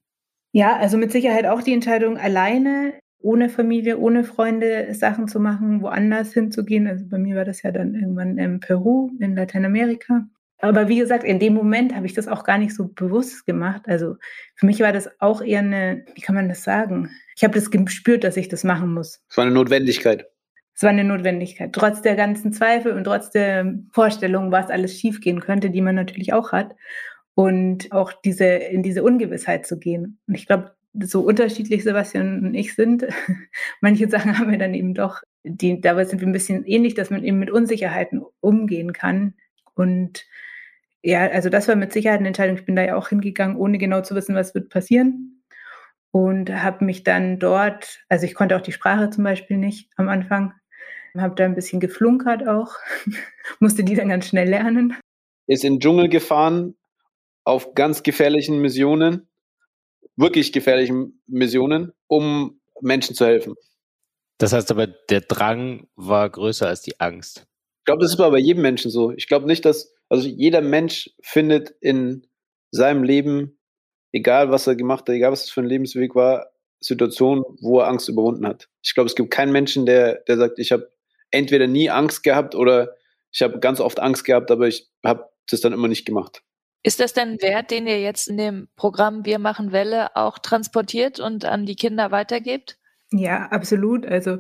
Ja, 0.52 0.76
also 0.76 0.98
mit 0.98 1.12
Sicherheit 1.12 1.46
auch 1.46 1.62
die 1.62 1.74
Entscheidung, 1.74 2.18
alleine, 2.18 3.00
ohne 3.20 3.50
Familie, 3.50 3.98
ohne 3.98 4.26
Freunde 4.26 4.94
Sachen 4.94 5.28
zu 5.28 5.40
machen, 5.40 5.82
woanders 5.82 6.34
hinzugehen. 6.34 6.86
Also 6.88 7.06
bei 7.08 7.18
mir 7.18 7.38
war 7.38 7.46
das 7.46 7.62
ja 7.62 7.72
dann 7.72 7.96
irgendwann 7.96 8.38
in 8.38 8.60
Peru, 8.60 9.12
in 9.20 9.36
Lateinamerika. 9.36 10.28
Aber 10.60 10.90
wie 10.90 10.98
gesagt, 10.98 11.24
in 11.24 11.40
dem 11.40 11.54
Moment 11.54 11.96
habe 11.96 12.06
ich 12.06 12.14
das 12.14 12.28
auch 12.28 12.44
gar 12.44 12.58
nicht 12.58 12.76
so 12.76 12.90
bewusst 12.90 13.46
gemacht. 13.46 13.84
Also 13.86 14.16
für 14.56 14.66
mich 14.66 14.82
war 14.82 14.92
das 14.92 15.10
auch 15.20 15.42
eher 15.42 15.60
eine, 15.60 16.06
wie 16.14 16.22
kann 16.22 16.36
man 16.36 16.50
das 16.50 16.64
sagen? 16.64 17.10
Ich 17.36 17.44
habe 17.44 17.54
das 17.54 17.72
gespürt, 17.72 18.24
dass 18.24 18.38
ich 18.38 18.50
das 18.50 18.64
machen 18.64 18.94
muss. 18.94 19.22
Es 19.30 19.38
war 19.38 19.46
eine 19.46 19.54
Notwendigkeit. 19.54 20.26
Es 20.76 20.82
war 20.82 20.90
eine 20.90 21.04
Notwendigkeit. 21.04 21.72
Trotz 21.74 22.02
der 22.02 22.16
ganzen 22.16 22.52
Zweifel 22.52 22.94
und 22.94 23.04
trotz 23.04 23.30
der 23.30 23.76
Vorstellung, 23.92 24.52
was 24.52 24.70
alles 24.70 24.98
schiefgehen 25.00 25.40
könnte, 25.40 25.70
die 25.70 25.82
man 25.82 25.96
natürlich 25.96 26.34
auch 26.34 26.52
hat. 26.52 26.76
Und 27.36 27.92
auch 27.92 28.14
diese, 28.14 28.46
in 28.46 28.84
diese 28.84 29.04
Ungewissheit 29.04 29.66
zu 29.66 29.80
gehen. 29.80 30.20
Und 30.28 30.36
ich 30.36 30.46
glaube, 30.46 30.76
so 31.02 31.22
unterschiedlich 31.22 31.84
Sebastian 31.84 32.46
und 32.46 32.54
ich 32.54 32.76
sind, 32.76 33.06
manche 33.82 34.08
Sachen 34.10 34.38
haben 34.38 34.52
wir 34.52 34.60
dann 34.60 34.74
eben 34.74 34.94
doch, 34.94 35.22
die, 35.44 35.82
dabei 35.82 36.06
sind 36.06 36.22
wir 36.22 36.28
ein 36.28 36.34
bisschen 36.34 36.66
ähnlich, 36.66 36.94
dass 36.94 37.10
man 37.10 37.24
eben 37.24 37.40
mit 37.40 37.52
Unsicherheiten 37.52 38.24
umgehen 38.40 38.94
kann. 38.94 39.34
Und 39.74 40.26
ja, 41.02 41.28
also 41.28 41.50
das 41.50 41.68
war 41.68 41.76
mit 41.76 41.92
Sicherheit 41.92 42.20
eine 42.20 42.28
Entscheidung. 42.28 42.58
Ich 42.58 42.66
bin 42.66 42.76
da 42.76 42.84
ja 42.84 42.96
auch 42.96 43.10
hingegangen, 43.10 43.58
ohne 43.58 43.78
genau 43.78 44.02
zu 44.02 44.16
wissen, 44.16 44.36
was 44.36 44.56
wird 44.56 44.70
passieren. 44.70 45.44
Und 46.12 46.52
habe 46.52 46.86
mich 46.86 47.04
dann 47.04 47.40
dort, 47.40 48.06
also 48.08 48.26
ich 48.26 48.36
konnte 48.36 48.56
auch 48.56 48.62
die 48.62 48.72
Sprache 48.72 49.10
zum 49.10 49.24
Beispiel 49.24 49.58
nicht 49.58 49.90
am 49.96 50.10
Anfang, 50.10 50.54
habe 51.22 51.36
da 51.36 51.46
ein 51.46 51.56
bisschen 51.56 51.80
geflunkert 51.80 52.48
auch, 52.48 52.76
musste 53.60 53.84
die 53.84 53.96
dann 53.96 54.10
ganz 54.10 54.28
schnell 54.28 54.50
lernen. 54.50 54.96
Ist 55.48 55.64
in 55.64 55.76
den 55.76 55.80
Dschungel 55.80 56.10
gefahren, 56.10 56.76
auf 57.44 57.76
ganz 57.76 58.04
gefährlichen 58.04 58.60
Missionen, 58.60 59.28
wirklich 60.16 60.54
gefährlichen 60.54 61.22
Missionen, 61.28 61.92
um 62.08 62.62
Menschen 62.82 63.16
zu 63.16 63.26
helfen. 63.26 63.56
Das 64.38 64.54
heißt 64.54 64.72
aber, 64.72 64.88
der 64.88 65.22
Drang 65.22 65.88
war 65.96 66.30
größer 66.30 66.68
als 66.68 66.82
die 66.82 67.00
Angst. 67.00 67.46
Ich 67.80 67.86
glaube, 67.86 68.02
das 68.02 68.14
ist 68.14 68.20
aber 68.20 68.32
bei 68.32 68.40
jedem 68.40 68.62
Menschen 68.62 68.90
so. 68.90 69.12
Ich 69.12 69.28
glaube 69.28 69.46
nicht, 69.46 69.66
dass 69.66 69.94
also 70.10 70.28
jeder 70.28 70.62
Mensch 70.62 71.10
findet 71.22 71.72
in 71.82 72.28
seinem 72.72 73.04
Leben, 73.04 73.60
egal 74.12 74.52
was 74.52 74.68
er 74.68 74.76
gemacht 74.76 75.02
hat, 75.02 75.16
egal 75.16 75.32
was 75.32 75.46
es 75.46 75.50
für 75.50 75.62
ein 75.62 75.68
Lebensweg 75.68 76.16
war, 76.16 76.48
Situationen, 76.80 77.44
wo 77.62 77.80
er 77.80 77.88
Angst 77.88 78.10
überwunden 78.10 78.46
hat. 78.48 78.70
Ich 78.84 78.94
glaube, 78.94 79.08
es 79.08 79.16
gibt 79.16 79.32
keinen 79.32 79.52
Menschen, 79.52 79.86
der, 79.86 80.16
der 80.28 80.38
sagt, 80.38 80.60
ich 80.60 80.72
habe 80.72 80.93
entweder 81.34 81.68
nie 81.68 81.90
Angst 81.90 82.24
gehabt 82.24 82.56
oder 82.56 82.96
ich 83.32 83.42
habe 83.42 83.60
ganz 83.60 83.80
oft 83.80 84.00
Angst 84.00 84.24
gehabt, 84.26 84.52
aber 84.52 84.68
ich 84.68 84.90
habe 85.04 85.30
das 85.50 85.62
dann 85.62 85.74
immer 85.74 85.88
nicht 85.88 86.06
gemacht. 86.06 86.44
Ist 86.84 87.00
das 87.00 87.14
denn 87.14 87.30
ein 87.30 87.42
Wert, 87.42 87.72
den 87.72 87.88
ihr 87.88 88.02
jetzt 88.02 88.28
in 88.28 88.38
dem 88.38 88.68
Programm 88.76 89.26
Wir 89.26 89.40
machen 89.40 89.72
Welle 89.72 90.16
auch 90.16 90.38
transportiert 90.38 91.20
und 91.20 91.46
an 91.46 91.66
die 91.66 91.76
Kinder 91.76 92.12
weitergebt? 92.12 92.78
Ja, 93.12 93.48
absolut. 93.52 94.06
Also 94.06 94.40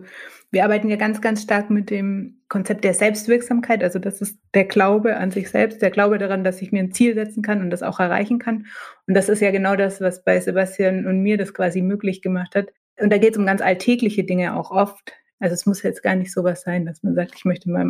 wir 0.51 0.63
arbeiten 0.63 0.89
ja 0.89 0.97
ganz, 0.97 1.21
ganz 1.21 1.43
stark 1.43 1.69
mit 1.69 1.89
dem 1.89 2.41
Konzept 2.49 2.83
der 2.83 2.93
Selbstwirksamkeit. 2.93 3.83
Also 3.83 3.99
das 3.99 4.19
ist 4.19 4.39
der 4.53 4.65
Glaube 4.65 5.17
an 5.17 5.31
sich 5.31 5.49
selbst, 5.49 5.81
der 5.81 5.91
Glaube 5.91 6.17
daran, 6.17 6.43
dass 6.43 6.61
ich 6.61 6.71
mir 6.71 6.79
ein 6.79 6.91
Ziel 6.91 7.13
setzen 7.13 7.43
kann 7.43 7.61
und 7.61 7.69
das 7.69 7.83
auch 7.83 7.99
erreichen 7.99 8.39
kann. 8.39 8.65
Und 9.07 9.13
das 9.13 9.29
ist 9.29 9.41
ja 9.41 9.51
genau 9.51 9.75
das, 9.75 10.01
was 10.01 10.23
bei 10.23 10.39
Sebastian 10.39 11.05
und 11.05 11.21
mir 11.21 11.37
das 11.37 11.53
quasi 11.53 11.81
möglich 11.81 12.21
gemacht 12.21 12.55
hat. 12.55 12.67
Und 12.99 13.11
da 13.11 13.17
geht 13.17 13.33
es 13.33 13.37
um 13.37 13.45
ganz 13.45 13.61
alltägliche 13.61 14.23
Dinge 14.23 14.55
auch 14.55 14.71
oft. 14.71 15.13
Also 15.43 15.55
es 15.55 15.65
muss 15.65 15.83
jetzt 15.83 16.03
gar 16.03 16.15
nicht 16.15 16.31
so 16.31 16.43
was 16.43 16.61
sein, 16.61 16.85
dass 16.85 17.03
man 17.03 17.15
sagt, 17.15 17.33
ich 17.35 17.43
möchte 17.43 17.69
mal 17.69 17.85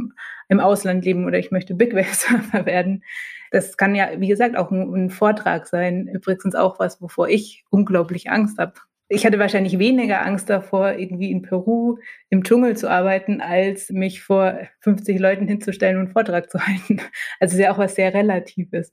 im, 0.49 0.59
Ausland 0.59 1.05
leben 1.05 1.25
oder 1.25 1.37
ich 1.37 1.51
möchte 1.51 1.75
Big 1.75 1.93
Wave 1.93 2.05
Surfer 2.13 2.65
werden. 2.65 3.03
Das 3.51 3.77
kann 3.77 3.93
ja, 3.93 4.09
wie 4.17 4.27
gesagt, 4.27 4.57
auch 4.57 4.71
ein, 4.71 4.91
ein 4.93 5.09
Vortrag 5.11 5.67
sein. 5.67 6.07
Übrigens 6.07 6.55
auch 6.55 6.79
was, 6.79 7.01
wovor 7.01 7.29
ich 7.29 7.63
unglaublich 7.69 8.31
Angst 8.31 8.57
habe 8.57 8.73
ich 9.09 9.25
hatte 9.25 9.37
wahrscheinlich 9.37 9.77
weniger 9.77 10.25
Angst 10.25 10.49
davor, 10.49 10.93
irgendwie 10.93 11.29
in 11.29 11.43
Peru 11.43 11.97
im 12.29 12.43
Dschungel 12.43 12.75
zu 12.75 12.89
arbeiten, 12.89 13.41
als 13.41 13.91
mich 13.91 14.23
vor 14.23 14.57
50 14.79 15.19
Leuten 15.19 15.47
hinzustellen 15.47 15.97
und 15.97 16.05
einen 16.05 16.13
Vortrag 16.13 16.49
zu 16.49 16.59
halten. 16.67 16.99
Also 17.39 17.55
ist 17.55 17.61
ja 17.61 17.71
auch 17.71 17.77
was 17.77 17.95
sehr 17.95 18.13
Relatives. 18.13 18.91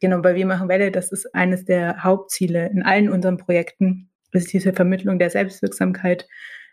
Genau, 0.00 0.20
bei 0.20 0.34
Wir 0.34 0.46
machen 0.46 0.68
Welle, 0.68 0.90
das 0.90 1.12
ist 1.12 1.32
eines 1.34 1.64
der 1.64 2.02
Hauptziele 2.02 2.68
in 2.68 2.82
allen 2.82 3.08
unseren 3.08 3.36
Projekten, 3.36 4.10
ist 4.32 4.52
diese 4.52 4.72
Vermittlung 4.72 5.18
der 5.18 5.30
Selbstwirksamkeit. 5.30 6.26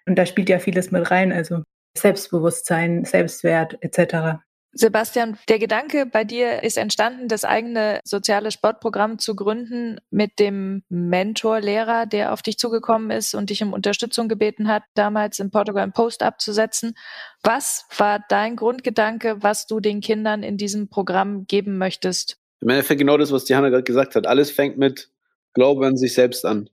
Und 0.06 0.16
da 0.16 0.26
spielt 0.26 0.50
ja 0.50 0.60
vieles 0.60 0.92
mit 0.92 1.10
rein, 1.12 1.32
also 1.32 1.64
Selbstbewusstsein, 1.98 3.06
Selbstwert 3.06 3.78
etc. 3.82 4.40
Sebastian, 4.76 5.38
der 5.50 5.60
Gedanke 5.60 6.08
bei 6.08 6.24
dir 6.24 6.64
ist 6.64 6.78
entstanden, 6.78 7.28
das 7.28 7.46
eigene 7.46 8.00
soziale 8.04 8.50
Sportprogramm 8.50 9.20
zu 9.20 9.36
gründen 9.36 10.00
mit 10.10 10.40
dem 10.40 10.82
Mentor-Lehrer, 10.90 12.08
der 12.08 12.34
auf 12.34 12.42
dich 12.42 12.58
zugekommen 12.58 13.12
ist 13.12 13.36
und 13.36 13.52
dich 13.52 13.62
um 13.62 13.72
Unterstützung 13.72 14.28
gebeten 14.28 14.68
hat, 14.68 14.82
damals 14.96 15.40
in 15.40 15.52
Portugal 15.52 15.84
einen 15.84 15.94
Post 15.94 16.24
abzusetzen. 16.24 16.96
Was 17.44 17.86
war 17.96 18.24
dein 18.30 18.56
Grundgedanke, 18.56 19.44
was 19.44 19.68
du 19.68 19.80
den 19.80 20.02
Kindern 20.02 20.42
in 20.42 20.58
diesem 20.58 20.90
Programm 20.90 21.46
geben 21.46 21.78
möchtest? 21.78 22.38
Im 22.62 22.70
Endeffekt 22.70 23.00
genau 23.00 23.18
das, 23.18 23.32
was 23.32 23.46
Diana 23.46 23.70
gerade 23.70 23.84
gesagt 23.84 24.16
hat. 24.16 24.26
Alles 24.26 24.50
fängt 24.50 24.80
mit 24.80 25.12
Glaube 25.54 25.86
an 25.86 25.98
sich 25.98 26.16
selbst 26.16 26.46
an. 26.46 26.68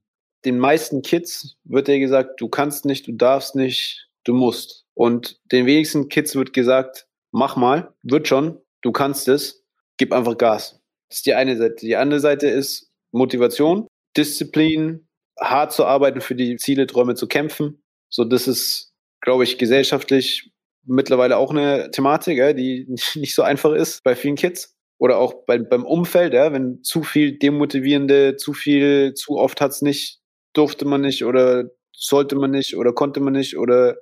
Den 0.44 0.58
meisten 0.58 1.02
Kids 1.02 1.56
wird 1.64 1.88
dir 1.88 1.98
gesagt, 1.98 2.40
du 2.40 2.48
kannst 2.48 2.84
nicht, 2.84 3.06
du 3.06 3.12
darfst 3.12 3.54
nicht, 3.54 4.08
du 4.24 4.34
musst. 4.34 4.86
Und 4.94 5.40
den 5.52 5.66
wenigsten 5.66 6.08
Kids 6.08 6.34
wird 6.34 6.52
gesagt, 6.52 7.06
mach 7.32 7.56
mal, 7.56 7.94
wird 8.02 8.28
schon, 8.28 8.58
du 8.82 8.92
kannst 8.92 9.28
es, 9.28 9.64
gib 9.96 10.12
einfach 10.12 10.38
Gas. 10.38 10.80
Das 11.08 11.18
ist 11.18 11.26
die 11.26 11.34
eine 11.34 11.56
Seite. 11.56 11.86
Die 11.86 11.96
andere 11.96 12.20
Seite 12.20 12.48
ist 12.48 12.90
Motivation, 13.12 13.86
Disziplin, 14.16 15.08
hart 15.38 15.72
zu 15.72 15.84
arbeiten, 15.84 16.20
für 16.20 16.34
die 16.34 16.56
Ziele, 16.56 16.86
Träume 16.86 17.14
zu 17.14 17.26
kämpfen. 17.26 17.82
So, 18.08 18.24
das 18.24 18.48
ist, 18.48 18.92
glaube 19.20 19.44
ich, 19.44 19.58
gesellschaftlich 19.58 20.52
mittlerweile 20.84 21.36
auch 21.36 21.50
eine 21.50 21.90
Thematik, 21.90 22.38
ja, 22.38 22.52
die 22.52 22.86
nicht 23.14 23.34
so 23.34 23.42
einfach 23.42 23.72
ist 23.72 24.02
bei 24.04 24.14
vielen 24.14 24.36
Kids. 24.36 24.76
Oder 24.98 25.16
auch 25.16 25.46
bei, 25.46 25.58
beim 25.58 25.86
Umfeld, 25.86 26.34
ja, 26.34 26.52
wenn 26.52 26.82
zu 26.82 27.02
viel 27.02 27.38
demotivierende, 27.38 28.36
zu 28.36 28.52
viel, 28.52 29.14
zu 29.14 29.38
oft 29.38 29.60
hat's 29.62 29.80
nicht, 29.80 30.19
durfte 30.52 30.84
man 30.84 31.00
nicht 31.02 31.24
oder 31.24 31.70
sollte 31.92 32.36
man 32.36 32.50
nicht 32.50 32.76
oder 32.76 32.92
konnte 32.92 33.20
man 33.20 33.34
nicht 33.34 33.56
oder 33.56 33.96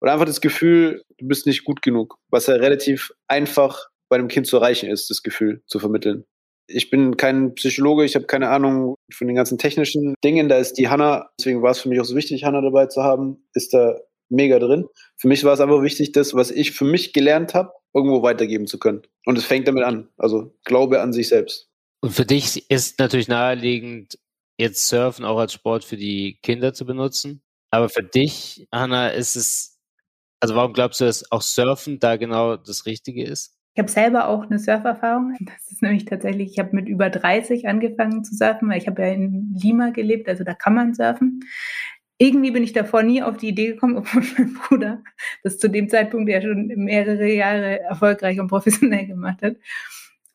oder 0.00 0.12
einfach 0.12 0.26
das 0.26 0.40
Gefühl, 0.40 1.04
du 1.18 1.26
bist 1.26 1.46
nicht 1.46 1.64
gut 1.64 1.82
genug, 1.82 2.18
was 2.30 2.46
ja 2.46 2.54
relativ 2.54 3.10
einfach 3.26 3.88
bei 4.08 4.16
einem 4.16 4.28
Kind 4.28 4.46
zu 4.46 4.56
erreichen 4.56 4.88
ist, 4.88 5.10
das 5.10 5.22
Gefühl 5.22 5.62
zu 5.66 5.78
vermitteln. 5.78 6.24
Ich 6.68 6.90
bin 6.90 7.16
kein 7.16 7.54
Psychologe, 7.54 8.04
ich 8.04 8.14
habe 8.14 8.26
keine 8.26 8.50
Ahnung 8.50 8.94
von 9.12 9.26
den 9.26 9.36
ganzen 9.36 9.58
technischen 9.58 10.14
Dingen. 10.22 10.48
Da 10.48 10.58
ist 10.58 10.74
die 10.74 10.88
Hanna, 10.88 11.30
deswegen 11.38 11.62
war 11.62 11.70
es 11.70 11.80
für 11.80 11.88
mich 11.88 12.00
auch 12.00 12.04
so 12.04 12.14
wichtig, 12.14 12.44
Hanna 12.44 12.60
dabei 12.60 12.86
zu 12.86 13.02
haben, 13.02 13.42
ist 13.54 13.72
da 13.72 13.98
mega 14.28 14.58
drin. 14.58 14.86
Für 15.16 15.28
mich 15.28 15.44
war 15.44 15.54
es 15.54 15.60
einfach 15.60 15.82
wichtig, 15.82 16.12
das, 16.12 16.34
was 16.34 16.50
ich 16.50 16.72
für 16.72 16.84
mich 16.84 17.14
gelernt 17.14 17.54
habe, 17.54 17.72
irgendwo 17.94 18.22
weitergeben 18.22 18.66
zu 18.66 18.78
können. 18.78 19.02
Und 19.24 19.38
es 19.38 19.46
fängt 19.46 19.66
damit 19.66 19.84
an. 19.84 20.08
Also 20.18 20.54
Glaube 20.64 21.00
an 21.00 21.14
sich 21.14 21.28
selbst. 21.28 21.68
Und 22.00 22.12
für 22.12 22.26
dich 22.26 22.70
ist 22.70 22.98
natürlich 22.98 23.28
naheliegend, 23.28 24.18
jetzt 24.58 24.88
Surfen 24.88 25.24
auch 25.24 25.38
als 25.38 25.52
Sport 25.52 25.84
für 25.84 25.96
die 25.96 26.38
Kinder 26.42 26.74
zu 26.74 26.84
benutzen. 26.84 27.42
Aber 27.70 27.88
für 27.88 28.02
dich, 28.02 28.66
Hanna, 28.72 29.08
ist 29.08 29.36
es 29.36 29.78
also 30.40 30.54
warum 30.54 30.72
glaubst 30.72 31.00
du, 31.00 31.04
dass 31.04 31.30
auch 31.32 31.42
Surfen 31.42 31.98
da 31.98 32.16
genau 32.16 32.56
das 32.56 32.86
Richtige 32.86 33.24
ist? 33.24 33.56
Ich 33.74 33.80
habe 33.80 33.90
selber 33.90 34.28
auch 34.28 34.44
eine 34.44 34.58
Surferfahrung. 34.58 35.34
Das 35.40 35.70
ist 35.70 35.82
nämlich 35.82 36.04
tatsächlich, 36.04 36.52
ich 36.52 36.58
habe 36.58 36.74
mit 36.74 36.88
über 36.88 37.10
30 37.10 37.68
angefangen 37.68 38.24
zu 38.24 38.34
surfen, 38.34 38.68
weil 38.68 38.78
ich 38.78 38.86
habe 38.86 39.02
ja 39.02 39.08
in 39.08 39.54
Lima 39.60 39.90
gelebt, 39.90 40.28
also 40.28 40.44
da 40.44 40.54
kann 40.54 40.74
man 40.74 40.94
surfen. 40.94 41.40
Irgendwie 42.20 42.50
bin 42.50 42.64
ich 42.64 42.72
davor 42.72 43.04
nie 43.04 43.22
auf 43.22 43.36
die 43.36 43.48
Idee 43.48 43.68
gekommen, 43.68 43.96
obwohl 43.98 44.22
mein 44.36 44.54
Bruder 44.54 45.02
das 45.42 45.58
zu 45.58 45.68
dem 45.68 45.88
Zeitpunkt 45.88 46.28
ja 46.28 46.40
schon 46.40 46.66
mehrere 46.76 47.28
Jahre 47.32 47.80
erfolgreich 47.80 48.40
und 48.40 48.48
professionell 48.48 49.06
gemacht 49.06 49.42
hat. 49.42 49.56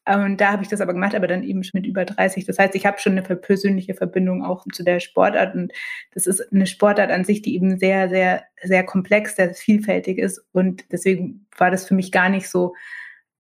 Und 0.06 0.42
da 0.42 0.52
habe 0.52 0.64
ich 0.64 0.70
das 0.70 0.82
aber 0.82 0.94
gemacht, 0.94 1.16
aber 1.16 1.28
dann 1.28 1.44
eben 1.44 1.64
schon 1.64 1.80
mit 1.80 1.86
über 1.86 2.04
30. 2.04 2.46
Das 2.46 2.60
heißt, 2.60 2.76
ich 2.76 2.86
habe 2.86 3.00
schon 3.00 3.18
eine 3.18 3.22
persönliche 3.22 3.94
Verbindung 3.94 4.44
auch 4.44 4.66
zu 4.74 4.84
der 4.84 5.00
Sportart. 5.00 5.56
Und 5.56 5.72
das 6.14 6.28
ist 6.28 6.52
eine 6.52 6.68
Sportart 6.68 7.10
an 7.10 7.24
sich, 7.24 7.42
die 7.42 7.56
eben 7.56 7.78
sehr, 7.80 8.10
sehr, 8.10 8.44
sehr 8.62 8.84
komplex, 8.84 9.38
sehr 9.38 9.54
vielfältig 9.54 10.18
ist. 10.18 10.46
Und 10.52 10.92
deswegen 10.92 11.46
war 11.58 11.72
das 11.72 11.88
für 11.88 11.96
mich 11.96 12.12
gar 12.12 12.28
nicht 12.28 12.50
so, 12.50 12.76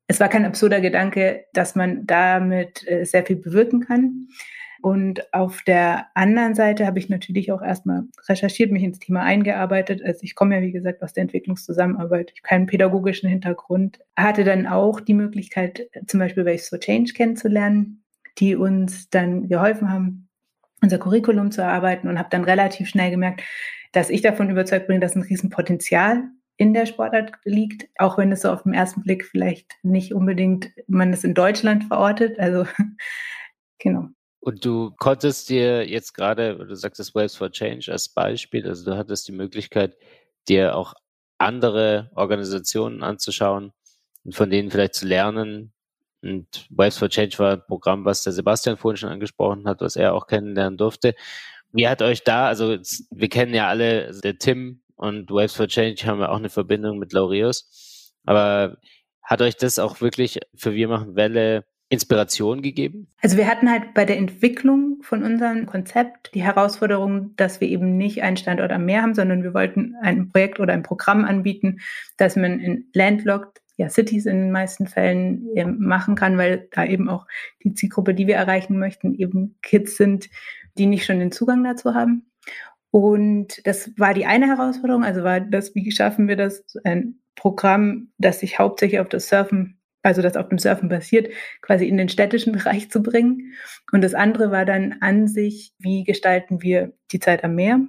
es 0.07 0.19
war 0.19 0.29
kein 0.29 0.45
absurder 0.45 0.79
Gedanke, 0.79 1.45
dass 1.53 1.75
man 1.75 2.05
damit 2.05 2.87
äh, 2.87 3.05
sehr 3.05 3.25
viel 3.25 3.37
bewirken 3.37 3.81
kann. 3.81 4.27
Und 4.83 5.33
auf 5.33 5.61
der 5.61 6.07
anderen 6.13 6.55
Seite 6.55 6.85
habe 6.85 6.99
ich 6.99 7.07
natürlich 7.07 7.53
auch 7.53 7.61
erstmal 7.61 8.03
recherchiert, 8.27 8.69
mich 8.69 8.83
ins 8.83 8.99
Thema 8.99 9.21
eingearbeitet. 9.21 10.03
Also 10.03 10.19
ich 10.23 10.35
komme 10.35 10.55
ja, 10.55 10.61
wie 10.61 10.73
gesagt, 10.73 11.01
aus 11.01 11.13
der 11.13 11.21
Entwicklungszusammenarbeit, 11.21 12.33
ich 12.33 12.41
habe 12.41 12.49
keinen 12.49 12.65
pädagogischen 12.65 13.29
Hintergrund. 13.29 13.99
Hatte 14.17 14.43
dann 14.43 14.67
auch 14.67 14.99
die 14.99 15.13
Möglichkeit, 15.13 15.87
zum 16.05 16.19
Beispiel 16.19 16.45
Waves 16.45 16.67
for 16.67 16.81
Change 16.81 17.13
kennenzulernen, 17.13 18.03
die 18.39 18.57
uns 18.57 19.09
dann 19.09 19.47
geholfen 19.47 19.89
haben, 19.89 20.27
unser 20.81 20.97
Curriculum 20.97 21.51
zu 21.51 21.61
erarbeiten 21.61 22.09
und 22.09 22.19
habe 22.19 22.27
dann 22.29 22.43
relativ 22.43 22.89
schnell 22.89 23.09
gemerkt, 23.09 23.41
dass 23.93 24.09
ich 24.09 24.21
davon 24.21 24.49
überzeugt 24.49 24.87
bin, 24.87 24.99
dass 24.99 25.15
ein 25.15 25.21
Riesenpotenzial 25.21 26.23
in 26.57 26.73
der 26.73 26.87
Sportart 26.87 27.31
liegt, 27.45 27.87
auch 27.99 28.17
wenn 28.17 28.33
es 28.33 28.41
so 28.41 28.51
auf 28.51 28.63
den 28.63 28.73
ersten 28.73 29.01
Blick 29.03 29.23
vielleicht 29.23 29.77
nicht 29.81 30.13
unbedingt 30.13 30.73
man 30.87 31.13
es 31.13 31.23
in 31.23 31.35
Deutschland 31.35 31.85
verortet. 31.85 32.37
Also 32.37 32.65
genau. 33.79 34.09
Und 34.45 34.65
du 34.65 34.91
konntest 34.97 35.47
dir 35.47 35.87
jetzt 35.87 36.13
gerade, 36.13 36.57
du 36.57 36.75
sagst 36.75 36.99
das 36.99 37.15
Waves 37.15 37.33
for 37.37 37.49
Change 37.49 37.89
als 37.89 38.09
Beispiel, 38.09 38.67
also 38.67 38.83
du 38.83 38.97
hattest 38.97 39.25
die 39.29 39.31
Möglichkeit, 39.31 39.95
dir 40.49 40.75
auch 40.75 40.95
andere 41.37 42.11
Organisationen 42.13 43.03
anzuschauen 43.03 43.71
und 44.25 44.35
von 44.35 44.49
denen 44.49 44.69
vielleicht 44.69 44.95
zu 44.95 45.07
lernen. 45.07 45.71
Und 46.21 46.67
Waves 46.71 46.97
for 46.97 47.07
Change 47.07 47.39
war 47.39 47.53
ein 47.53 47.65
Programm, 47.65 48.03
was 48.03 48.23
der 48.23 48.33
Sebastian 48.33 48.75
vorhin 48.75 48.97
schon 48.97 49.11
angesprochen 49.11 49.65
hat, 49.65 49.79
was 49.79 49.95
er 49.95 50.13
auch 50.13 50.27
kennenlernen 50.27 50.77
durfte. 50.77 51.15
Wie 51.71 51.87
hat 51.87 52.01
euch 52.01 52.25
da, 52.25 52.47
also 52.47 52.77
wir 53.11 53.29
kennen 53.29 53.53
ja 53.53 53.69
alle, 53.69 54.07
also 54.07 54.19
der 54.19 54.39
Tim 54.39 54.81
und 54.95 55.31
Waves 55.31 55.55
for 55.55 55.69
Change 55.69 56.05
haben 56.05 56.19
ja 56.19 56.27
auch 56.27 56.37
eine 56.37 56.49
Verbindung 56.49 56.99
mit 56.99 57.13
Laureus, 57.13 58.11
aber 58.25 58.75
hat 59.21 59.41
euch 59.41 59.55
das 59.55 59.79
auch 59.79 60.01
wirklich 60.01 60.39
für 60.53 60.73
Wir 60.73 60.89
machen 60.89 61.15
Welle 61.15 61.63
Inspiration 61.93 62.61
gegeben? 62.61 63.07
Also 63.21 63.37
wir 63.37 63.47
hatten 63.47 63.69
halt 63.69 63.93
bei 63.93 64.05
der 64.05 64.17
Entwicklung 64.17 64.97
von 65.01 65.23
unserem 65.23 65.65
Konzept 65.65 66.33
die 66.33 66.43
Herausforderung, 66.43 67.35
dass 67.35 67.61
wir 67.61 67.69
eben 67.69 67.97
nicht 67.97 68.23
einen 68.23 68.37
Standort 68.37 68.71
am 68.71 68.85
Meer 68.85 69.03
haben, 69.03 69.13
sondern 69.13 69.43
wir 69.43 69.53
wollten 69.53 69.95
ein 70.01 70.29
Projekt 70.29 70.59
oder 70.59 70.73
ein 70.73 70.83
Programm 70.83 71.23
anbieten, 71.23 71.79
das 72.17 72.35
man 72.35 72.59
in 72.59 72.89
landlocked 72.93 73.61
ja, 73.77 73.89
Cities 73.89 74.25
in 74.25 74.37
den 74.37 74.51
meisten 74.51 74.87
Fällen 74.87 75.47
ähm, 75.55 75.77
machen 75.79 76.15
kann, 76.15 76.37
weil 76.37 76.67
da 76.71 76.85
eben 76.85 77.09
auch 77.09 77.25
die 77.63 77.73
Zielgruppe, 77.73 78.13
die 78.13 78.27
wir 78.27 78.35
erreichen 78.35 78.77
möchten, 78.77 79.15
eben 79.15 79.57
Kids 79.61 79.97
sind, 79.97 80.29
die 80.77 80.85
nicht 80.85 81.05
schon 81.05 81.19
den 81.19 81.31
Zugang 81.31 81.63
dazu 81.63 81.93
haben. 81.93 82.29
Und 82.91 83.65
das 83.65 83.91
war 83.97 84.13
die 84.13 84.27
eine 84.27 84.47
Herausforderung, 84.47 85.03
also 85.03 85.23
war 85.23 85.39
das, 85.39 85.73
wie 85.73 85.91
schaffen 85.91 86.27
wir 86.27 86.35
das, 86.35 86.63
ein 86.83 87.19
Programm, 87.35 88.09
das 88.19 88.41
sich 88.41 88.59
hauptsächlich 88.59 88.99
auf 88.99 89.09
das 89.09 89.29
Surfen 89.29 89.79
also 90.03 90.21
das 90.21 90.37
auf 90.37 90.49
dem 90.49 90.59
Surfen 90.59 90.89
basiert, 90.89 91.33
quasi 91.61 91.87
in 91.87 91.97
den 91.97 92.09
städtischen 92.09 92.53
Bereich 92.53 92.91
zu 92.91 93.01
bringen. 93.01 93.53
Und 93.91 94.03
das 94.03 94.13
andere 94.13 94.51
war 94.51 94.65
dann 94.65 94.97
an 94.99 95.27
sich, 95.27 95.73
wie 95.79 96.03
gestalten 96.03 96.61
wir 96.61 96.93
die 97.11 97.19
Zeit 97.19 97.43
am 97.43 97.55
Meer? 97.55 97.79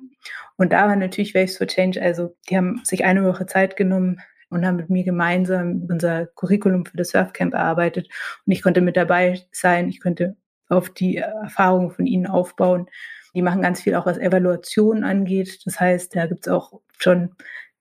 Und 0.57 0.73
da 0.73 0.87
war 0.89 0.97
natürlich 0.97 1.35
Waves 1.35 1.59
for 1.59 1.67
Change, 1.67 2.01
also 2.01 2.37
die 2.49 2.57
haben 2.57 2.81
sich 2.85 3.05
eine 3.05 3.25
Woche 3.25 3.47
Zeit 3.47 3.77
genommen 3.77 4.21
und 4.49 4.65
haben 4.65 4.77
mit 4.77 4.89
mir 4.89 5.05
gemeinsam 5.05 5.87
unser 5.91 6.27
Curriculum 6.27 6.87
für 6.87 6.97
das 6.97 7.11
Surfcamp 7.11 7.55
erarbeitet. 7.55 8.09
Und 8.47 8.53
ich 8.53 8.63
konnte 8.63 8.81
mit 8.81 8.97
dabei 8.97 9.41
sein, 9.51 9.89
ich 9.89 10.01
konnte 10.01 10.37
auf 10.69 10.91
die 10.91 11.17
Erfahrungen 11.17 11.91
von 11.91 12.07
ihnen 12.07 12.27
aufbauen. 12.27 12.87
Die 13.35 13.43
machen 13.43 13.63
ganz 13.63 13.83
viel 13.83 13.97
auch 13.97 14.07
was 14.07 14.17
Evaluation 14.17 15.03
angeht. 15.03 15.61
Das 15.67 15.81
heißt, 15.81 16.15
da 16.15 16.27
gibt 16.27 16.47
es 16.47 16.53
auch 16.53 16.81
schon 16.99 17.35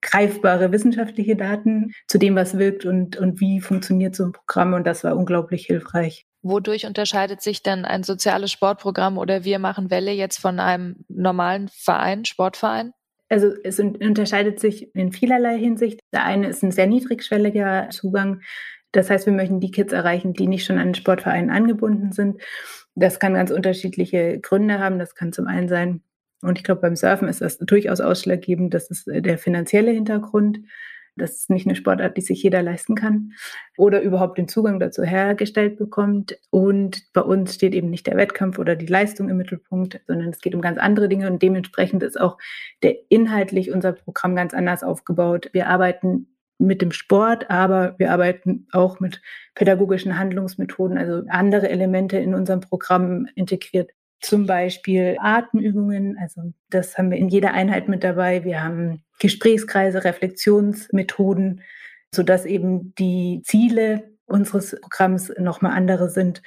greifbare 0.04 0.72
wissenschaftliche 0.72 1.36
Daten 1.36 1.92
zu 2.08 2.20
dem, 2.20 2.36
was 2.36 2.60
wirkt 2.60 2.86
und, 2.86 3.18
und 3.18 3.40
wie 3.40 3.60
funktioniert 3.60 4.16
so 4.16 4.26
ein 4.26 4.32
Programm. 4.32 4.74
Und 4.74 4.86
das 4.86 5.04
war 5.04 5.18
unglaublich 5.18 5.66
hilfreich. 5.66 6.28
Wodurch 6.44 6.86
unterscheidet 6.86 7.42
sich 7.42 7.64
denn 7.64 7.86
ein 7.86 8.04
soziales 8.04 8.52
Sportprogramm 8.52 9.18
oder 9.18 9.46
Wir 9.46 9.60
machen 9.60 9.90
Welle 9.90 10.12
jetzt 10.12 10.38
von 10.40 10.60
einem 10.60 11.06
normalen 11.08 11.70
Verein, 11.70 12.26
Sportverein? 12.26 12.92
Also 13.30 13.52
es 13.64 13.80
unterscheidet 13.80 14.60
sich 14.60 14.94
in 14.94 15.12
vielerlei 15.12 15.58
Hinsicht. 15.58 16.02
Der 16.14 16.26
eine 16.26 16.50
ist 16.50 16.62
ein 16.62 16.72
sehr 16.72 16.86
niedrigschwelliger 16.86 17.90
Zugang. 17.90 18.42
Das 18.92 19.10
heißt, 19.10 19.26
wir 19.26 19.34
möchten 19.34 19.60
die 19.60 19.72
Kids 19.72 19.92
erreichen, 19.92 20.34
die 20.34 20.48
nicht 20.48 20.66
schon 20.66 20.78
an 20.78 20.90
den 20.90 20.96
Sportverein 20.96 21.50
angebunden 21.50 22.12
sind. 22.12 22.42
Das 22.94 23.20
kann 23.20 23.34
ganz 23.34 23.50
unterschiedliche 23.50 24.40
Gründe 24.40 24.78
haben. 24.78 25.00
Das 25.00 25.16
kann 25.16 25.34
zum 25.34 25.48
einen 25.48 25.68
sein, 25.68 26.04
und 26.44 26.58
ich 26.58 26.64
glaube, 26.64 26.82
beim 26.82 26.96
Surfen 26.96 27.28
ist 27.28 27.42
das 27.42 27.58
durchaus 27.58 28.02
ausschlaggebend. 28.02 28.74
Das 28.74 28.90
ist 28.90 29.08
äh, 29.08 29.22
der 29.22 29.38
finanzielle 29.38 29.92
Hintergrund. 29.92 30.60
Das 31.16 31.36
ist 31.36 31.50
nicht 31.50 31.68
eine 31.68 31.76
Sportart, 31.76 32.18
die 32.18 32.22
sich 32.22 32.42
jeder 32.42 32.64
leisten 32.64 32.96
kann 32.96 33.34
oder 33.78 34.02
überhaupt 34.02 34.38
den 34.40 34.48
Zugang 34.48 34.80
dazu 34.80 35.04
hergestellt 35.04 35.78
bekommt. 35.78 36.38
Und 36.50 37.04
bei 37.14 37.22
uns 37.22 37.54
steht 37.54 37.76
eben 37.76 37.92
nicht 37.92 38.08
der 38.08 38.18
Wettkampf 38.18 38.58
oder 38.58 38.76
die 38.76 38.88
Leistung 38.88 39.30
im 39.30 39.38
Mittelpunkt, 39.38 40.02
sondern 40.08 40.30
es 40.30 40.42
geht 40.42 40.56
um 40.56 40.62
ganz 40.62 40.80
andere 40.80 41.10
Dinge 41.10 41.30
und 41.30 41.42
dementsprechend 41.42 42.02
ist 42.02 42.20
auch 42.20 42.38
der 42.82 42.96
inhaltlich 43.10 43.72
unser 43.72 43.94
Programm 43.94 44.36
ganz 44.36 44.56
anders 44.56 44.84
aufgebaut. 44.84 45.50
Wir 45.54 45.68
arbeiten 45.68 46.34
mit 46.58 46.82
dem 46.82 46.92
Sport, 46.92 47.50
aber 47.50 47.96
wir 47.98 48.12
arbeiten 48.12 48.68
auch 48.72 49.00
mit 49.00 49.22
pädagogischen 49.54 50.18
Handlungsmethoden, 50.18 50.98
also 50.98 51.24
andere 51.30 51.70
Elemente 51.70 52.18
in 52.18 52.34
unserem 52.34 52.62
Programm 52.62 53.28
integriert 53.36 53.92
zum 54.24 54.46
Beispiel 54.46 55.18
Atemübungen, 55.20 56.18
also 56.18 56.54
das 56.70 56.98
haben 56.98 57.12
wir 57.12 57.18
in 57.18 57.30
jeder 57.30 57.54
Einheit 57.54 57.88
mit 57.88 58.04
dabei. 58.04 58.44
Wir 58.44 58.64
haben 58.64 59.04
Gesprächskreise, 59.20 60.04
Reflexionsmethoden, 60.04 61.62
sodass 62.14 62.46
eben 62.46 62.96
die 62.96 63.42
Ziele 63.46 64.12
unseres 64.26 64.80
Programms 64.82 65.32
nochmal 65.38 65.74
andere 65.74 66.10
sind. 66.10 66.42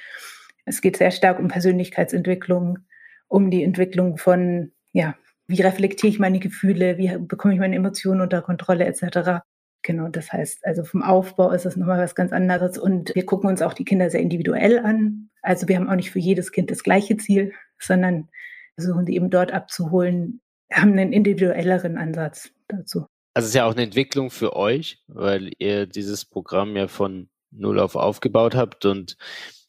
Es 0.65 0.81
geht 0.81 0.97
sehr 0.97 1.11
stark 1.11 1.39
um 1.39 1.47
Persönlichkeitsentwicklung, 1.47 2.79
um 3.27 3.51
die 3.51 3.63
Entwicklung 3.63 4.17
von, 4.17 4.71
ja, 4.91 5.15
wie 5.47 5.61
reflektiere 5.61 6.09
ich 6.09 6.19
meine 6.19 6.39
Gefühle, 6.39 6.97
wie 6.97 7.15
bekomme 7.17 7.53
ich 7.53 7.59
meine 7.59 7.75
Emotionen 7.75 8.21
unter 8.21 8.41
Kontrolle 8.41 8.85
etc. 8.85 9.41
Genau, 9.83 10.09
das 10.09 10.33
heißt, 10.33 10.65
also 10.65 10.83
vom 10.83 11.03
Aufbau 11.03 11.51
ist 11.51 11.65
es 11.65 11.77
nochmal 11.77 11.99
was 11.99 12.15
ganz 12.15 12.33
anderes 12.33 12.77
und 12.77 13.13
wir 13.15 13.25
gucken 13.25 13.49
uns 13.49 13.61
auch 13.61 13.73
die 13.73 13.85
Kinder 13.85 14.09
sehr 14.09 14.19
individuell 14.19 14.79
an. 14.79 15.29
Also 15.41 15.67
wir 15.67 15.77
haben 15.77 15.89
auch 15.89 15.95
nicht 15.95 16.11
für 16.11 16.19
jedes 16.19 16.51
Kind 16.51 16.71
das 16.71 16.83
gleiche 16.83 17.15
Ziel, 17.15 17.53
sondern 17.79 18.29
versuchen 18.75 19.05
die 19.05 19.15
eben 19.15 19.29
dort 19.29 19.51
abzuholen, 19.51 20.41
haben 20.71 20.91
einen 20.93 21.13
individuelleren 21.13 21.97
Ansatz 21.97 22.51
dazu. 22.67 23.05
Also 23.33 23.45
es 23.45 23.49
ist 23.49 23.55
ja 23.55 23.65
auch 23.65 23.73
eine 23.73 23.83
Entwicklung 23.83 24.29
für 24.29 24.55
euch, 24.55 25.03
weil 25.07 25.51
ihr 25.59 25.85
dieses 25.85 26.25
Programm 26.25 26.75
ja 26.75 26.87
von 26.87 27.29
null 27.51 27.79
auf 27.79 27.95
aufgebaut 27.95 28.55
habt 28.55 28.85
und 28.85 29.17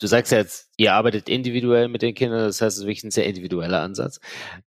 Du 0.00 0.06
sagst 0.06 0.30
ja 0.30 0.38
jetzt, 0.38 0.70
ihr 0.76 0.94
arbeitet 0.94 1.28
individuell 1.28 1.88
mit 1.88 2.02
den 2.02 2.14
Kindern, 2.14 2.44
das 2.44 2.60
heißt, 2.60 2.76
es 2.76 2.82
ist 2.82 2.86
wirklich 2.86 3.02
ein 3.02 3.10
sehr 3.10 3.26
individueller 3.26 3.80
Ansatz. 3.80 4.20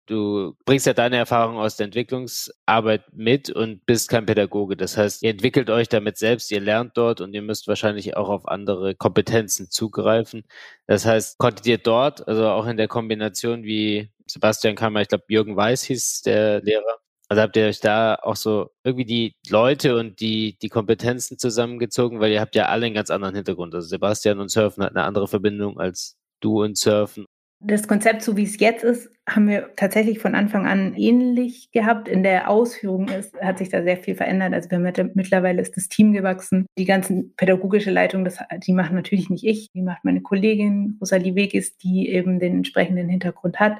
Du 0.06 0.58
bringst 0.66 0.86
ja 0.86 0.94
deine 0.94 1.16
Erfahrung 1.16 1.58
aus 1.58 1.78
der 1.78 1.86
Entwicklungsarbeit 1.86 3.04
mit 3.14 3.50
und 3.50 3.86
bist 3.86 4.10
kein 4.10 4.26
Pädagoge. 4.26 4.76
Das 4.76 4.98
heißt, 4.98 5.24
ihr 5.24 5.30
entwickelt 5.30 5.70
euch 5.70 5.88
damit 5.88 6.18
selbst, 6.18 6.52
ihr 6.52 6.60
lernt 6.60 6.98
dort 6.98 7.22
und 7.22 7.34
ihr 7.34 7.42
müsst 7.42 7.70
wahrscheinlich 7.70 8.18
auch 8.18 8.28
auf 8.28 8.46
andere 8.46 8.94
Kompetenzen 8.94 9.70
zugreifen. 9.70 10.44
Das 10.86 11.06
heißt, 11.06 11.38
konntet 11.38 11.66
ihr 11.66 11.78
dort, 11.78 12.28
also 12.28 12.50
auch 12.50 12.66
in 12.68 12.76
der 12.76 12.90
Kombination 12.90 13.64
wie 13.64 14.12
Sebastian 14.28 14.76
Kammer, 14.76 15.02
ich 15.02 15.08
glaube, 15.08 15.24
Jürgen 15.30 15.56
Weiß 15.56 15.84
hieß 15.84 16.24
der 16.24 16.62
Lehrer, 16.62 17.00
also 17.32 17.44
habt 17.44 17.56
ihr 17.56 17.68
euch 17.68 17.80
da 17.80 18.16
auch 18.16 18.36
so 18.36 18.72
irgendwie 18.84 19.06
die 19.06 19.36
Leute 19.48 19.98
und 19.98 20.20
die, 20.20 20.58
die 20.62 20.68
Kompetenzen 20.68 21.38
zusammengezogen, 21.38 22.20
weil 22.20 22.34
ihr 22.34 22.42
habt 22.42 22.56
ja 22.56 22.66
alle 22.66 22.88
einen 22.88 22.96
ganz 22.96 23.10
anderen 23.10 23.36
Hintergrund. 23.36 23.74
Also 23.74 23.88
Sebastian 23.88 24.42
und 24.42 24.52
Surfen 24.52 24.84
hat 24.84 24.92
eine 24.98 25.06
andere 25.06 25.30
Verbindung 25.30 25.80
als 25.80 26.18
du 26.42 26.62
und 26.62 26.78
Surfen. 26.78 27.26
Das 27.62 27.88
Konzept, 27.88 28.22
so 28.22 28.36
wie 28.36 28.44
es 28.44 28.60
jetzt 28.60 28.84
ist, 28.84 29.10
haben 29.30 29.48
wir 29.48 29.70
tatsächlich 29.78 30.20
von 30.20 30.36
Anfang 30.36 30.68
an 30.68 30.94
ähnlich 30.96 31.72
gehabt. 31.72 32.10
In 32.10 32.24
der 32.24 32.50
Ausführung 32.50 33.08
ist, 33.08 33.34
hat 33.40 33.60
sich 33.60 33.70
da 33.70 33.82
sehr 33.82 33.96
viel 33.96 34.16
verändert. 34.16 34.54
Also 34.54 34.70
wir 34.70 34.80
haben 34.80 35.12
mittlerweile 35.14 35.62
ist 35.62 35.78
das 35.78 35.88
Team 35.88 36.12
gewachsen. 36.12 36.66
Die 36.78 36.84
ganzen 36.84 37.34
pädagogische 37.38 37.92
Leitung, 37.92 38.26
das, 38.26 38.40
die 38.68 38.74
macht 38.74 38.92
natürlich 38.92 39.30
nicht 39.30 39.46
ich, 39.46 39.70
die 39.74 39.84
macht 39.84 40.04
meine 40.04 40.22
Kollegin 40.22 40.98
Rosalie 41.00 41.36
Wegis, 41.36 41.78
die 41.78 42.10
eben 42.10 42.42
den 42.42 42.58
entsprechenden 42.58 43.08
Hintergrund 43.08 43.62
hat. 43.62 43.78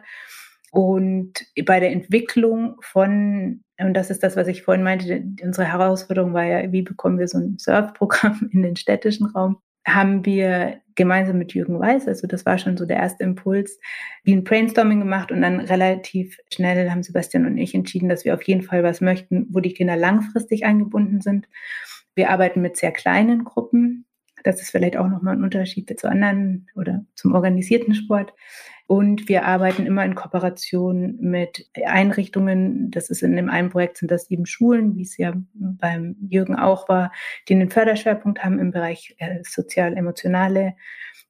Und 0.72 1.34
bei 1.66 1.82
der 1.82 1.92
Entwicklung 1.92 2.78
von, 2.82 3.62
und 3.78 3.94
das 3.94 4.10
ist 4.10 4.24
das, 4.24 4.38
was 4.38 4.48
ich 4.48 4.64
vorhin 4.64 4.84
meinte, 4.84 5.24
unsere 5.44 5.68
Herausforderung 5.68 6.34
war 6.34 6.46
ja, 6.46 6.72
wie 6.72 6.82
bekommen 6.82 7.20
wir 7.20 7.28
so 7.28 7.38
ein 7.38 7.58
Surfprogramm 7.60 8.50
in 8.54 8.64
den 8.64 8.78
städtischen 8.78 9.28
Raum, 9.28 9.58
haben 9.86 10.26
wir 10.26 10.80
gemeinsam 10.96 11.38
mit 11.38 11.54
Jürgen 11.54 11.80
Weiß, 11.80 12.08
also 12.08 12.28
das 12.28 12.46
war 12.46 12.58
schon 12.58 12.78
so 12.78 12.86
der 12.86 12.98
erste 12.98 13.24
Impuls, 13.24 13.80
wie 14.24 14.34
ein 14.34 14.44
Brainstorming 14.44 15.00
gemacht 15.00 15.32
und 15.32 15.42
dann 15.42 15.60
relativ 15.60 16.38
schnell 16.54 16.90
haben 16.90 17.04
Sebastian 17.04 17.46
und 17.46 17.58
ich 17.58 17.76
entschieden, 17.76 18.08
dass 18.08 18.24
wir 18.24 18.34
auf 18.34 18.44
jeden 18.44 18.62
Fall 18.62 18.84
was 18.84 19.02
möchten, 19.02 19.48
wo 19.50 19.60
die 19.60 19.74
Kinder 19.74 19.98
langfristig 19.98 20.66
eingebunden 20.66 21.22
sind. 21.22 21.48
Wir 22.16 22.30
arbeiten 22.30 22.62
mit 22.62 22.78
sehr 22.78 22.92
kleinen 22.92 23.44
Gruppen. 23.44 24.06
Das 24.44 24.62
ist 24.62 24.72
vielleicht 24.72 24.98
auch 24.98 25.08
nochmal 25.08 25.36
ein 25.36 25.44
Unterschied 25.44 25.92
zu 26.00 26.10
anderen 26.10 26.68
oder 26.76 27.06
zum 27.16 27.34
organisierten 27.34 27.96
Sport. 27.96 28.34
Und 28.92 29.30
wir 29.30 29.46
arbeiten 29.46 29.86
immer 29.86 30.04
in 30.04 30.16
Kooperation 30.16 31.16
mit 31.22 31.70
Einrichtungen. 31.86 32.92
Das 32.92 33.10
ist 33.10 33.24
in 33.24 33.38
dem 33.38 33.50
einen 33.50 33.70
Projekt 33.70 33.96
sind 33.96 34.12
das 34.12 34.30
eben 34.30 34.46
Schulen, 34.46 34.98
wie 34.98 35.04
es 35.04 35.16
ja 35.16 35.32
beim 35.54 36.18
Jürgen 36.28 36.58
auch 36.58 36.90
war, 36.90 37.14
die 37.48 37.54
einen 37.54 37.72
Förderschwerpunkt 37.72 38.44
haben 38.44 38.60
im 38.60 38.72
Bereich 38.72 39.16
äh, 39.20 39.44
sozial-emotionale 39.44 40.76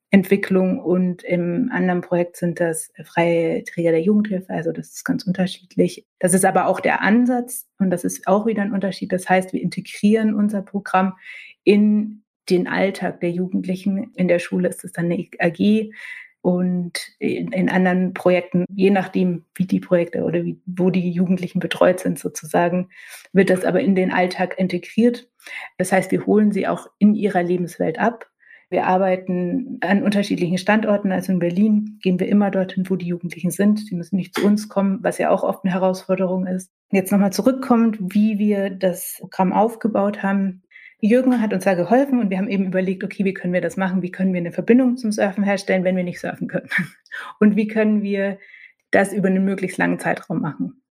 Entwicklung 0.09 0.79
und 0.79 1.21
im 1.21 1.69
anderen 1.71 2.01
Projekt 2.01 2.37
sind 2.37 2.59
das 2.59 2.91
freie 3.03 3.63
Träger 3.63 3.91
der 3.91 4.01
Jugendhilfe. 4.01 4.51
Also 4.51 4.71
das 4.71 4.93
ist 4.93 5.03
ganz 5.03 5.27
unterschiedlich. 5.27 6.07
Das 6.17 6.33
ist 6.33 6.45
aber 6.45 6.65
auch 6.65 6.79
der 6.79 7.03
Ansatz 7.03 7.67
und 7.77 7.91
das 7.91 8.03
ist 8.03 8.25
auch 8.25 8.47
wieder 8.47 8.63
ein 8.63 8.73
Unterschied. 8.73 9.11
Das 9.11 9.29
heißt, 9.29 9.53
wir 9.53 9.61
integrieren 9.61 10.33
unser 10.33 10.63
Programm 10.63 11.15
in 11.63 12.23
den 12.49 12.67
Alltag 12.67 13.19
der 13.19 13.29
Jugendlichen. 13.29 14.11
In 14.15 14.27
der 14.27 14.39
Schule 14.39 14.67
ist 14.67 14.83
es 14.83 14.93
dann 14.93 15.11
eine 15.11 15.27
AG 15.37 15.91
und 16.41 16.99
in, 17.19 17.51
in, 17.51 17.69
anderen 17.69 18.13
Projekten, 18.13 18.65
je 18.73 18.89
nachdem, 18.89 19.45
wie 19.55 19.65
die 19.65 19.79
Projekte 19.79 20.23
oder 20.23 20.43
wie, 20.43 20.59
wo 20.65 20.89
die 20.89 21.11
Jugendlichen 21.11 21.59
betreut 21.59 21.99
sind 21.99 22.17
sozusagen, 22.17 22.89
wird 23.31 23.49
das 23.49 23.63
aber 23.63 23.81
in 23.81 23.93
den 23.95 24.11
Alltag 24.11 24.57
integriert. 24.57 25.29
Das 25.77 25.91
heißt, 25.91 26.11
wir 26.11 26.25
holen 26.25 26.51
sie 26.51 26.67
auch 26.67 26.87
in 26.97 27.13
ihrer 27.13 27.43
Lebenswelt 27.43 27.99
ab. 27.99 28.27
Wir 28.71 28.87
arbeiten 28.87 29.79
an 29.81 30.01
unterschiedlichen 30.01 30.57
Standorten. 30.57 31.11
Also 31.11 31.33
in 31.33 31.39
Berlin 31.39 31.99
gehen 32.01 32.19
wir 32.19 32.27
immer 32.27 32.49
dorthin, 32.49 32.89
wo 32.89 32.95
die 32.95 33.07
Jugendlichen 33.07 33.51
sind. 33.51 33.79
Sie 33.79 33.95
müssen 33.95 34.15
nicht 34.15 34.33
zu 34.33 34.45
uns 34.45 34.69
kommen, 34.69 34.99
was 35.01 35.17
ja 35.17 35.29
auch 35.29 35.43
oft 35.43 35.65
eine 35.65 35.73
Herausforderung 35.73 36.47
ist. 36.47 36.71
Jetzt 36.89 37.11
nochmal 37.11 37.33
zurückkommt, 37.33 37.97
wie 37.99 38.39
wir 38.39 38.69
das 38.69 39.17
Programm 39.19 39.51
aufgebaut 39.51 40.23
haben. 40.23 40.63
Jürgen 41.01 41.41
hat 41.41 41.53
uns 41.53 41.63
da 41.63 41.73
geholfen 41.73 42.19
und 42.19 42.29
wir 42.29 42.37
haben 42.37 42.47
eben 42.47 42.65
überlegt, 42.65 43.03
okay, 43.03 43.25
wie 43.25 43.33
können 43.33 43.53
wir 43.53 43.61
das 43.61 43.75
machen? 43.75 44.03
Wie 44.03 44.11
können 44.11 44.33
wir 44.33 44.39
eine 44.39 44.51
Verbindung 44.51 44.97
zum 44.97 45.11
Surfen 45.11 45.43
herstellen, 45.43 45.83
wenn 45.83 45.95
wir 45.95 46.03
nicht 46.03 46.19
surfen 46.19 46.47
können? 46.47 46.69
Und 47.39 47.55
wie 47.55 47.67
können 47.67 48.03
wir 48.03 48.37
das 48.91 49.11
über 49.11 49.27
einen 49.27 49.43
möglichst 49.43 49.79
langen 49.79 49.99
Zeitraum 49.99 50.41
machen? 50.41 50.81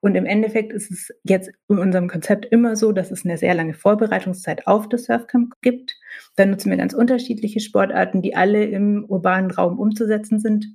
Und 0.00 0.14
im 0.14 0.26
Endeffekt 0.26 0.72
ist 0.74 0.90
es 0.90 1.10
jetzt 1.24 1.50
in 1.68 1.78
unserem 1.78 2.06
Konzept 2.06 2.44
immer 2.46 2.76
so, 2.76 2.92
dass 2.92 3.10
es 3.10 3.24
eine 3.24 3.38
sehr 3.38 3.54
lange 3.54 3.72
Vorbereitungszeit 3.72 4.66
auf 4.66 4.88
das 4.88 5.04
Surfcamp 5.04 5.54
gibt. 5.62 5.96
Dann 6.36 6.50
nutzen 6.50 6.70
wir 6.70 6.76
ganz 6.76 6.92
unterschiedliche 6.92 7.60
Sportarten, 7.60 8.20
die 8.20 8.36
alle 8.36 8.64
im 8.64 9.06
urbanen 9.08 9.50
Raum 9.50 9.78
umzusetzen 9.78 10.38
sind, 10.38 10.66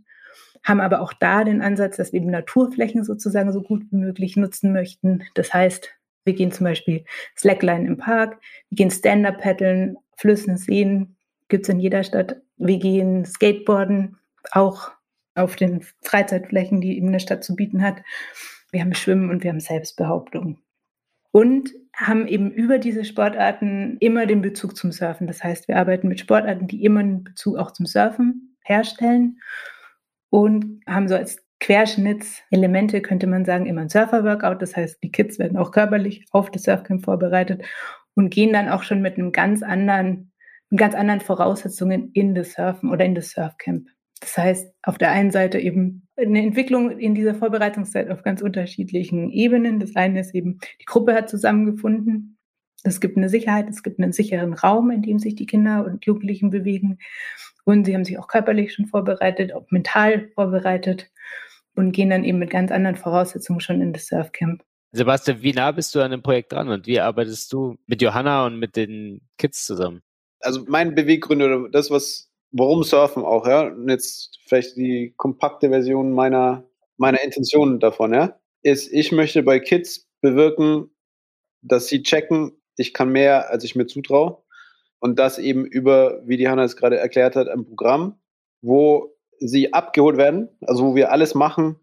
haben 0.63 0.81
aber 0.81 1.01
auch 1.01 1.13
da 1.13 1.43
den 1.43 1.61
Ansatz, 1.61 1.97
dass 1.97 2.13
wir 2.13 2.19
die 2.19 2.27
Naturflächen 2.27 3.03
sozusagen 3.03 3.51
so 3.51 3.61
gut 3.61 3.83
wie 3.91 3.97
möglich 3.97 4.37
nutzen 4.37 4.73
möchten. 4.73 5.23
Das 5.35 5.53
heißt, 5.53 5.91
wir 6.23 6.33
gehen 6.33 6.51
zum 6.51 6.65
Beispiel 6.65 7.03
Slackline 7.37 7.87
im 7.87 7.97
Park, 7.97 8.39
wir 8.69 8.75
gehen 8.75 8.91
Stand-Up 8.91 9.41
paddeln, 9.41 9.97
Flüssen, 10.17 10.57
Seen, 10.57 11.15
gibt 11.49 11.65
es 11.65 11.69
in 11.69 11.79
jeder 11.79 12.03
Stadt. 12.03 12.37
Wir 12.57 12.77
gehen 12.77 13.25
Skateboarden, 13.25 14.17
auch 14.51 14.91
auf 15.35 15.55
den 15.55 15.83
Freizeitflächen, 16.01 16.81
die 16.81 16.97
eben 16.97 17.07
eine 17.07 17.19
Stadt 17.19 17.43
zu 17.43 17.55
bieten 17.55 17.83
hat. 17.83 18.01
Wir 18.71 18.81
haben 18.81 18.93
Schwimmen 18.93 19.29
und 19.29 19.43
wir 19.43 19.51
haben 19.51 19.59
Selbstbehauptung. 19.59 20.59
Und 21.31 21.71
haben 21.93 22.27
eben 22.27 22.51
über 22.51 22.77
diese 22.77 23.05
Sportarten 23.05 23.97
immer 23.99 24.25
den 24.25 24.41
Bezug 24.41 24.75
zum 24.75 24.91
Surfen. 24.91 25.27
Das 25.27 25.43
heißt, 25.43 25.67
wir 25.67 25.77
arbeiten 25.77 26.07
mit 26.07 26.19
Sportarten, 26.19 26.67
die 26.67 26.83
immer 26.83 27.01
einen 27.01 27.23
Bezug 27.23 27.57
auch 27.57 27.71
zum 27.71 27.85
Surfen 27.85 28.57
herstellen 28.63 29.39
und 30.29 30.81
haben 30.87 31.07
so 31.07 31.15
als 31.15 31.40
Querschnittselemente, 31.61 33.01
könnte 33.01 33.27
man 33.27 33.45
sagen, 33.45 33.67
immer 33.67 33.81
ein 33.81 33.89
Surfer-Workout. 33.89 34.61
Das 34.61 34.75
heißt, 34.75 35.01
die 35.03 35.11
Kids 35.11 35.39
werden 35.39 35.57
auch 35.57 35.71
körperlich 35.71 36.25
auf 36.31 36.49
das 36.49 36.63
Surfcamp 36.63 37.05
vorbereitet 37.05 37.63
und 38.15 38.31
gehen 38.31 38.51
dann 38.51 38.67
auch 38.67 38.83
schon 38.83 39.01
mit 39.01 39.17
einem 39.17 39.31
ganz 39.31 39.61
anderen, 39.61 40.31
mit 40.69 40.79
ganz 40.79 40.95
anderen 40.95 41.21
Voraussetzungen 41.21 42.11
in 42.13 42.33
das 42.35 42.53
Surfen 42.53 42.89
oder 42.89 43.05
in 43.05 43.15
das 43.15 43.29
Surfcamp. 43.29 43.87
Das 44.19 44.37
heißt, 44.37 44.73
auf 44.83 44.97
der 44.97 45.11
einen 45.11 45.31
Seite 45.31 45.59
eben 45.59 46.07
eine 46.17 46.41
Entwicklung 46.41 46.97
in 46.97 47.15
dieser 47.15 47.35
Vorbereitungszeit 47.35 48.09
auf 48.09 48.23
ganz 48.23 48.41
unterschiedlichen 48.41 49.29
Ebenen. 49.31 49.79
Das 49.79 49.95
eine 49.95 50.19
ist 50.19 50.33
eben, 50.33 50.59
die 50.79 50.85
Gruppe 50.85 51.13
hat 51.13 51.29
zusammengefunden. 51.29 52.37
Es 52.83 52.99
gibt 52.99 53.17
eine 53.17 53.29
Sicherheit, 53.29 53.69
es 53.69 53.83
gibt 53.83 53.99
einen 53.99 54.11
sicheren 54.11 54.53
Raum, 54.53 54.89
in 54.89 55.03
dem 55.03 55.19
sich 55.19 55.35
die 55.35 55.45
Kinder 55.45 55.85
und 55.85 56.05
Jugendlichen 56.05 56.49
bewegen. 56.49 56.97
Und 57.65 57.85
sie 57.85 57.93
haben 57.93 58.05
sich 58.05 58.17
auch 58.17 58.27
körperlich 58.27 58.73
schon 58.73 58.87
vorbereitet, 58.87 59.53
auch 59.53 59.69
mental 59.69 60.29
vorbereitet 60.33 61.11
und 61.81 61.91
gehen 61.91 62.09
dann 62.09 62.23
eben 62.23 62.39
mit 62.39 62.49
ganz 62.49 62.71
anderen 62.71 62.95
Voraussetzungen 62.95 63.59
schon 63.59 63.81
in 63.81 63.91
das 63.91 64.07
Surfcamp. 64.07 64.63
Sebastian, 64.93 65.41
wie 65.41 65.53
nah 65.53 65.71
bist 65.71 65.95
du 65.95 66.01
an 66.01 66.11
dem 66.11 66.21
Projekt 66.21 66.51
dran 66.51 66.69
und 66.69 66.85
wie 66.85 66.99
arbeitest 66.99 67.51
du 67.53 67.77
mit 67.87 68.01
Johanna 68.01 68.45
und 68.45 68.59
mit 68.59 68.75
den 68.75 69.21
Kids 69.37 69.65
zusammen? 69.65 70.01
Also 70.41 70.63
mein 70.67 70.95
Beweggründe 70.95 71.45
oder 71.45 71.69
das, 71.69 71.89
was, 71.89 72.29
warum 72.51 72.83
Surfen 72.83 73.23
auch, 73.23 73.47
ja, 73.47 73.67
und 73.67 73.89
jetzt 73.89 74.37
vielleicht 74.47 74.75
die 74.75 75.13
kompakte 75.17 75.69
Version 75.69 76.11
meiner, 76.11 76.63
meiner 76.97 77.23
Intentionen 77.23 77.79
davon, 77.79 78.13
ja, 78.13 78.39
ist, 78.63 78.91
ich 78.91 79.11
möchte 79.11 79.43
bei 79.43 79.59
Kids 79.59 80.07
bewirken, 80.21 80.91
dass 81.61 81.87
sie 81.87 82.03
checken, 82.03 82.61
ich 82.77 82.93
kann 82.93 83.11
mehr, 83.11 83.49
als 83.49 83.63
ich 83.63 83.75
mir 83.75 83.85
zutraue. 83.85 84.43
Und 84.99 85.17
das 85.17 85.39
eben 85.39 85.65
über, 85.65 86.21
wie 86.25 86.37
die 86.37 86.47
Hanna 86.47 86.63
es 86.63 86.75
gerade 86.75 86.97
erklärt 86.97 87.35
hat, 87.35 87.47
ein 87.47 87.65
Programm, 87.65 88.19
wo 88.61 89.15
sie 89.41 89.73
abgeholt 89.73 90.17
werden, 90.17 90.49
also 90.61 90.85
wo 90.85 90.95
wir 90.95 91.11
alles 91.11 91.35
machen, 91.35 91.77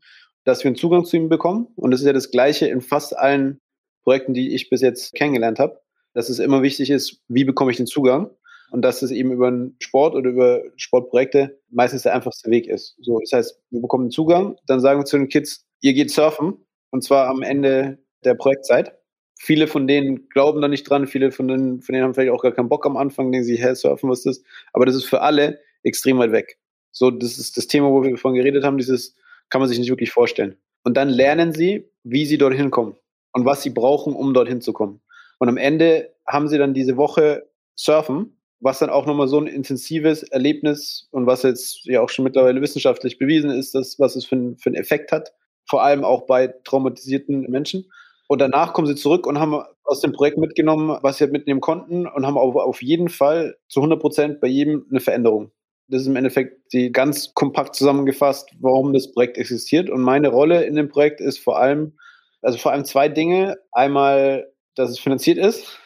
dass 0.45 0.65
wir 0.65 0.69
einen 0.69 0.77
Zugang 0.77 1.05
zu 1.05 1.17
ihnen 1.17 1.29
bekommen. 1.29 1.69
Und 1.77 1.91
das 1.91 2.01
ist 2.01 2.07
ja 2.07 2.13
das 2.13 2.31
Gleiche 2.31 2.67
in 2.67 2.81
fast 2.81 3.17
allen 3.17 3.61
Projekten, 4.03 4.33
die 4.33 4.55
ich 4.55 4.71
bis 4.71 4.81
jetzt 4.81 5.15
kennengelernt 5.15 5.59
habe, 5.59 5.81
dass 6.15 6.31
es 6.31 6.39
immer 6.39 6.63
wichtig 6.63 6.91
ist, 6.91 7.21
wie 7.29 7.45
bekomme 7.45 7.71
ich 7.71 7.77
den 7.77 7.87
Zugang? 7.87 8.31
Und 8.71 8.83
dass 8.83 9.03
es 9.03 9.11
eben 9.11 9.33
über 9.33 9.49
einen 9.49 9.77
Sport 9.81 10.15
oder 10.15 10.29
über 10.29 10.63
Sportprojekte 10.77 11.59
meistens 11.71 12.03
der 12.03 12.15
einfachste 12.15 12.51
Weg 12.51 12.67
ist. 12.67 12.97
So, 13.01 13.19
das 13.19 13.33
heißt, 13.33 13.61
wir 13.71 13.81
bekommen 13.81 14.05
einen 14.05 14.11
Zugang, 14.11 14.57
dann 14.67 14.81
sagen 14.81 15.01
wir 15.01 15.05
zu 15.07 15.17
den 15.17 15.29
Kids, 15.29 15.67
ihr 15.81 15.95
geht 15.95 16.11
surfen, 16.11 16.55
und 16.91 17.03
zwar 17.03 17.29
am 17.29 17.43
Ende 17.43 17.99
der 18.25 18.35
Projektzeit. 18.35 18.95
Viele 19.39 19.69
von 19.69 19.87
denen 19.87 20.29
glauben 20.29 20.61
da 20.61 20.69
nicht 20.69 20.85
dran, 20.85 21.07
viele 21.07 21.31
von 21.31 21.49
denen, 21.49 21.81
von 21.81 21.93
denen 21.93 22.05
haben 22.05 22.15
vielleicht 22.15 22.33
auch 22.33 22.43
gar 22.43 22.53
keinen 22.53 22.69
Bock 22.69 22.85
am 22.85 22.97
Anfang, 22.97 23.33
denken 23.33 23.47
sie, 23.47 23.57
hä, 23.57 23.75
surfen, 23.75 24.11
was 24.11 24.25
ist 24.25 24.39
das? 24.39 24.45
Aber 24.73 24.85
das 24.85 24.97
ist 24.97 25.05
für 25.05 25.23
alle 25.23 25.61
extrem 25.83 26.19
weit 26.19 26.33
weg. 26.33 26.59
So, 26.93 27.11
das 27.11 27.39
ist 27.39 27.57
das 27.57 27.66
Thema, 27.66 27.91
wo 27.91 28.03
wir 28.03 28.16
vorhin 28.16 28.41
geredet 28.41 28.64
haben, 28.64 28.78
dieses 28.78 29.14
kann 29.51 29.61
man 29.61 29.68
sich 29.68 29.78
nicht 29.78 29.91
wirklich 29.91 30.11
vorstellen. 30.11 30.57
Und 30.84 30.97
dann 30.97 31.09
lernen 31.09 31.53
sie, 31.53 31.89
wie 32.03 32.26
sie 32.26 32.39
dorthin 32.39 32.70
kommen 32.70 32.97
und 33.32 33.45
was 33.45 33.62
sie 33.62 33.70
brauchen, 33.70 34.14
um 34.14 34.34
dorthin 34.34 34.61
zu 34.61 34.72
kommen. 34.72 35.01
Und 35.39 35.49
am 35.49 35.57
Ende 35.57 36.14
haben 36.26 36.49
sie 36.49 36.59
dann 36.59 36.74
diese 36.74 36.97
Woche 36.97 37.49
Surfen, 37.76 38.39
was 38.61 38.80
dann 38.80 38.91
auch 38.91 39.07
nochmal 39.07 39.28
so 39.28 39.39
ein 39.39 39.47
intensives 39.47 40.22
Erlebnis 40.24 41.09
und 41.12 41.26
was 41.26 41.43
jetzt 41.43 41.84
ja 41.84 42.01
auch 42.01 42.09
schon 42.09 42.24
mittlerweile 42.24 42.61
wissenschaftlich 42.61 43.18
bewiesen 43.18 43.51
ist, 43.51 43.74
dass, 43.74 43.99
was 43.99 44.16
es 44.16 44.24
für, 44.24 44.57
für 44.59 44.70
einen 44.70 44.76
Effekt 44.76 45.12
hat, 45.12 45.32
vor 45.68 45.82
allem 45.82 46.05
auch 46.05 46.26
bei 46.26 46.49
traumatisierten 46.64 47.43
Menschen. 47.43 47.91
Und 48.26 48.41
danach 48.41 48.72
kommen 48.72 48.86
sie 48.86 48.97
zurück 48.97 49.26
und 49.26 49.39
haben 49.39 49.62
aus 49.84 50.01
dem 50.01 50.12
Projekt 50.12 50.39
mitgenommen, 50.39 50.99
was 51.03 51.18
sie 51.18 51.24
halt 51.24 51.32
mitnehmen 51.32 51.61
konnten 51.61 52.07
und 52.07 52.26
haben 52.26 52.36
auf, 52.36 52.57
auf 52.57 52.82
jeden 52.82 53.09
Fall 53.09 53.57
zu 53.68 53.80
100 53.80 54.01
Prozent 54.01 54.41
bei 54.41 54.49
jedem 54.49 54.86
eine 54.91 55.01
Veränderung. 55.01 55.51
Das 55.89 56.03
ist 56.03 56.07
im 56.07 56.16
Endeffekt 56.16 56.72
die 56.72 56.93
ganz 56.93 57.32
kompakt 57.34 57.74
zusammengefasst, 57.74 58.51
warum 58.61 58.93
das 58.93 59.11
Projekt 59.12 59.39
existiert. 59.39 59.89
Und 59.89 60.03
meine 60.03 60.28
Rolle 60.28 60.64
in 60.64 60.76
dem 60.76 60.89
Projekt 60.89 61.20
ist 61.20 61.39
vor 61.39 61.59
allem, 61.59 61.99
also 62.43 62.59
vor 62.59 62.72
allem 62.72 62.84
zwei 62.84 63.09
Dinge. 63.09 63.59
Einmal, 63.72 64.53
dass 64.74 64.91
es 64.91 64.99
finanziert 64.99 65.39
ist 65.39 65.78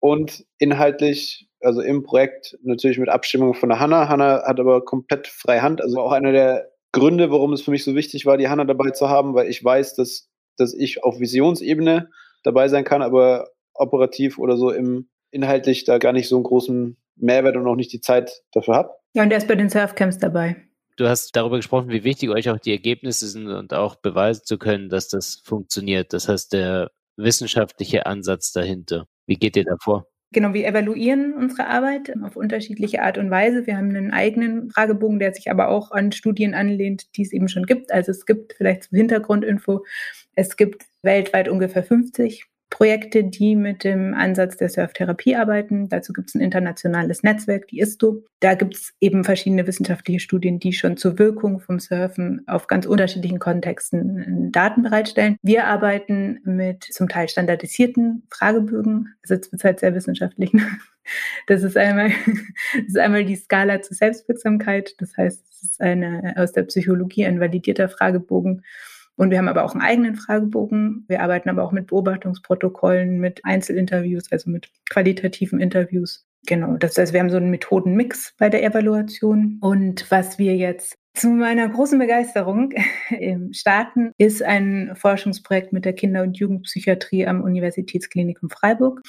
und 0.00 0.44
inhaltlich, 0.58 1.48
also 1.60 1.80
im 1.80 2.04
Projekt 2.04 2.56
natürlich 2.62 2.98
mit 2.98 3.08
Abstimmung 3.08 3.54
von 3.54 3.68
der 3.68 3.80
Hanna. 3.80 4.08
Hanna 4.08 4.44
hat 4.46 4.60
aber 4.60 4.84
komplett 4.84 5.26
freie 5.26 5.62
Hand. 5.62 5.82
Also 5.82 6.00
auch 6.00 6.12
einer 6.12 6.30
der 6.30 6.70
Gründe, 6.92 7.30
warum 7.30 7.52
es 7.52 7.62
für 7.62 7.72
mich 7.72 7.84
so 7.84 7.94
wichtig 7.94 8.26
war, 8.26 8.38
die 8.38 8.48
Hanna 8.48 8.64
dabei 8.64 8.90
zu 8.90 9.08
haben, 9.08 9.34
weil 9.34 9.48
ich 9.48 9.62
weiß, 9.62 9.96
dass, 9.96 10.28
dass 10.56 10.72
ich 10.72 11.02
auf 11.02 11.18
Visionsebene 11.18 12.10
dabei 12.44 12.68
sein 12.68 12.84
kann, 12.84 13.02
aber 13.02 13.50
operativ 13.74 14.38
oder 14.38 14.56
so 14.56 14.70
im 14.70 15.08
inhaltlich 15.30 15.84
da 15.84 15.98
gar 15.98 16.12
nicht 16.12 16.28
so 16.28 16.36
einen 16.36 16.44
großen 16.44 16.96
Mehrwert 17.16 17.56
und 17.56 17.66
auch 17.66 17.74
nicht 17.74 17.92
die 17.92 18.00
Zeit 18.00 18.42
dafür 18.52 18.74
habe. 18.74 18.90
Ja, 19.16 19.22
und 19.22 19.30
er 19.30 19.38
ist 19.38 19.48
bei 19.48 19.54
den 19.54 19.70
Surfcamps 19.70 20.18
dabei. 20.18 20.56
Du 20.98 21.08
hast 21.08 21.34
darüber 21.34 21.56
gesprochen, 21.56 21.88
wie 21.88 22.04
wichtig 22.04 22.28
euch 22.28 22.50
auch 22.50 22.58
die 22.58 22.72
Ergebnisse 22.72 23.26
sind 23.26 23.48
und 23.48 23.72
auch 23.72 23.96
beweisen 23.96 24.44
zu 24.44 24.58
können, 24.58 24.90
dass 24.90 25.08
das 25.08 25.36
funktioniert. 25.42 26.12
Das 26.12 26.28
heißt, 26.28 26.52
der 26.52 26.90
wissenschaftliche 27.16 28.04
Ansatz 28.04 28.52
dahinter. 28.52 29.06
Wie 29.26 29.36
geht 29.36 29.56
ihr 29.56 29.64
da 29.64 29.76
vor? 29.82 30.06
Genau, 30.32 30.52
wir 30.52 30.66
evaluieren 30.66 31.32
unsere 31.32 31.66
Arbeit 31.66 32.12
auf 32.22 32.36
unterschiedliche 32.36 33.00
Art 33.00 33.16
und 33.16 33.30
Weise. 33.30 33.66
Wir 33.66 33.78
haben 33.78 33.88
einen 33.88 34.10
eigenen 34.10 34.70
Fragebogen, 34.70 35.18
der 35.18 35.32
sich 35.32 35.50
aber 35.50 35.68
auch 35.68 35.92
an 35.92 36.12
Studien 36.12 36.52
anlehnt, 36.52 37.16
die 37.16 37.22
es 37.22 37.32
eben 37.32 37.48
schon 37.48 37.64
gibt. 37.64 37.90
Also 37.90 38.10
es 38.10 38.26
gibt 38.26 38.52
vielleicht 38.52 38.82
zur 38.82 38.98
Hintergrundinfo, 38.98 39.82
es 40.34 40.58
gibt 40.58 40.84
weltweit 41.00 41.48
ungefähr 41.48 41.84
50 41.84 42.44
Projekte, 42.70 43.22
die 43.24 43.54
mit 43.54 43.84
dem 43.84 44.12
Ansatz 44.12 44.56
der 44.56 44.68
Surftherapie 44.68 45.36
arbeiten. 45.36 45.88
Dazu 45.88 46.12
gibt 46.12 46.28
es 46.28 46.34
ein 46.34 46.40
internationales 46.40 47.22
Netzwerk, 47.22 47.68
die 47.68 47.80
ISTO. 47.80 48.24
Da 48.40 48.54
gibt 48.54 48.74
es 48.74 48.92
eben 49.00 49.24
verschiedene 49.24 49.66
wissenschaftliche 49.66 50.20
Studien, 50.20 50.58
die 50.58 50.72
schon 50.72 50.96
zur 50.96 51.18
Wirkung 51.18 51.60
vom 51.60 51.78
Surfen 51.78 52.42
auf 52.46 52.66
ganz 52.66 52.84
unterschiedlichen 52.84 53.38
Kontexten 53.38 54.50
Daten 54.50 54.82
bereitstellen. 54.82 55.36
Wir 55.42 55.66
arbeiten 55.66 56.40
mit 56.44 56.84
zum 56.84 57.08
Teil 57.08 57.28
standardisierten 57.28 58.26
Fragebögen. 58.30 59.14
Also 59.22 59.40
halt 59.62 59.80
sehr 59.80 59.94
wissenschaftlich. 59.94 60.52
Das 61.46 61.62
ist 61.62 61.76
einmal, 61.76 62.08
das 62.74 62.88
ist 62.88 62.98
einmal 62.98 63.24
die 63.24 63.36
Skala 63.36 63.80
zur 63.80 63.94
Selbstwirksamkeit. 63.94 64.96
Das 64.98 65.16
heißt, 65.16 65.46
es 65.52 65.62
ist 65.62 65.80
eine 65.80 66.34
aus 66.36 66.50
der 66.50 66.64
Psychologie 66.64 67.26
ein 67.26 67.38
validierter 67.38 67.88
Fragebogen. 67.88 68.64
Und 69.16 69.30
wir 69.30 69.38
haben 69.38 69.48
aber 69.48 69.64
auch 69.64 69.72
einen 69.72 69.82
eigenen 69.82 70.14
Fragebogen. 70.14 71.04
Wir 71.08 71.22
arbeiten 71.22 71.48
aber 71.48 71.64
auch 71.64 71.72
mit 71.72 71.86
Beobachtungsprotokollen, 71.86 73.18
mit 73.18 73.40
Einzelinterviews, 73.44 74.30
also 74.30 74.50
mit 74.50 74.68
qualitativen 74.90 75.60
Interviews. 75.60 76.26
Genau, 76.46 76.76
das 76.76 76.96
heißt, 76.96 77.12
wir 77.12 77.20
haben 77.20 77.30
so 77.30 77.38
einen 77.38 77.50
Methodenmix 77.50 78.34
bei 78.38 78.48
der 78.48 78.62
Evaluation. 78.62 79.58
Und 79.60 80.10
was 80.10 80.38
wir 80.38 80.54
jetzt 80.56 80.96
zu 81.16 81.30
meiner 81.30 81.68
großen 81.68 81.98
Begeisterung 81.98 82.72
Starten 83.52 84.12
ist 84.18 84.42
ein 84.42 84.94
Forschungsprojekt 84.94 85.72
mit 85.72 85.86
der 85.86 85.94
Kinder- 85.94 86.22
und 86.22 86.36
Jugendpsychiatrie 86.38 87.26
am 87.26 87.40
Universitätsklinikum 87.40 88.50
Freiburg, 88.50 89.00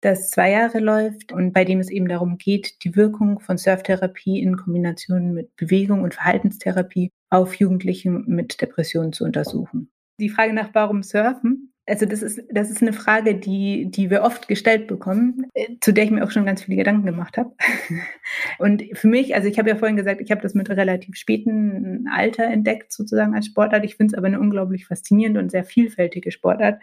das 0.00 0.30
zwei 0.30 0.50
Jahre 0.50 0.80
läuft 0.80 1.30
und 1.30 1.52
bei 1.52 1.64
dem 1.64 1.78
es 1.78 1.88
eben 1.88 2.08
darum 2.08 2.36
geht, 2.36 2.82
die 2.84 2.96
Wirkung 2.96 3.38
von 3.38 3.58
Surftherapie 3.58 4.42
in 4.42 4.56
Kombination 4.56 5.32
mit 5.32 5.54
Bewegung 5.54 6.02
und 6.02 6.14
Verhaltenstherapie 6.14 7.12
auf 7.32 7.54
Jugendliche 7.54 8.10
mit 8.10 8.60
Depressionen 8.60 9.12
zu 9.12 9.24
untersuchen. 9.24 9.90
Die 10.20 10.28
Frage 10.28 10.52
nach 10.52 10.70
warum 10.72 11.02
Surfen 11.02 11.72
also 11.86 12.06
das 12.06 12.22
ist, 12.22 12.40
das 12.50 12.70
ist 12.70 12.80
eine 12.80 12.92
Frage, 12.92 13.34
die, 13.34 13.90
die 13.90 14.08
wir 14.08 14.22
oft 14.22 14.46
gestellt 14.46 14.86
bekommen, 14.86 15.46
äh, 15.54 15.66
zu 15.80 15.92
der 15.92 16.04
ich 16.04 16.10
mir 16.10 16.24
auch 16.24 16.30
schon 16.30 16.46
ganz 16.46 16.62
viele 16.62 16.76
Gedanken 16.76 17.06
gemacht 17.06 17.36
habe. 17.36 17.54
Und 18.58 18.84
für 18.92 19.08
mich, 19.08 19.34
also 19.34 19.48
ich 19.48 19.58
habe 19.58 19.68
ja 19.68 19.76
vorhin 19.76 19.96
gesagt, 19.96 20.20
ich 20.20 20.30
habe 20.30 20.40
das 20.40 20.54
mit 20.54 20.70
relativ 20.70 21.16
späten 21.16 22.06
Alter 22.12 22.44
entdeckt, 22.44 22.92
sozusagen 22.92 23.34
als 23.34 23.46
Sportart. 23.46 23.84
Ich 23.84 23.96
finde 23.96 24.12
es 24.12 24.18
aber 24.18 24.28
eine 24.28 24.38
unglaublich 24.38 24.86
faszinierende 24.86 25.40
und 25.40 25.50
sehr 25.50 25.64
vielfältige 25.64 26.30
Sportart 26.30 26.80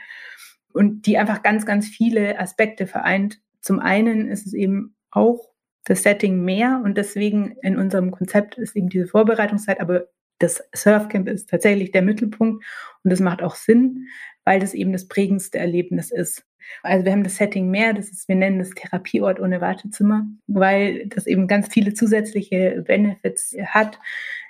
und 0.74 1.06
die 1.06 1.18
einfach 1.18 1.44
ganz, 1.44 1.66
ganz 1.66 1.88
viele 1.88 2.38
Aspekte 2.38 2.86
vereint. 2.86 3.40
Zum 3.62 3.80
einen 3.80 4.28
ist 4.28 4.46
es 4.46 4.54
eben 4.54 4.96
auch 5.12 5.50
das 5.86 6.04
Setting 6.04 6.44
mehr 6.44 6.82
und 6.84 6.98
deswegen 6.98 7.56
in 7.62 7.78
unserem 7.78 8.12
Konzept 8.12 8.58
ist 8.58 8.76
eben 8.76 8.90
diese 8.90 9.08
Vorbereitungszeit, 9.08 9.80
aber 9.80 10.10
das 10.40 10.64
Surfcamp 10.74 11.28
ist 11.28 11.50
tatsächlich 11.50 11.92
der 11.92 12.02
Mittelpunkt 12.02 12.64
und 13.04 13.12
das 13.12 13.20
macht 13.20 13.44
auch 13.44 13.56
Sinn, 13.56 14.08
weil 14.46 14.60
das 14.60 14.74
eben 14.74 14.92
das 14.92 15.08
prägendste 15.08 15.60
Erlebnis 15.60 16.12
ist. 16.12 16.46
Also 16.84 17.06
wir 17.06 17.12
haben 17.12 17.24
das 17.24 17.38
Setting 17.38 17.70
mehr, 17.70 17.94
das 17.94 18.10
ist, 18.10 18.28
wir 18.28 18.36
nennen 18.36 18.60
das 18.60 18.72
Therapieort 18.72 19.40
ohne 19.40 19.62
Wartezimmer, 19.62 20.28
weil 20.48 21.08
das 21.08 21.26
eben 21.26 21.48
ganz 21.48 21.68
viele 21.68 21.94
zusätzliche 21.94 22.84
Benefits 22.86 23.56
hat. 23.66 24.00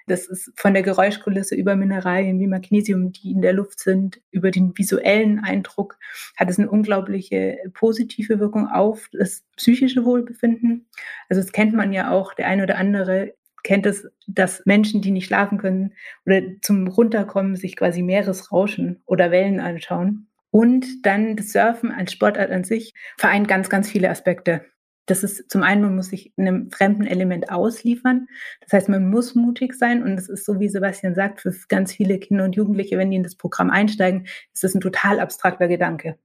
Das 0.07 0.25
ist 0.25 0.51
von 0.55 0.73
der 0.73 0.81
Geräuschkulisse 0.81 1.55
über 1.55 1.75
Mineralien 1.75 2.39
wie 2.39 2.47
Magnesium, 2.47 3.11
die 3.11 3.31
in 3.31 3.41
der 3.41 3.53
Luft 3.53 3.79
sind, 3.79 4.19
über 4.31 4.49
den 4.49 4.75
visuellen 4.75 5.39
Eindruck, 5.39 5.97
hat 6.35 6.49
es 6.49 6.57
eine 6.57 6.69
unglaubliche 6.69 7.57
positive 7.73 8.39
Wirkung 8.39 8.67
auf 8.67 9.07
das 9.13 9.43
psychische 9.55 10.05
Wohlbefinden. 10.05 10.87
Also 11.29 11.41
das 11.43 11.51
kennt 11.51 11.73
man 11.73 11.93
ja 11.93 12.11
auch, 12.11 12.33
der 12.33 12.47
ein 12.47 12.61
oder 12.61 12.77
andere 12.77 13.35
kennt 13.63 13.85
es, 13.85 14.07
dass 14.27 14.65
Menschen, 14.65 15.01
die 15.01 15.11
nicht 15.11 15.27
schlafen 15.27 15.57
können 15.57 15.93
oder 16.25 16.41
zum 16.61 16.87
Runterkommen 16.87 17.55
sich 17.55 17.75
quasi 17.75 18.01
Meeresrauschen 18.01 19.01
oder 19.05 19.31
Wellen 19.31 19.59
anschauen. 19.59 20.27
Und 20.51 21.05
dann 21.05 21.35
das 21.35 21.51
Surfen 21.51 21.91
als 21.91 22.11
Sportart 22.11 22.51
an 22.51 22.63
sich 22.63 22.93
vereint 23.17 23.47
ganz, 23.47 23.69
ganz 23.69 23.89
viele 23.89 24.09
Aspekte. 24.09 24.65
Das 25.05 25.23
ist 25.23 25.49
zum 25.49 25.63
einen, 25.63 25.81
man 25.81 25.95
muss 25.95 26.09
sich 26.09 26.33
einem 26.37 26.69
fremden 26.69 27.05
Element 27.05 27.51
ausliefern. 27.51 28.27
Das 28.61 28.73
heißt, 28.73 28.89
man 28.89 29.09
muss 29.09 29.33
mutig 29.33 29.73
sein. 29.73 30.03
Und 30.03 30.19
es 30.19 30.29
ist 30.29 30.45
so, 30.45 30.59
wie 30.59 30.69
Sebastian 30.69 31.15
sagt, 31.15 31.41
für 31.41 31.53
ganz 31.67 31.93
viele 31.93 32.19
Kinder 32.19 32.43
und 32.43 32.55
Jugendliche, 32.55 32.97
wenn 32.97 33.09
die 33.09 33.17
in 33.17 33.23
das 33.23 33.35
Programm 33.35 33.71
einsteigen, 33.71 34.27
ist 34.53 34.63
das 34.63 34.75
ein 34.75 34.81
total 34.81 35.19
abstrakter 35.19 35.67
Gedanke. 35.67 36.17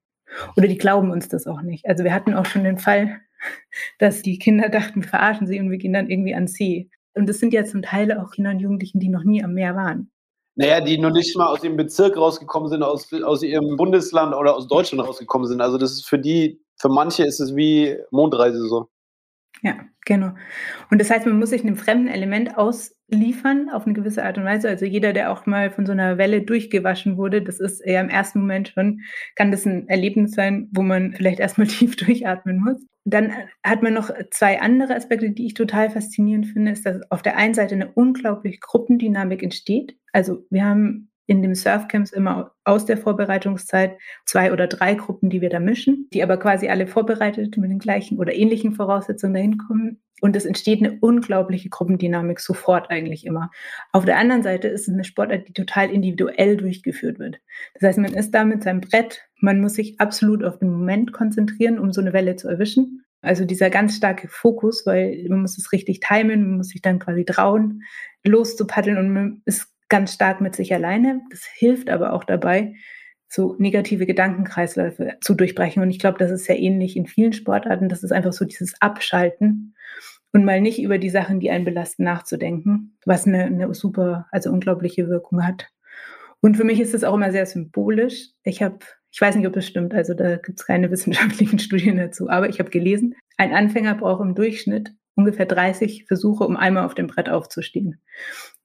Oder 0.56 0.68
die 0.68 0.78
glauben 0.78 1.10
uns 1.10 1.28
das 1.28 1.46
auch 1.46 1.62
nicht. 1.62 1.86
Also 1.86 2.04
wir 2.04 2.12
hatten 2.12 2.34
auch 2.34 2.46
schon 2.46 2.64
den 2.64 2.78
Fall, 2.78 3.20
dass 3.98 4.22
die 4.22 4.38
Kinder 4.38 4.68
dachten, 4.68 5.02
wir 5.02 5.08
verarschen 5.08 5.46
sie 5.46 5.60
und 5.60 5.70
wir 5.70 5.78
gehen 5.78 5.92
dann 5.92 6.10
irgendwie 6.10 6.34
an 6.34 6.46
See. 6.46 6.90
Und 7.14 7.28
das 7.28 7.38
sind 7.38 7.52
ja 7.52 7.64
zum 7.64 7.82
Teil 7.82 8.12
auch 8.18 8.32
Kinder 8.32 8.50
und 8.50 8.60
Jugendlichen, 8.60 9.00
die 9.00 9.08
noch 9.08 9.24
nie 9.24 9.42
am 9.42 9.54
Meer 9.54 9.76
waren. 9.76 10.10
Naja, 10.56 10.80
die 10.80 10.98
noch 10.98 11.10
nicht 11.10 11.36
mal 11.36 11.48
aus 11.48 11.64
ihrem 11.64 11.76
Bezirk 11.76 12.16
rausgekommen 12.16 12.68
sind, 12.68 12.82
aus, 12.82 13.12
aus 13.12 13.42
ihrem 13.42 13.76
Bundesland 13.76 14.34
oder 14.34 14.54
aus 14.56 14.68
Deutschland 14.68 15.06
rausgekommen 15.06 15.48
sind. 15.48 15.60
Also 15.60 15.78
das 15.78 15.92
ist 15.92 16.06
für 16.06 16.18
die, 16.18 16.60
für 16.76 16.88
manche 16.88 17.24
ist 17.24 17.40
es 17.40 17.56
wie 17.56 17.96
Mondreise 18.10 18.68
so. 18.68 18.88
Ja, 19.64 19.76
genau. 20.04 20.32
Und 20.90 21.00
das 21.00 21.08
heißt, 21.08 21.24
man 21.24 21.38
muss 21.38 21.48
sich 21.48 21.62
einem 21.62 21.76
fremden 21.76 22.08
Element 22.08 22.58
ausliefern 22.58 23.70
auf 23.70 23.86
eine 23.86 23.94
gewisse 23.94 24.22
Art 24.22 24.36
und 24.36 24.44
Weise. 24.44 24.68
Also 24.68 24.84
jeder, 24.84 25.14
der 25.14 25.32
auch 25.32 25.46
mal 25.46 25.70
von 25.70 25.86
so 25.86 25.92
einer 25.92 26.18
Welle 26.18 26.42
durchgewaschen 26.42 27.16
wurde, 27.16 27.40
das 27.40 27.60
ist 27.60 27.80
eher 27.80 28.02
im 28.02 28.10
ersten 28.10 28.40
Moment 28.40 28.68
schon, 28.68 29.00
kann 29.36 29.50
das 29.50 29.64
ein 29.64 29.88
Erlebnis 29.88 30.32
sein, 30.32 30.68
wo 30.72 30.82
man 30.82 31.14
vielleicht 31.14 31.40
erstmal 31.40 31.66
tief 31.68 31.96
durchatmen 31.96 32.60
muss. 32.62 32.84
Dann 33.06 33.32
hat 33.64 33.82
man 33.82 33.94
noch 33.94 34.10
zwei 34.30 34.60
andere 34.60 34.94
Aspekte, 34.94 35.30
die 35.30 35.46
ich 35.46 35.54
total 35.54 35.88
faszinierend 35.88 36.46
finde, 36.48 36.72
ist, 36.72 36.84
dass 36.84 37.00
auf 37.10 37.22
der 37.22 37.38
einen 37.38 37.54
Seite 37.54 37.74
eine 37.74 37.90
unglaubliche 37.90 38.58
Gruppendynamik 38.60 39.42
entsteht. 39.42 39.96
Also 40.12 40.44
wir 40.50 40.66
haben 40.66 41.10
in 41.26 41.42
dem 41.42 41.54
Surfcamps 41.54 42.12
immer 42.12 42.52
aus 42.64 42.84
der 42.84 42.98
Vorbereitungszeit 42.98 43.96
zwei 44.26 44.52
oder 44.52 44.66
drei 44.66 44.94
Gruppen, 44.94 45.30
die 45.30 45.40
wir 45.40 45.50
da 45.50 45.60
mischen, 45.60 46.08
die 46.12 46.22
aber 46.22 46.36
quasi 46.36 46.68
alle 46.68 46.86
vorbereitet 46.86 47.56
mit 47.56 47.70
den 47.70 47.78
gleichen 47.78 48.18
oder 48.18 48.34
ähnlichen 48.34 48.72
Voraussetzungen 48.72 49.34
dahin 49.34 49.58
kommen. 49.58 50.00
Und 50.20 50.36
es 50.36 50.44
entsteht 50.44 50.80
eine 50.80 50.98
unglaubliche 51.00 51.68
Gruppendynamik 51.68 52.40
sofort 52.40 52.90
eigentlich 52.90 53.26
immer. 53.26 53.50
Auf 53.92 54.04
der 54.04 54.16
anderen 54.16 54.42
Seite 54.42 54.68
ist 54.68 54.88
es 54.88 54.94
eine 54.94 55.04
Sportart, 55.04 55.48
die 55.48 55.52
total 55.52 55.90
individuell 55.90 56.56
durchgeführt 56.56 57.18
wird. 57.18 57.40
Das 57.74 57.88
heißt, 57.88 57.98
man 57.98 58.14
ist 58.14 58.30
da 58.30 58.44
mit 58.44 58.62
seinem 58.62 58.80
Brett, 58.80 59.22
man 59.40 59.60
muss 59.60 59.74
sich 59.74 60.00
absolut 60.00 60.44
auf 60.44 60.58
den 60.58 60.70
Moment 60.70 61.12
konzentrieren, 61.12 61.78
um 61.78 61.92
so 61.92 62.00
eine 62.00 62.12
Welle 62.12 62.36
zu 62.36 62.48
erwischen. 62.48 63.04
Also 63.20 63.44
dieser 63.44 63.70
ganz 63.70 63.96
starke 63.96 64.28
Fokus, 64.28 64.86
weil 64.86 65.26
man 65.28 65.40
muss 65.40 65.58
es 65.58 65.72
richtig 65.72 66.00
timen, 66.00 66.42
man 66.42 66.56
muss 66.58 66.68
sich 66.68 66.82
dann 66.82 66.98
quasi 66.98 67.24
trauen, 67.24 67.82
loszupaddeln 68.22 68.98
und 68.98 69.12
man 69.12 69.42
ist 69.46 69.73
ganz 69.88 70.14
stark 70.14 70.40
mit 70.40 70.56
sich 70.56 70.72
alleine. 70.74 71.20
Das 71.30 71.44
hilft 71.44 71.90
aber 71.90 72.12
auch 72.12 72.24
dabei, 72.24 72.74
so 73.28 73.56
negative 73.58 74.06
Gedankenkreisläufe 74.06 75.16
zu 75.20 75.34
durchbrechen. 75.34 75.82
Und 75.82 75.90
ich 75.90 75.98
glaube, 75.98 76.18
das 76.18 76.30
ist 76.30 76.44
sehr 76.44 76.58
ähnlich 76.58 76.96
in 76.96 77.06
vielen 77.06 77.32
Sportarten. 77.32 77.88
Das 77.88 78.02
ist 78.02 78.12
einfach 78.12 78.32
so 78.32 78.44
dieses 78.44 78.80
Abschalten 78.80 79.74
und 80.32 80.44
mal 80.44 80.60
nicht 80.60 80.80
über 80.80 80.98
die 80.98 81.10
Sachen, 81.10 81.40
die 81.40 81.50
einen 81.50 81.64
belasten, 81.64 82.04
nachzudenken, 82.04 82.98
was 83.06 83.26
eine, 83.26 83.44
eine 83.44 83.72
super, 83.74 84.26
also 84.30 84.50
unglaubliche 84.50 85.08
Wirkung 85.08 85.46
hat. 85.46 85.68
Und 86.40 86.56
für 86.56 86.64
mich 86.64 86.80
ist 86.80 86.92
es 86.92 87.04
auch 87.04 87.14
immer 87.14 87.32
sehr 87.32 87.46
symbolisch. 87.46 88.30
Ich 88.42 88.62
habe, 88.62 88.78
ich 89.10 89.20
weiß 89.20 89.36
nicht, 89.36 89.46
ob 89.46 89.52
das 89.52 89.66
stimmt, 89.66 89.94
also 89.94 90.12
da 90.12 90.36
gibt 90.36 90.58
es 90.60 90.66
keine 90.66 90.90
wissenschaftlichen 90.90 91.58
Studien 91.58 91.96
dazu, 91.96 92.28
aber 92.28 92.48
ich 92.48 92.58
habe 92.58 92.70
gelesen, 92.70 93.14
ein 93.36 93.54
Anfänger 93.54 93.94
braucht 93.94 94.22
im 94.22 94.34
Durchschnitt 94.34 94.92
ungefähr 95.14 95.46
30 95.46 96.06
Versuche, 96.06 96.44
um 96.44 96.56
einmal 96.56 96.84
auf 96.84 96.94
dem 96.94 97.06
Brett 97.06 97.28
aufzustehen. 97.28 98.00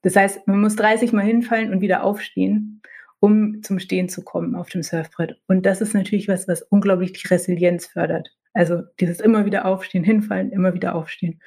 Das 0.02 0.16
heißt, 0.16 0.46
man 0.46 0.60
muss 0.60 0.76
30 0.76 1.12
Mal 1.12 1.24
hinfallen 1.24 1.72
und 1.72 1.80
wieder 1.80 2.02
aufstehen, 2.04 2.82
um 3.20 3.62
zum 3.62 3.78
Stehen 3.78 4.08
zu 4.08 4.22
kommen 4.22 4.54
auf 4.54 4.70
dem 4.70 4.82
Surfbrett. 4.82 5.38
Und 5.46 5.66
das 5.66 5.80
ist 5.80 5.94
natürlich 5.94 6.28
was, 6.28 6.48
was 6.48 6.62
unglaublich 6.62 7.12
die 7.12 7.28
Resilienz 7.28 7.86
fördert. 7.86 8.30
Also 8.52 8.82
dieses 8.98 9.20
immer 9.20 9.44
wieder 9.44 9.66
aufstehen, 9.66 10.04
hinfallen, 10.04 10.50
immer 10.50 10.74
wieder 10.74 10.94
aufstehen. 10.94 11.40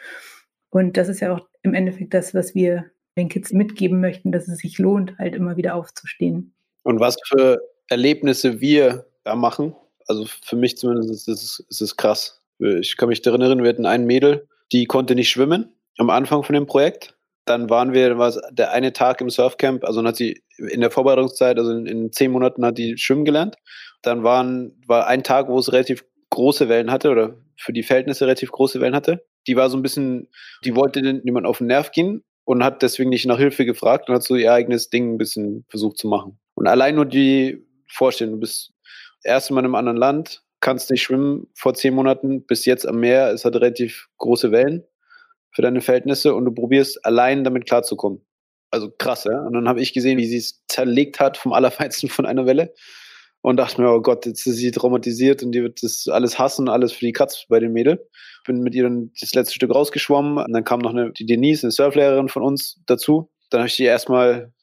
Und 0.70 0.98
das 0.98 1.10
ist 1.10 1.20
ja 1.20 1.34
auch 1.34 1.48
im 1.64 1.74
Endeffekt 1.74 2.14
das, 2.14 2.34
was 2.34 2.56
wir 2.56 2.86
den 3.18 3.30
Kids 3.30 3.52
mitgeben 3.52 4.00
möchten, 4.00 4.32
dass 4.32 4.48
es 4.48 4.60
sich 4.60 4.80
lohnt, 4.80 5.18
halt 5.18 5.36
immer 5.36 5.58
wieder 5.58 5.76
aufzustehen. 5.76 6.54
Und 6.84 7.00
was 7.00 7.18
für 7.28 7.60
Erlebnisse 7.90 8.60
wir 8.60 9.06
da 9.24 9.36
machen, 9.36 9.76
also 10.08 10.26
für 10.26 10.56
mich 10.56 10.78
zumindest 10.78 11.12
ist 11.12 11.28
es, 11.28 11.66
ist 11.70 11.82
es 11.82 11.98
krass. 11.98 12.42
Ich 12.60 12.98
kann 12.98 13.10
mich 13.10 13.26
erinnern, 13.26 13.64
wir 13.64 13.70
hatten 13.70 13.86
ein 13.86 14.06
Mädel, 14.06 14.48
die 14.72 14.86
konnte 14.86 15.16
nicht 15.16 15.30
schwimmen 15.30 15.76
am 15.98 16.10
Anfang 16.10 16.44
von 16.44 16.54
dem 16.54 16.66
Projekt. 16.66 17.16
Dann 17.46 17.70
waren 17.70 17.94
wir, 17.94 18.18
war 18.18 18.34
der 18.52 18.72
eine 18.72 18.94
Tag 18.94 19.20
im 19.20 19.30
Surfcamp, 19.30 19.84
also 19.84 20.00
dann 20.00 20.08
hat 20.08 20.16
sie 20.16 20.42
in 20.58 20.82
der 20.82 20.92
Vorbereitungszeit, 20.92 21.58
also 21.58 21.72
in, 21.72 21.86
in 21.86 22.12
zehn 22.12 22.32
Monaten 22.32 22.66
hat 22.66 22.78
die 22.78 22.98
schwimmen 22.98 23.26
gelernt. 23.26 23.56
Dann 24.02 24.24
waren, 24.24 24.82
war 24.88 25.08
ein 25.08 25.24
Tag, 25.24 25.50
wo 25.50 25.60
es 25.60 25.74
relativ 25.74 26.06
große 26.30 26.70
Wellen 26.70 26.92
hatte 26.92 27.10
oder 27.10 27.36
für 27.58 27.74
die 27.74 27.84
Verhältnisse 27.84 28.26
relativ 28.26 28.52
große 28.52 28.80
Wellen 28.82 28.96
hatte. 28.96 29.26
Die 29.48 29.56
war 29.56 29.70
so 29.70 29.78
ein 29.78 29.84
bisschen, 29.84 30.30
die 30.64 30.76
wollte 30.76 31.02
niemand 31.02 31.46
auf 31.46 31.58
den 31.58 31.68
Nerv 31.68 31.92
gehen 31.92 32.24
und 32.46 32.64
hat 32.64 32.82
deswegen 32.82 33.10
nicht 33.10 33.26
nach 33.26 33.38
Hilfe 33.38 33.66
gefragt 33.66 34.10
und 34.10 34.16
hat 34.16 34.24
so 34.24 34.36
ihr 34.36 34.54
eigenes 34.54 34.90
Ding 34.90 35.14
ein 35.14 35.18
bisschen 35.18 35.66
versucht 35.70 35.98
zu 35.98 36.08
machen. 36.08 36.40
Und 36.56 36.68
allein 36.68 36.96
nur 36.96 37.06
die 37.06 37.66
Vorstellung, 37.88 38.36
du 38.36 38.40
bist 38.40 38.74
erst 39.24 39.52
Mal 39.52 39.60
in 39.60 39.66
einem 39.66 39.76
anderen 39.76 39.98
Land, 39.98 40.44
kannst 40.64 40.90
nicht 40.90 41.04
schwimmen 41.04 41.48
vor 41.54 41.74
zehn 41.76 41.94
Monaten, 41.94 42.46
bis 42.46 42.66
jetzt 42.66 42.88
am 42.88 43.00
Meer, 43.00 43.32
es 43.32 43.44
hat 43.46 43.56
relativ 43.56 44.08
große 44.18 44.52
Wellen 44.52 44.84
für 45.52 45.62
deine 45.62 45.82
Verhältnisse 45.82 46.34
und 46.34 46.46
du 46.46 46.52
probierst 46.52 47.06
allein 47.06 47.44
damit 47.44 47.68
klarzukommen. 47.68 48.26
Also 48.72 48.90
krass, 48.90 49.26
ja. 49.26 49.40
Und 49.42 49.54
dann 49.54 49.68
habe 49.68 49.82
ich 49.82 49.94
gesehen, 49.94 50.18
wie 50.18 50.26
sie 50.26 50.38
es 50.38 50.64
zerlegt 50.68 51.20
hat 51.20 51.38
vom 51.38 51.54
Allerfeinsten 51.54 52.10
von 52.10 52.26
einer 52.26 52.48
Welle 52.48 52.74
und 53.42 53.58
dachte 53.58 53.82
mir, 53.82 53.92
oh 53.92 54.02
Gott, 54.02 54.26
jetzt 54.26 54.48
ist 54.48 54.56
sie 54.56 54.72
traumatisiert 54.72 55.44
und 55.44 55.52
die 55.52 55.62
wird 55.62 55.84
das 55.84 56.08
alles 56.08 56.40
hassen, 56.40 56.70
alles 56.70 56.94
für 56.94 57.06
die 57.06 57.12
Katz 57.12 57.46
bei 57.50 57.60
dem 57.60 57.74
Mädel. 57.74 58.10
Bin 58.48 58.62
mit 58.62 58.74
ihr 58.74 58.84
dann 58.84 59.12
das 59.20 59.34
letzte 59.36 59.56
Stück 59.56 59.76
rausgeschwommen 59.76 60.38
und 60.38 60.54
dann 60.54 60.64
kam 60.64 60.80
noch 60.80 60.92
eine, 60.92 61.12
die 61.12 61.26
Denise, 61.26 61.64
eine 61.64 61.72
Surflehrerin 61.72 62.30
von 62.30 62.42
uns 62.42 62.82
dazu. 62.86 63.30
Dann 63.50 63.60
habe 63.60 63.68
ich 63.68 63.76
die 63.76 63.84
erstmal 63.84 64.54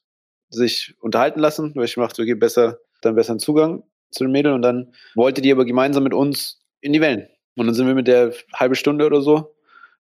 sich 0.49 0.95
unterhalten 0.99 1.41
lassen, 1.41 1.73
weil 1.77 1.85
ich 1.85 1.95
dachte, 1.95 2.23
okay, 2.23 2.35
besser, 2.35 2.79
dann 3.03 3.15
besseren 3.15 3.39
Zugang 3.39 3.85
zu 4.11 4.25
den 4.25 4.33
Mädel 4.33 4.53
und 4.53 4.63
dann 4.63 4.93
wollte 5.15 5.41
die 5.41 5.53
aber 5.53 5.65
gemeinsam 5.65 6.05
mit 6.05 6.15
uns 6.15 6.63
in 6.81 6.93
die 6.93 7.01
Wellen. 7.01 7.29
Und 7.57 7.67
dann 7.67 7.75
sind 7.75 7.87
wir 7.87 7.95
mit 7.95 8.09
der 8.09 8.33
halbe 8.55 8.75
Stunde 8.75 9.07
oder 9.07 9.21
so 9.21 9.55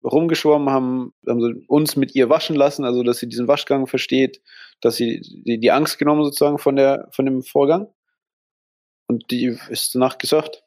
rumgeschwommen, 0.04 0.70
haben, 0.70 1.14
haben 1.28 1.64
uns 1.68 1.96
mit 1.96 2.16
ihr 2.16 2.30
waschen 2.30 2.56
lassen, 2.56 2.86
also 2.86 3.04
dass 3.04 3.20
sie 3.20 3.30
diesen 3.30 3.48
Waschgang 3.48 3.88
versteht, 3.88 4.42
dass 4.82 4.96
sie 4.96 5.22
die, 5.22 5.60
die 5.60 5.72
Angst 5.72 6.00
genommen 6.00 6.24
sozusagen 6.24 6.58
von 6.58 6.76
der 6.76 7.08
von 7.12 7.26
dem 7.26 7.44
Vorgang. 7.44 7.88
Und 9.08 9.30
die 9.30 9.58
ist 9.70 9.94
danach 9.94 10.18
gesurft. 10.18 10.64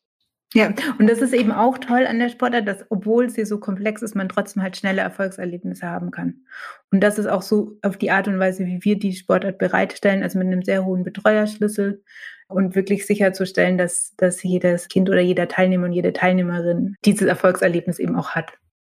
Ja, 0.53 0.73
und 0.99 1.09
das 1.09 1.21
ist 1.21 1.35
eben 1.35 1.51
auch 1.51 1.79
toll 1.79 2.07
an 2.07 2.21
der 2.21 2.29
Sportart, 2.29 2.69
dass 2.69 2.85
obwohl 2.89 3.29
sie 3.29 3.45
so 3.45 3.59
komplex 3.59 4.03
ist, 4.03 4.15
man 4.15 4.29
trotzdem 4.29 4.63
halt 4.63 4.77
schnelle 4.77 5.01
Erfolgserlebnisse 5.01 5.87
haben 5.89 6.13
kann. 6.13 6.45
Und 6.93 7.01
das 7.01 7.19
ist 7.19 7.27
auch 7.27 7.43
so 7.43 7.77
auf 7.83 7.97
die 7.97 8.13
Art 8.13 8.29
und 8.29 8.39
Weise, 8.39 8.65
wie 8.67 8.85
wir 8.85 8.97
die 8.97 9.15
Sportart 9.15 9.59
bereitstellen, 9.59 10.23
also 10.23 10.39
mit 10.39 10.47
einem 10.47 10.63
sehr 10.63 10.85
hohen 10.85 11.03
Betreuerschlüssel 11.03 12.05
und 12.49 12.75
wirklich 12.75 13.07
sicherzustellen, 13.07 13.79
dass, 13.79 14.15
dass 14.17 14.43
jedes 14.43 14.89
Kind 14.89 15.09
oder 15.09 15.21
jeder 15.21 15.49
Teilnehmer 15.49 15.87
und 15.87 15.93
jede 15.93 16.13
Teilnehmerin 16.13 16.97
dieses 17.05 17.27
Erfolgserlebnis 17.27 17.99
eben 17.99 18.17
auch 18.17 18.31
hat. 18.31 18.53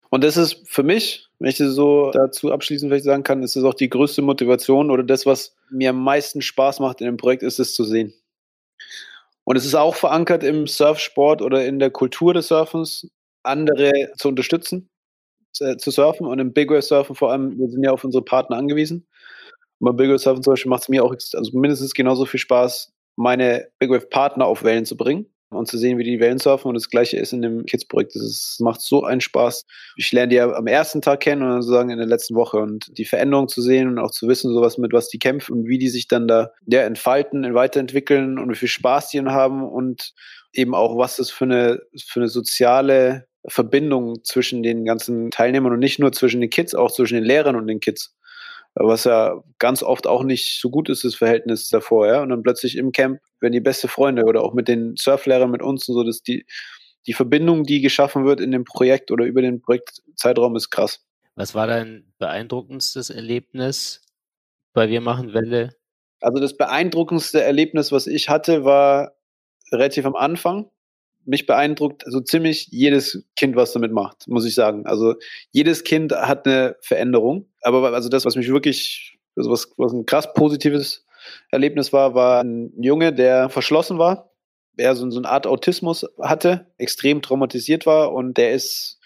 Und 0.09 0.23
das 0.23 0.37
ist 0.37 0.67
für 0.69 0.83
mich, 0.83 1.27
wenn 1.39 1.49
ich 1.49 1.57
das 1.57 1.73
so 1.73 2.11
dazu 2.11 2.51
abschließend 2.51 2.89
vielleicht 2.89 3.05
sagen 3.05 3.23
kann, 3.23 3.43
ist 3.43 3.55
das 3.55 3.63
auch 3.63 3.73
die 3.73 3.89
größte 3.89 4.21
Motivation 4.21 4.89
oder 4.89 5.03
das, 5.03 5.25
was 5.25 5.55
mir 5.69 5.89
am 5.89 6.01
meisten 6.03 6.41
Spaß 6.41 6.79
macht 6.79 7.01
in 7.01 7.07
dem 7.07 7.17
Projekt, 7.17 7.43
ist 7.43 7.59
es 7.59 7.73
zu 7.73 7.83
sehen. 7.83 8.13
Und 9.43 9.55
es 9.55 9.65
ist 9.65 9.75
auch 9.75 9.95
verankert 9.95 10.43
im 10.43 10.67
Surfsport 10.67 11.41
oder 11.41 11.65
in 11.65 11.79
der 11.79 11.89
Kultur 11.89 12.33
des 12.33 12.47
Surfens, 12.47 13.09
andere 13.43 14.11
zu 14.17 14.29
unterstützen, 14.29 14.89
zu, 15.51 15.77
zu 15.77 15.91
surfen 15.91 16.27
und 16.27 16.39
im 16.39 16.53
Big 16.53 16.69
Wave 16.69 16.81
Surfen 16.81 17.15
vor 17.15 17.31
allem, 17.31 17.57
wir 17.57 17.69
sind 17.69 17.83
ja 17.83 17.91
auf 17.91 18.03
unsere 18.03 18.23
Partner 18.23 18.57
angewiesen. 18.57 19.07
Und 19.79 19.85
beim 19.85 19.95
Big 19.95 20.09
Wave 20.09 20.19
Surfen 20.19 20.43
zum 20.43 20.53
Beispiel 20.53 20.69
macht 20.69 20.83
es 20.83 20.89
mir 20.89 21.03
auch 21.03 21.13
also 21.13 21.57
mindestens 21.57 21.93
genauso 21.93 22.25
viel 22.25 22.39
Spaß, 22.39 22.93
meine 23.17 23.67
Big 23.79 23.89
Wave 23.89 24.07
Partner 24.07 24.45
auf 24.45 24.63
Wellen 24.63 24.85
zu 24.85 24.95
bringen 24.95 25.25
und 25.49 25.67
zu 25.67 25.77
sehen, 25.77 25.97
wie 25.97 26.03
die 26.03 26.19
Wellen 26.19 26.39
surfen. 26.39 26.69
Und 26.69 26.75
das 26.75 26.89
gleiche 26.89 27.17
ist 27.17 27.33
in 27.33 27.41
dem 27.41 27.65
Kids-Projekt. 27.65 28.15
Das 28.15 28.57
macht 28.59 28.81
so 28.81 29.03
einen 29.03 29.21
Spaß. 29.21 29.65
Ich 29.95 30.11
lerne 30.11 30.29
die 30.29 30.35
ja 30.35 30.51
am 30.51 30.67
ersten 30.67 31.01
Tag 31.01 31.21
kennen 31.21 31.41
und 31.41 31.61
sozusagen 31.61 31.89
in 31.89 31.97
der 31.97 32.07
letzten 32.07 32.35
Woche. 32.35 32.57
Und 32.57 32.97
die 32.97 33.05
Veränderung 33.05 33.47
zu 33.47 33.61
sehen 33.61 33.87
und 33.87 33.99
auch 33.99 34.11
zu 34.11 34.27
wissen, 34.27 34.53
sowas 34.53 34.77
mit 34.77 34.93
was 34.93 35.09
die 35.09 35.19
kämpfen 35.19 35.53
und 35.53 35.67
wie 35.67 35.77
die 35.77 35.89
sich 35.89 36.07
dann 36.07 36.27
da 36.27 36.51
ja, 36.65 36.81
entfalten, 36.81 37.53
weiterentwickeln 37.53 38.37
und 38.37 38.49
wie 38.51 38.55
viel 38.55 38.67
Spaß 38.67 39.09
die 39.09 39.21
haben 39.21 39.67
und 39.67 40.13
eben 40.53 40.75
auch, 40.75 40.97
was 40.97 41.17
das 41.17 41.29
für 41.31 41.45
eine, 41.45 41.81
für 42.05 42.19
eine 42.19 42.29
soziale 42.29 43.27
Verbindung 43.47 44.23
zwischen 44.23 44.63
den 44.63 44.83
ganzen 44.85 45.31
Teilnehmern 45.31 45.73
und 45.73 45.79
nicht 45.79 45.99
nur 45.99 46.11
zwischen 46.11 46.41
den 46.41 46.49
Kids, 46.49 46.75
auch 46.75 46.91
zwischen 46.91 47.15
den 47.15 47.23
Lehrern 47.23 47.55
und 47.55 47.67
den 47.67 47.79
Kids 47.79 48.16
was 48.79 49.05
ja 49.05 49.41
ganz 49.59 49.83
oft 49.83 50.07
auch 50.07 50.23
nicht 50.23 50.59
so 50.59 50.69
gut 50.69 50.89
ist, 50.89 51.03
das 51.03 51.15
Verhältnis 51.15 51.69
davor, 51.69 52.07
ja. 52.07 52.21
Und 52.21 52.29
dann 52.29 52.43
plötzlich 52.43 52.77
im 52.77 52.91
Camp 52.91 53.19
werden 53.39 53.53
die 53.53 53.59
beste 53.59 53.87
Freunde 53.87 54.25
oder 54.25 54.43
auch 54.43 54.53
mit 54.53 54.67
den 54.67 54.95
Surflehrern, 54.95 55.51
mit 55.51 55.61
uns 55.61 55.87
und 55.87 55.95
so, 55.95 56.03
dass 56.03 56.21
die, 56.21 56.45
die 57.07 57.13
Verbindung, 57.13 57.63
die 57.63 57.81
geschaffen 57.81 58.25
wird 58.25 58.39
in 58.39 58.51
dem 58.51 58.63
Projekt 58.63 59.11
oder 59.11 59.25
über 59.25 59.41
den 59.41 59.61
Projektzeitraum, 59.61 60.55
ist 60.55 60.69
krass. 60.69 61.03
Was 61.35 61.55
war 61.55 61.67
dein 61.67 62.11
beeindruckendstes 62.17 63.09
Erlebnis 63.09 64.01
bei 64.73 64.89
Wir 64.89 65.01
machen 65.01 65.33
Welle? 65.33 65.75
Also 66.19 66.39
das 66.39 66.57
beeindruckendste 66.57 67.43
Erlebnis, 67.43 67.91
was 67.91 68.07
ich 68.07 68.29
hatte, 68.29 68.65
war 68.65 69.13
relativ 69.71 70.05
am 70.05 70.15
Anfang 70.15 70.69
mich 71.27 71.45
beeindruckt 71.45 72.03
so 72.07 72.21
ziemlich 72.21 72.67
jedes 72.71 73.25
Kind, 73.35 73.55
was 73.55 73.73
damit 73.73 73.91
macht, 73.91 74.27
muss 74.27 74.45
ich 74.45 74.55
sagen. 74.55 74.85
Also 74.85 75.15
jedes 75.51 75.83
Kind 75.83 76.13
hat 76.13 76.47
eine 76.47 76.75
Veränderung. 76.81 77.49
Aber 77.61 77.93
also 77.93 78.09
das, 78.09 78.25
was 78.25 78.35
mich 78.35 78.49
wirklich, 78.49 79.19
also 79.35 79.51
was, 79.51 79.73
was 79.77 79.93
ein 79.93 80.05
krass 80.05 80.33
positives 80.33 81.05
Erlebnis 81.51 81.91
war, 81.93 82.15
war 82.15 82.43
ein 82.43 82.71
Junge, 82.81 83.13
der 83.13 83.49
verschlossen 83.49 83.97
war, 83.97 84.31
der 84.73 84.95
so, 84.95 85.09
so 85.09 85.19
eine 85.19 85.29
Art 85.29 85.47
Autismus 85.47 86.05
hatte, 86.21 86.71
extrem 86.77 87.21
traumatisiert 87.21 87.85
war 87.85 88.13
und 88.13 88.37
der 88.37 88.53
ist 88.53 88.96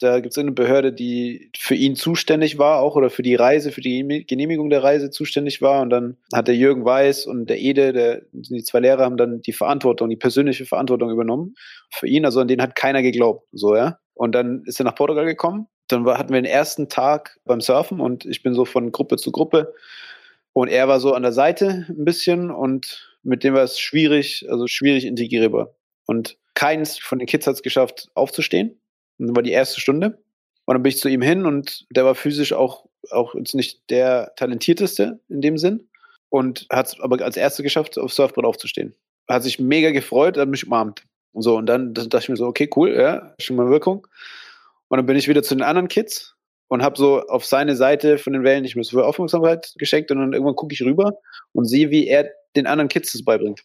da 0.00 0.20
gibt 0.20 0.32
es 0.32 0.38
eine 0.38 0.52
Behörde, 0.52 0.92
die 0.92 1.50
für 1.56 1.74
ihn 1.74 1.96
zuständig 1.96 2.58
war, 2.58 2.80
auch 2.80 2.94
oder 2.94 3.10
für 3.10 3.22
die 3.22 3.34
Reise, 3.34 3.72
für 3.72 3.80
die 3.80 4.24
Genehmigung 4.26 4.70
der 4.70 4.82
Reise 4.82 5.10
zuständig 5.10 5.60
war. 5.60 5.82
Und 5.82 5.90
dann 5.90 6.16
hat 6.32 6.46
der 6.46 6.54
Jürgen 6.54 6.84
Weiß 6.84 7.26
und 7.26 7.50
der 7.50 7.58
Ede, 7.58 7.92
der, 7.92 8.22
die 8.32 8.62
zwei 8.62 8.80
Lehrer, 8.80 9.04
haben 9.04 9.16
dann 9.16 9.40
die 9.40 9.52
Verantwortung, 9.52 10.08
die 10.08 10.16
persönliche 10.16 10.66
Verantwortung 10.66 11.10
übernommen 11.10 11.54
für 11.92 12.06
ihn. 12.06 12.24
Also 12.24 12.40
an 12.40 12.48
den 12.48 12.62
hat 12.62 12.76
keiner 12.76 13.02
geglaubt. 13.02 13.48
So, 13.52 13.74
ja. 13.74 13.98
Und 14.14 14.34
dann 14.34 14.62
ist 14.66 14.80
er 14.80 14.84
nach 14.84 14.94
Portugal 14.94 15.24
gekommen. 15.24 15.66
Dann 15.88 16.04
war, 16.04 16.18
hatten 16.18 16.32
wir 16.32 16.40
den 16.40 16.50
ersten 16.50 16.88
Tag 16.88 17.38
beim 17.44 17.60
Surfen 17.60 18.00
und 18.00 18.24
ich 18.24 18.42
bin 18.42 18.54
so 18.54 18.64
von 18.64 18.92
Gruppe 18.92 19.16
zu 19.16 19.32
Gruppe. 19.32 19.74
Und 20.52 20.68
er 20.68 20.86
war 20.86 21.00
so 21.00 21.12
an 21.12 21.22
der 21.22 21.32
Seite 21.32 21.86
ein 21.88 22.04
bisschen 22.04 22.50
und 22.50 23.16
mit 23.22 23.42
dem 23.42 23.54
war 23.54 23.62
es 23.62 23.80
schwierig, 23.80 24.46
also 24.48 24.66
schwierig 24.68 25.06
integrierbar. 25.06 25.74
Und 26.06 26.36
keins 26.54 26.98
von 26.98 27.18
den 27.18 27.26
Kids 27.26 27.46
hat 27.46 27.54
es 27.54 27.62
geschafft, 27.62 28.08
aufzustehen 28.14 28.80
und 29.18 29.26
dann 29.26 29.36
war 29.36 29.42
die 29.42 29.52
erste 29.52 29.80
Stunde. 29.80 30.18
Und 30.64 30.74
dann 30.74 30.82
bin 30.82 30.90
ich 30.90 30.98
zu 30.98 31.08
ihm 31.08 31.22
hin 31.22 31.46
und 31.46 31.86
der 31.90 32.04
war 32.04 32.14
physisch 32.14 32.52
auch, 32.52 32.86
auch 33.10 33.34
jetzt 33.34 33.54
nicht 33.54 33.88
der 33.90 34.32
talentierteste 34.36 35.18
in 35.28 35.40
dem 35.40 35.56
Sinn. 35.56 35.88
Und 36.30 36.66
hat 36.70 36.88
es 36.88 37.00
aber 37.00 37.24
als 37.24 37.38
Erste 37.38 37.62
geschafft, 37.62 37.98
aufs 37.98 38.16
Surfbrett 38.16 38.44
aufzustehen. 38.44 38.94
Hat 39.28 39.42
sich 39.42 39.58
mega 39.58 39.90
gefreut, 39.92 40.36
hat 40.36 40.48
mich 40.48 40.66
umarmt. 40.66 41.02
Und 41.32 41.42
so, 41.42 41.56
und 41.56 41.66
dann 41.66 41.94
dachte 41.94 42.18
ich 42.18 42.28
mir 42.28 42.36
so, 42.36 42.46
okay, 42.46 42.68
cool, 42.76 42.94
ja, 42.94 43.34
schon 43.40 43.56
mal 43.56 43.70
Wirkung. 43.70 44.06
Und 44.88 44.98
dann 44.98 45.06
bin 45.06 45.16
ich 45.16 45.28
wieder 45.28 45.42
zu 45.42 45.54
den 45.54 45.62
anderen 45.62 45.88
Kids 45.88 46.34
und 46.68 46.82
habe 46.82 46.98
so 46.98 47.22
auf 47.28 47.44
seine 47.44 47.76
Seite 47.76 48.18
von 48.18 48.34
den 48.34 48.44
Wellen 48.44 48.62
nicht 48.62 48.76
mehr 48.76 48.84
so 48.84 48.98
viel 48.98 49.04
Aufmerksamkeit 49.04 49.74
geschenkt 49.78 50.10
und 50.10 50.18
dann 50.18 50.32
irgendwann 50.32 50.56
gucke 50.56 50.74
ich 50.74 50.82
rüber 50.82 51.18
und 51.52 51.64
sehe, 51.64 51.90
wie 51.90 52.06
er 52.06 52.30
den 52.56 52.66
anderen 52.66 52.88
Kids 52.88 53.12
das 53.12 53.24
beibringt. 53.24 53.62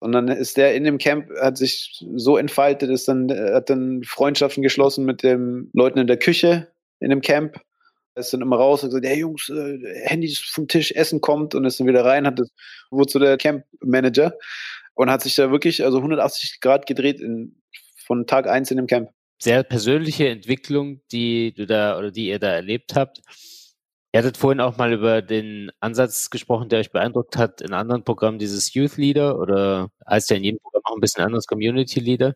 Und 0.00 0.12
dann 0.12 0.28
ist 0.28 0.56
der 0.56 0.74
in 0.74 0.84
dem 0.84 0.98
Camp, 0.98 1.28
hat 1.40 1.58
sich 1.58 2.04
so 2.14 2.36
entfaltet, 2.36 2.90
ist 2.90 3.08
dann, 3.08 3.30
hat 3.30 3.68
dann 3.68 4.04
Freundschaften 4.04 4.62
geschlossen 4.62 5.04
mit 5.04 5.22
den 5.22 5.70
Leuten 5.72 5.98
in 5.98 6.06
der 6.06 6.18
Küche 6.18 6.68
in 7.00 7.10
dem 7.10 7.20
Camp. 7.20 7.60
Er 8.14 8.20
ist 8.20 8.32
dann 8.32 8.42
immer 8.42 8.56
raus 8.56 8.82
und 8.82 8.90
gesagt, 8.90 9.06
hey 9.06 9.18
Jungs, 9.18 9.48
äh, 9.48 9.78
Handys 10.04 10.38
vom 10.38 10.68
Tisch, 10.68 10.92
Essen 10.92 11.20
kommt 11.20 11.54
und 11.54 11.64
ist 11.64 11.80
dann 11.80 11.86
wieder 11.86 12.04
rein, 12.04 12.26
hat 12.26 12.38
das, 12.38 12.48
so 12.90 13.18
der 13.18 13.36
Camp-Manager 13.36 14.34
und 14.94 15.10
hat 15.10 15.22
sich 15.22 15.34
da 15.34 15.50
wirklich 15.50 15.84
also 15.84 15.98
180 15.98 16.60
Grad 16.60 16.86
gedreht 16.86 17.20
in, 17.20 17.60
von 17.96 18.26
Tag 18.26 18.48
eins 18.48 18.70
in 18.70 18.76
dem 18.76 18.86
Camp. 18.86 19.10
Sehr 19.40 19.62
persönliche 19.62 20.28
Entwicklung, 20.28 21.00
die 21.12 21.52
du 21.54 21.66
da 21.66 21.96
oder 21.98 22.10
die 22.10 22.28
ihr 22.28 22.40
da 22.40 22.50
erlebt 22.50 22.96
habt. 22.96 23.20
Ihr 24.12 24.20
hattet 24.20 24.38
vorhin 24.38 24.60
auch 24.60 24.78
mal 24.78 24.92
über 24.92 25.20
den 25.20 25.70
Ansatz 25.80 26.30
gesprochen, 26.30 26.70
der 26.70 26.78
euch 26.78 26.92
beeindruckt 26.92 27.36
hat 27.36 27.60
in 27.60 27.74
anderen 27.74 28.04
Programmen, 28.04 28.38
dieses 28.38 28.72
Youth 28.72 28.96
Leader 28.96 29.38
oder 29.38 29.90
heißt 30.08 30.30
ja 30.30 30.36
in 30.36 30.44
jedem 30.44 30.60
Programm 30.60 30.82
auch 30.84 30.96
ein 30.96 31.00
bisschen 31.00 31.24
anders 31.24 31.46
Community 31.46 32.00
Leader. 32.00 32.34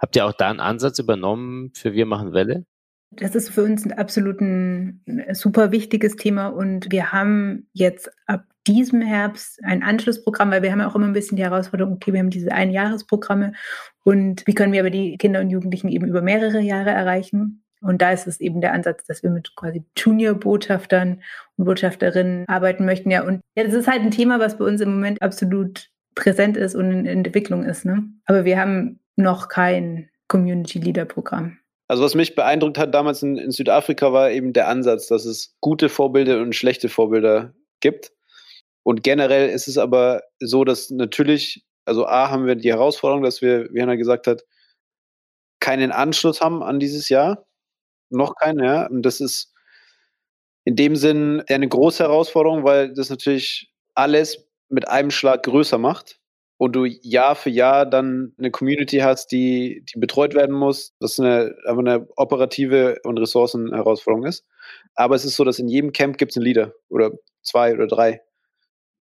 Habt 0.00 0.16
ihr 0.16 0.26
auch 0.26 0.32
da 0.32 0.50
einen 0.50 0.60
Ansatz 0.60 0.98
übernommen 0.98 1.70
für 1.74 1.92
Wir 1.92 2.04
machen 2.04 2.32
Welle? 2.32 2.64
Das 3.10 3.34
ist 3.34 3.50
für 3.50 3.62
uns 3.62 3.84
ein 3.84 3.92
absolut 3.92 4.40
ein 4.40 5.02
super 5.32 5.70
wichtiges 5.70 6.16
Thema 6.16 6.48
und 6.48 6.90
wir 6.90 7.12
haben 7.12 7.68
jetzt 7.72 8.10
ab 8.26 8.44
diesem 8.66 9.00
Herbst 9.00 9.60
ein 9.64 9.82
Anschlussprogramm, 9.82 10.50
weil 10.50 10.62
wir 10.62 10.72
haben 10.72 10.80
ja 10.80 10.88
auch 10.88 10.94
immer 10.94 11.06
ein 11.06 11.14
bisschen 11.14 11.36
die 11.36 11.42
Herausforderung, 11.42 11.94
okay, 11.94 12.12
wir 12.12 12.20
haben 12.20 12.28
diese 12.28 12.52
Einjahresprogramme 12.52 13.52
und 14.04 14.46
wie 14.46 14.54
können 14.54 14.72
wir 14.72 14.80
aber 14.80 14.90
die 14.90 15.16
Kinder 15.16 15.40
und 15.40 15.48
Jugendlichen 15.48 15.88
eben 15.88 16.06
über 16.06 16.20
mehrere 16.20 16.60
Jahre 16.60 16.90
erreichen? 16.90 17.64
Und 17.80 18.02
da 18.02 18.12
ist 18.12 18.26
es 18.26 18.40
eben 18.40 18.60
der 18.60 18.72
Ansatz, 18.72 19.04
dass 19.04 19.22
wir 19.22 19.30
mit 19.30 19.54
quasi 19.56 19.84
Junior-Botschaftern 19.96 21.22
und 21.56 21.64
Botschafterinnen 21.64 22.46
arbeiten 22.48 22.84
möchten. 22.84 23.10
Ja, 23.10 23.24
und 23.24 23.40
ja, 23.56 23.64
das 23.64 23.74
ist 23.74 23.88
halt 23.88 24.02
ein 24.02 24.10
Thema, 24.10 24.40
was 24.40 24.58
bei 24.58 24.64
uns 24.64 24.80
im 24.80 24.92
Moment 24.92 25.22
absolut 25.22 25.88
präsent 26.14 26.56
ist 26.56 26.74
und 26.74 26.90
in 26.90 27.06
Entwicklung 27.06 27.64
ist. 27.64 27.84
Ne? 27.84 28.04
Aber 28.26 28.44
wir 28.44 28.58
haben 28.60 29.00
noch 29.16 29.48
kein 29.48 30.10
Community 30.26 30.78
Leader 30.78 31.04
Programm. 31.04 31.58
Also 31.88 32.02
was 32.02 32.14
mich 32.14 32.34
beeindruckt 32.34 32.76
hat 32.76 32.92
damals 32.94 33.22
in, 33.22 33.36
in, 33.36 33.50
Südafrika 33.50 34.12
war 34.12 34.30
eben 34.30 34.52
der 34.52 34.68
Ansatz, 34.68 35.06
dass 35.06 35.24
es 35.24 35.56
gute 35.60 35.88
Vorbilder 35.88 36.40
und 36.42 36.54
schlechte 36.54 36.90
Vorbilder 36.90 37.54
gibt. 37.80 38.12
Und 38.82 39.02
generell 39.02 39.48
ist 39.48 39.68
es 39.68 39.78
aber 39.78 40.22
so, 40.38 40.64
dass 40.64 40.90
natürlich, 40.90 41.64
also 41.86 42.06
A 42.06 42.30
haben 42.30 42.46
wir 42.46 42.56
die 42.56 42.70
Herausforderung, 42.70 43.22
dass 43.22 43.40
wir, 43.40 43.68
wie 43.72 43.80
Hanna 43.80 43.96
gesagt 43.96 44.26
hat, 44.26 44.44
keinen 45.60 45.90
Anschluss 45.90 46.40
haben 46.40 46.62
an 46.62 46.78
dieses 46.78 47.08
Jahr. 47.08 47.46
Noch 48.10 48.34
keinen, 48.36 48.64
ja. 48.64 48.86
Und 48.86 49.02
das 49.02 49.20
ist 49.20 49.52
in 50.64 50.76
dem 50.76 50.96
Sinn 50.96 51.42
eine 51.48 51.68
große 51.68 52.02
Herausforderung, 52.04 52.64
weil 52.64 52.92
das 52.92 53.10
natürlich 53.10 53.70
alles 53.94 54.46
mit 54.68 54.88
einem 54.88 55.10
Schlag 55.10 55.42
größer 55.44 55.78
macht 55.78 56.20
und 56.58 56.72
du 56.74 56.84
Jahr 56.84 57.36
für 57.36 57.50
Jahr 57.50 57.86
dann 57.86 58.34
eine 58.38 58.50
Community 58.50 58.98
hast, 58.98 59.32
die, 59.32 59.84
die 59.94 59.98
betreut 59.98 60.34
werden 60.34 60.54
muss, 60.54 60.92
das 61.00 61.18
eine, 61.18 61.54
aber 61.66 61.80
eine 61.80 62.08
operative 62.16 62.98
und 63.04 63.18
Ressourcenherausforderung 63.18 64.26
ist. 64.26 64.44
Aber 64.94 65.14
es 65.14 65.24
ist 65.24 65.36
so, 65.36 65.44
dass 65.44 65.58
in 65.58 65.68
jedem 65.68 65.92
Camp 65.92 66.18
gibt 66.18 66.32
es 66.32 66.36
einen 66.36 66.44
Leader 66.46 66.74
oder 66.88 67.12
zwei 67.42 67.72
oder 67.74 67.86
drei. 67.86 68.20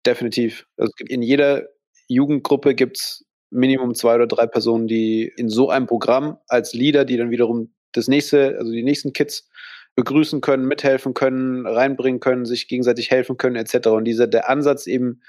Definitiv. 0.06 0.66
Also 0.76 0.92
in 1.08 1.22
jeder 1.22 1.66
Jugendgruppe 2.08 2.74
gibt 2.74 2.98
es 2.98 3.24
Minimum 3.50 3.94
zwei 3.94 4.16
oder 4.16 4.26
drei 4.26 4.46
Personen, 4.46 4.86
die 4.86 5.32
in 5.36 5.48
so 5.48 5.70
einem 5.70 5.86
Programm 5.86 6.38
als 6.48 6.74
Leader, 6.74 7.04
die 7.04 7.16
dann 7.16 7.30
wiederum 7.30 7.74
das 7.96 8.08
nächste, 8.08 8.56
also 8.58 8.70
die 8.72 8.82
nächsten 8.82 9.12
Kids 9.12 9.48
begrüßen 9.94 10.40
können, 10.40 10.66
mithelfen 10.66 11.14
können, 11.14 11.66
reinbringen 11.66 12.20
können, 12.20 12.44
sich 12.44 12.68
gegenseitig 12.68 13.10
helfen 13.10 13.38
können, 13.38 13.56
etc. 13.56 13.88
Und 13.88 14.04
dieser 14.04 14.26
der 14.26 14.48
Ansatz 14.48 14.86
eben, 14.86 15.22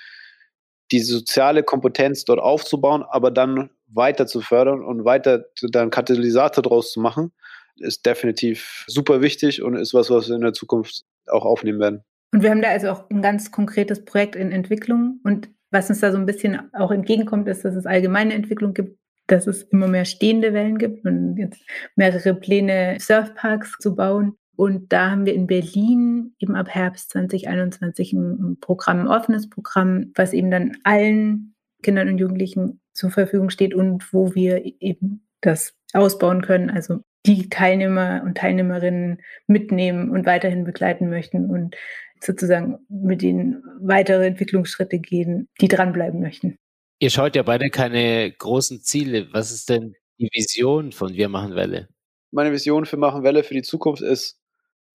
diese 0.92 1.14
soziale 1.14 1.64
Kompetenz 1.64 2.26
dort 2.26 2.40
aufzubauen, 2.40 3.04
aber 3.04 3.32
dann 3.32 3.70
weiter 3.88 4.28
zu 4.28 4.42
fördern 4.42 4.84
und 4.84 5.06
weiter 5.06 5.46
dann 5.62 5.90
Katalysator 5.90 6.62
draus 6.62 6.92
zu 6.92 7.00
machen, 7.00 7.32
ist 7.78 8.06
definitiv 8.06 8.86
super 8.88 9.22
wichtig 9.22 9.62
und 9.62 9.76
ist 9.76 9.94
was, 9.94 10.10
was 10.10 10.28
wir 10.28 10.36
in 10.36 10.42
der 10.42 10.54
Zukunft 10.54 11.04
auch 11.28 11.46
aufnehmen 11.46 11.80
werden. 11.80 12.04
Und 12.34 12.44
wir 12.44 12.50
haben 12.50 12.62
da 12.62 12.70
also 12.70 12.90
auch 12.90 13.10
ein 13.10 13.22
ganz 13.22 13.52
konkretes 13.52 14.04
Projekt 14.04 14.36
in 14.36 14.52
Entwicklung. 14.52 15.20
Und 15.24 15.50
was 15.72 15.90
uns 15.90 16.00
da 16.00 16.12
so 16.12 16.18
ein 16.18 16.26
bisschen 16.26 16.70
auch 16.74 16.92
entgegenkommt, 16.92 17.48
ist, 17.48 17.64
dass 17.64 17.76
es 17.76 17.86
allgemeine 17.86 18.34
Entwicklung 18.34 18.74
gibt, 18.74 18.98
dass 19.28 19.48
es 19.48 19.64
immer 19.64 19.88
mehr 19.88 20.06
stehende 20.06 20.54
Wellen 20.54 20.78
gibt 20.78 21.06
und 21.06 21.38
jetzt 21.38 21.62
mehrere 21.96 22.34
Pläne, 22.34 22.98
Surfparks 23.00 23.78
zu 23.80 23.96
bauen. 23.96 24.38
Und 24.56 24.92
da 24.92 25.12
haben 25.12 25.26
wir 25.26 25.36
in 25.36 25.46
Berlin 25.46 26.34
eben 26.40 26.56
ab 26.56 26.70
Herbst 26.70 27.12
2021 27.12 28.14
ein 28.14 28.58
Programm, 28.60 29.02
ein 29.02 29.08
offenes 29.08 29.50
Programm, 29.50 30.12
was 30.16 30.34
eben 30.34 30.50
dann 30.50 30.78
allen 30.84 31.54
Kindern 31.84 32.10
und 32.10 32.18
Jugendlichen 32.18 32.82
zur 32.94 33.12
Verfügung 33.12 33.52
steht 33.52 33.76
und 33.76 34.12
wo 34.12 34.34
wir 34.34 34.64
eben 34.82 35.28
das 35.42 35.76
ausbauen 35.94 36.42
können. 36.42 36.72
Also 36.72 37.02
die 37.28 37.50
Teilnehmer 37.50 38.24
und 38.26 38.38
Teilnehmerinnen 38.38 39.22
mitnehmen 39.46 40.10
und 40.10 40.26
weiterhin 40.26 40.64
begleiten 40.64 41.10
möchten 41.10 41.50
und 41.50 41.76
sozusagen 42.20 42.80
mit 42.90 43.22
ihnen 43.22 43.64
weitere 43.80 44.26
Entwicklungsschritte 44.26 44.98
gehen, 44.98 45.48
die 45.62 45.68
dranbleiben 45.68 46.20
möchten. 46.20 46.58
Ihr 47.00 47.12
schaut 47.12 47.36
ja 47.36 47.44
beide 47.44 47.70
keine 47.70 48.32
großen 48.32 48.82
Ziele. 48.82 49.28
Was 49.32 49.52
ist 49.52 49.70
denn 49.70 49.96
die 50.18 50.30
Vision 50.34 50.92
von 50.92 51.14
Wir 51.14 51.30
machen 51.30 51.56
Welle? 51.56 51.90
Meine 52.32 52.52
Vision 52.52 52.86
für 52.86 52.98
Machen 52.98 53.24
Welle 53.24 53.44
für 53.44 53.54
die 53.54 53.62
Zukunft 53.62 54.02
ist, 54.02 54.40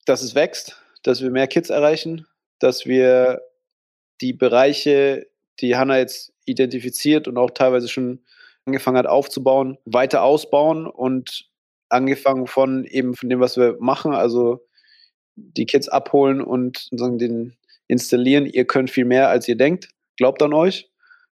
dass 0.04 0.22
es 0.22 0.34
wächst, 0.34 0.82
dass 1.04 1.22
wir 1.22 1.30
mehr 1.30 1.46
Kids 1.46 1.70
erreichen, 1.70 2.26
dass 2.58 2.86
wir 2.86 3.40
die 4.20 4.32
Bereiche, 4.32 5.28
die 5.60 5.76
Hanna 5.76 5.98
jetzt 5.98 6.32
identifiziert 6.44 7.28
und 7.28 7.38
auch 7.38 7.50
teilweise 7.50 7.88
schon 7.88 8.24
angefangen 8.64 8.96
hat 8.96 9.06
aufzubauen, 9.06 9.78
weiter 9.84 10.22
ausbauen 10.22 10.86
und 10.86 11.48
angefangen 11.88 12.46
von 12.46 12.84
eben 12.84 13.14
von 13.14 13.28
dem, 13.28 13.40
was 13.40 13.56
wir 13.56 13.76
machen, 13.78 14.12
also 14.12 14.66
die 15.36 15.66
Kids 15.66 15.88
abholen 15.88 16.40
und 16.40 16.88
sagen, 16.90 17.18
den 17.18 17.56
installieren. 17.86 18.46
Ihr 18.46 18.64
könnt 18.64 18.90
viel 18.90 19.04
mehr, 19.04 19.28
als 19.28 19.46
ihr 19.48 19.56
denkt. 19.56 19.88
Glaubt 20.16 20.42
an 20.42 20.52
euch. 20.52 20.91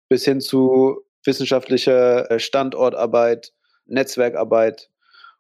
Bis 0.10 0.26
hin 0.26 0.40
zu 0.40 1.02
wissenschaftlicher 1.26 2.32
äh, 2.32 2.40
Standortarbeit, 2.40 3.54
Netzwerkarbeit. 3.86 4.90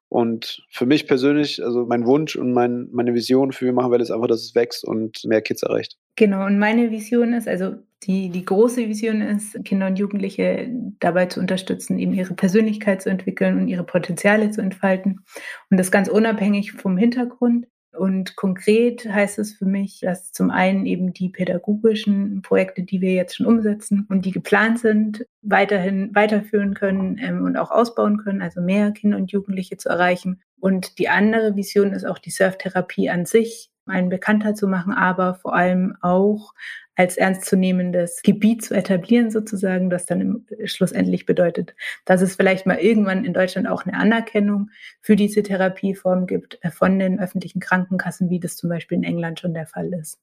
Und 0.10 0.64
für 0.70 0.86
mich 0.86 1.08
persönlich, 1.08 1.64
also 1.64 1.86
mein 1.86 2.06
Wunsch 2.06 2.36
und 2.36 2.54
mein, 2.54 2.88
meine 2.92 3.14
Vision 3.14 3.52
für 3.52 3.66
Wir 3.66 3.74
machen 3.74 3.92
Welle 3.92 4.04
ist 4.04 4.12
einfach, 4.12 4.28
dass 4.28 4.42
es 4.42 4.56
wächst 4.56 4.86
und 4.86 5.24
mehr 5.26 5.42
Kids 5.42 5.64
erreicht. 5.64 5.98
Genau, 6.16 6.46
und 6.46 6.60
meine 6.60 6.92
Vision 6.92 7.34
ist, 7.34 7.48
also 7.48 7.76
die, 8.04 8.30
die 8.30 8.46
große 8.46 8.88
Vision 8.88 9.22
ist, 9.22 9.64
Kinder 9.66 9.88
und 9.88 10.00
Jugendliche 10.00 10.70
dabei 11.00 11.26
zu 11.26 11.40
unterstützen, 11.40 12.00
eben 12.00 12.14
ihre 12.14 12.36
Persönlichkeit 12.36 13.02
zu 13.02 13.10
entwickeln 13.10 13.60
und 13.60 13.68
ihre 13.68 13.84
Potenziale 13.84 14.50
zu 14.52 14.62
entfalten. 14.62 15.26
Und 15.70 15.78
das 15.78 15.92
ganz 15.92 16.08
unabhängig 16.08 16.72
vom 16.72 16.98
Hintergrund. 16.98 17.68
Und 17.98 18.36
konkret 18.36 19.06
heißt 19.06 19.40
es 19.40 19.54
für 19.54 19.66
mich, 19.66 20.00
dass 20.02 20.32
zum 20.32 20.52
einen 20.52 20.86
eben 20.86 21.14
die 21.14 21.30
pädagogischen 21.30 22.42
Projekte, 22.42 22.84
die 22.84 23.02
wir 23.02 23.14
jetzt 23.14 23.36
schon 23.36 23.46
umsetzen 23.46 24.06
und 24.10 24.26
die 24.26 24.32
geplant 24.32 24.80
sind, 24.80 25.26
weiterhin 25.42 26.14
weiterführen 26.14 26.74
können 26.74 27.18
ähm, 27.22 27.44
und 27.44 27.58
auch 27.58 27.72
ausbauen 27.72 28.18
können, 28.18 28.42
also 28.42 28.62
mehr 28.62 28.92
Kinder 28.92 29.18
und 29.18 29.32
Jugendliche 29.32 29.78
zu 29.78 29.90
erreichen. 29.90 30.42
Und 30.60 31.00
die 31.00 31.10
andere 31.10 31.56
Vision 31.56 31.94
ist 31.94 32.06
auch 32.06 32.20
die 32.20 32.32
Surftherapie 32.32 33.10
an 33.10 33.26
sich 33.26 33.70
einen 33.86 34.10
bekannter 34.10 34.54
zu 34.54 34.68
machen, 34.68 34.94
aber 34.94 35.36
vor 35.36 35.56
allem 35.56 35.96
auch 36.02 36.54
als 36.98 37.16
ernstzunehmendes 37.16 38.24
Gebiet 38.24 38.66
zu 38.66 38.74
etablieren, 38.74 39.30
sozusagen, 39.30 39.92
das 39.92 40.08
dann 40.08 40.48
schlussendlich 40.66 41.28
bedeutet, 41.28 41.76
dass 42.06 42.22
es 42.22 42.36
vielleicht 42.36 42.66
mal 42.66 42.80
irgendwann 42.80 43.24
in 43.24 43.34
Deutschland 43.34 43.68
auch 43.68 43.86
eine 43.86 43.96
Anerkennung 43.96 44.72
für 45.00 45.16
diese 45.16 45.44
Therapieform 45.44 46.26
gibt 46.26 46.58
äh, 46.64 46.72
von 46.72 46.98
den 46.98 47.20
öffentlichen 47.20 47.60
Krankenkassen, 47.60 48.32
wie 48.32 48.40
das 48.40 48.58
zum 48.58 48.70
Beispiel 48.70 48.98
in 48.98 49.04
England 49.04 49.40
schon 49.40 49.54
der 49.54 49.68
Fall 49.68 49.94
ist. 49.94 50.20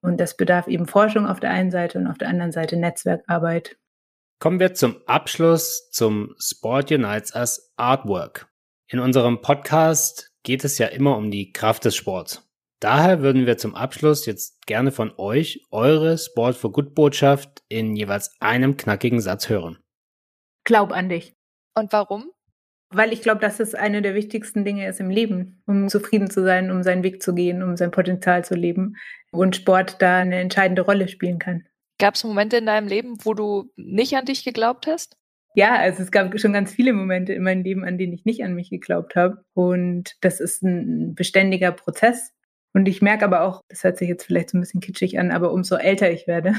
Und 0.00 0.18
das 0.18 0.36
bedarf 0.36 0.66
eben 0.66 0.86
Forschung 0.86 1.26
auf 1.26 1.40
der 1.40 1.50
einen 1.50 1.70
Seite 1.70 1.98
und 1.98 2.06
auf 2.06 2.16
der 2.16 2.28
anderen 2.28 2.52
Seite 2.52 2.76
Netzwerkarbeit. 2.76 3.76
Kommen 4.40 4.60
wir 4.60 4.72
zum 4.72 4.96
Abschluss 5.06 5.90
zum 5.90 6.34
Sport 6.38 6.90
Unites 6.90 7.34
as 7.34 7.70
Artwork. 7.76 8.48
In 8.88 8.98
unserem 8.98 9.42
Podcast 9.42 10.32
geht 10.42 10.64
es 10.64 10.78
ja 10.78 10.86
immer 10.86 11.18
um 11.18 11.30
die 11.30 11.52
Kraft 11.52 11.84
des 11.84 11.94
Sports. 11.94 12.51
Daher 12.82 13.22
würden 13.22 13.46
wir 13.46 13.58
zum 13.58 13.76
Abschluss 13.76 14.26
jetzt 14.26 14.66
gerne 14.66 14.90
von 14.90 15.12
euch 15.16 15.64
eure 15.70 16.18
Sport 16.18 16.56
for 16.56 16.72
Good 16.72 16.96
Botschaft 16.96 17.62
in 17.68 17.94
jeweils 17.94 18.34
einem 18.40 18.76
knackigen 18.76 19.20
Satz 19.20 19.48
hören. 19.48 19.78
Glaub 20.64 20.90
an 20.90 21.08
dich. 21.08 21.32
Und 21.76 21.92
warum? 21.92 22.32
Weil 22.90 23.12
ich 23.12 23.22
glaube, 23.22 23.40
dass 23.40 23.60
es 23.60 23.76
eine 23.76 24.02
der 24.02 24.16
wichtigsten 24.16 24.64
Dinge 24.64 24.88
ist 24.88 24.98
im 24.98 25.10
Leben, 25.10 25.62
um 25.64 25.88
zufrieden 25.88 26.28
zu 26.28 26.42
sein, 26.42 26.72
um 26.72 26.82
seinen 26.82 27.04
Weg 27.04 27.22
zu 27.22 27.36
gehen, 27.36 27.62
um 27.62 27.76
sein 27.76 27.92
Potenzial 27.92 28.44
zu 28.44 28.56
leben 28.56 28.96
und 29.30 29.54
Sport 29.54 30.02
da 30.02 30.18
eine 30.18 30.40
entscheidende 30.40 30.82
Rolle 30.82 31.06
spielen 31.06 31.38
kann. 31.38 31.64
Gab 32.00 32.16
es 32.16 32.24
Momente 32.24 32.56
in 32.56 32.66
deinem 32.66 32.88
Leben, 32.88 33.14
wo 33.22 33.32
du 33.32 33.70
nicht 33.76 34.16
an 34.16 34.24
dich 34.24 34.44
geglaubt 34.44 34.88
hast? 34.88 35.16
Ja, 35.54 35.76
also 35.76 36.02
es 36.02 36.10
gab 36.10 36.36
schon 36.40 36.52
ganz 36.52 36.72
viele 36.72 36.92
Momente 36.94 37.32
in 37.32 37.44
meinem 37.44 37.62
Leben, 37.62 37.84
an 37.84 37.96
denen 37.96 38.12
ich 38.12 38.24
nicht 38.24 38.42
an 38.42 38.56
mich 38.56 38.70
geglaubt 38.70 39.14
habe. 39.14 39.44
Und 39.54 40.16
das 40.20 40.40
ist 40.40 40.64
ein 40.64 41.14
beständiger 41.14 41.70
Prozess. 41.70 42.32
Und 42.74 42.88
ich 42.88 43.02
merke 43.02 43.24
aber 43.24 43.42
auch, 43.42 43.62
das 43.68 43.84
hört 43.84 43.98
sich 43.98 44.08
jetzt 44.08 44.24
vielleicht 44.24 44.50
so 44.50 44.58
ein 44.58 44.60
bisschen 44.60 44.80
kitschig 44.80 45.18
an, 45.18 45.30
aber 45.30 45.52
umso 45.52 45.76
älter 45.76 46.10
ich 46.10 46.26
werde, 46.26 46.54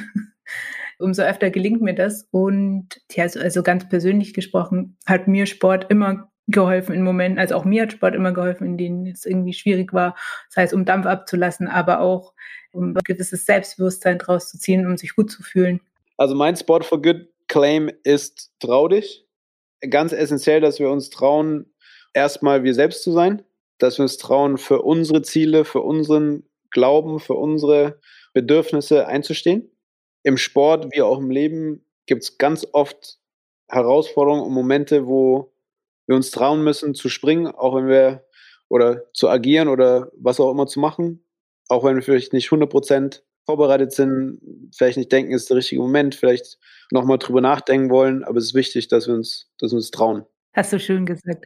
umso 1.00 1.24
öfter 1.24 1.50
gelingt 1.50 1.82
mir 1.82 1.96
das. 1.96 2.28
Und 2.32 2.90
ja, 3.12 3.24
also 3.24 3.64
ganz 3.64 3.90
persönlich 3.90 4.34
gesprochen, 4.34 4.98
hat 5.06 5.28
mir 5.28 5.46
Sport 5.46 5.90
immer 5.90 6.30
geholfen 6.48 6.94
in 6.94 7.04
Momenten, 7.04 7.40
also 7.40 7.56
auch 7.56 7.64
mir 7.64 7.84
hat 7.84 7.94
Sport 7.94 8.16
immer 8.16 8.34
geholfen, 8.34 8.68
in 8.68 8.78
denen 8.78 9.08
es 9.08 9.26
irgendwie 9.26 9.54
schwierig 9.54 9.94
war, 9.94 10.16
sei 10.50 10.64
es 10.64 10.74
um 10.74 10.84
Dampf 10.84 11.06
abzulassen, 11.06 11.70
aber 11.70 12.02
auch 12.02 12.34
um 12.74 12.96
ein 12.98 13.04
gewisses 13.06 13.46
Selbstbewusstsein 13.46 14.18
draus 14.18 14.50
zu 14.50 14.60
ziehen, 14.60 14.86
um 14.86 14.98
sich 14.98 15.16
gut 15.16 15.32
zu 15.32 15.42
fühlen. 15.42 15.80
Also 16.18 16.36
mein 16.36 16.58
Sport 16.58 16.84
for 16.84 17.02
Good 17.02 17.30
Claim 17.48 17.90
ist 18.04 18.52
trau 18.60 18.90
dich. 18.90 19.26
Ganz 19.90 20.12
essentiell, 20.12 20.60
dass 20.60 20.80
wir 20.80 20.90
uns 20.90 21.10
trauen, 21.10 21.74
erstmal 22.14 22.64
wir 22.64 22.74
selbst 22.74 23.04
zu 23.04 23.12
sein 23.12 23.42
dass 23.84 23.98
wir 23.98 24.04
uns 24.04 24.18
trauen, 24.18 24.58
für 24.58 24.82
unsere 24.82 25.22
Ziele, 25.22 25.66
für 25.66 25.82
unseren 25.82 26.44
Glauben, 26.72 27.20
für 27.20 27.34
unsere 27.34 28.00
Bedürfnisse 28.34 29.08
einzustehen. 29.08 29.70
Im 30.24 30.38
Sport 30.38 30.88
wie 30.94 31.02
auch 31.02 31.20
im 31.20 31.30
Leben 31.30 31.86
gibt 32.06 32.24
es 32.24 32.38
ganz 32.38 32.66
oft 32.72 33.20
Herausforderungen 33.68 34.42
und 34.42 34.54
Momente, 34.54 35.06
wo 35.06 35.54
wir 36.08 36.16
uns 36.16 36.32
trauen 36.32 36.64
müssen 36.64 36.96
zu 36.96 37.10
springen, 37.10 37.48
auch 37.48 37.76
wenn 37.76 37.88
wir 37.88 38.26
oder 38.70 39.04
zu 39.14 39.30
agieren 39.30 39.68
oder 39.68 40.12
was 40.16 40.40
auch 40.40 40.52
immer 40.52 40.66
zu 40.66 40.80
machen, 40.80 41.26
auch 41.68 41.84
wenn 41.84 41.96
wir 41.96 42.04
vielleicht 42.04 42.32
nicht 42.32 42.50
100% 42.50 43.22
vorbereitet 43.46 43.92
sind, 43.92 44.40
vielleicht 44.74 44.98
nicht 44.98 45.12
denken, 45.12 45.34
ist 45.34 45.50
der 45.50 45.58
richtige 45.58 45.82
Moment, 45.82 46.16
vielleicht 46.16 46.58
nochmal 46.90 47.18
drüber 47.18 47.42
nachdenken 47.42 47.90
wollen, 47.90 48.24
aber 48.24 48.38
es 48.38 48.46
ist 48.46 48.54
wichtig, 48.54 48.88
dass 48.88 49.08
wir 49.08 49.14
uns, 49.14 49.52
dass 49.60 49.72
wir 49.72 49.78
uns 49.78 49.92
trauen. 49.92 50.26
Hast 50.54 50.72
du 50.72 50.80
schön 50.80 51.06
gesagt. 51.06 51.46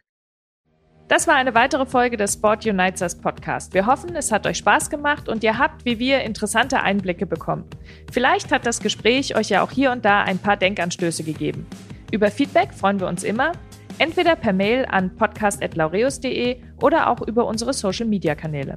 Das 1.08 1.26
war 1.26 1.36
eine 1.36 1.54
weitere 1.54 1.86
Folge 1.86 2.18
des 2.18 2.34
Sport 2.34 2.66
Unites 2.66 3.00
Us 3.00 3.14
Podcast. 3.14 3.72
Wir 3.72 3.86
hoffen, 3.86 4.14
es 4.14 4.30
hat 4.30 4.46
euch 4.46 4.58
Spaß 4.58 4.90
gemacht 4.90 5.26
und 5.30 5.42
ihr 5.42 5.58
habt, 5.58 5.86
wie 5.86 5.98
wir, 5.98 6.20
interessante 6.20 6.82
Einblicke 6.82 7.24
bekommen. 7.24 7.64
Vielleicht 8.12 8.52
hat 8.52 8.66
das 8.66 8.80
Gespräch 8.80 9.34
euch 9.34 9.48
ja 9.48 9.62
auch 9.62 9.70
hier 9.70 9.90
und 9.90 10.04
da 10.04 10.22
ein 10.24 10.36
paar 10.36 10.58
Denkanstöße 10.58 11.22
gegeben. 11.22 11.66
Über 12.12 12.30
Feedback 12.30 12.74
freuen 12.74 13.00
wir 13.00 13.06
uns 13.06 13.24
immer, 13.24 13.52
entweder 13.96 14.36
per 14.36 14.52
Mail 14.52 14.84
an 14.84 15.16
podcast.laureus.de 15.16 16.58
oder 16.82 17.08
auch 17.08 17.26
über 17.26 17.46
unsere 17.46 17.72
Social 17.72 18.06
Media 18.06 18.34
Kanäle. 18.34 18.76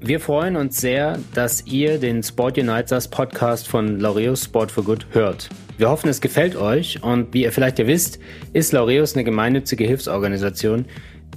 Wir 0.00 0.18
freuen 0.18 0.56
uns 0.56 0.80
sehr, 0.80 1.20
dass 1.34 1.64
ihr 1.66 1.98
den 1.98 2.24
Sport 2.24 2.58
Unites 2.58 2.90
Us 2.90 3.06
Podcast 3.06 3.68
von 3.68 4.00
Laureus 4.00 4.44
Sport 4.44 4.72
for 4.72 4.82
Good 4.82 5.06
hört. 5.12 5.48
Wir 5.76 5.90
hoffen, 5.90 6.08
es 6.08 6.20
gefällt 6.20 6.56
euch 6.56 7.04
und 7.04 7.32
wie 7.34 7.42
ihr 7.42 7.52
vielleicht 7.52 7.78
ja 7.78 7.86
wisst, 7.86 8.18
ist 8.52 8.72
Laureus 8.72 9.14
eine 9.14 9.22
gemeinnützige 9.22 9.84
Hilfsorganisation, 9.84 10.86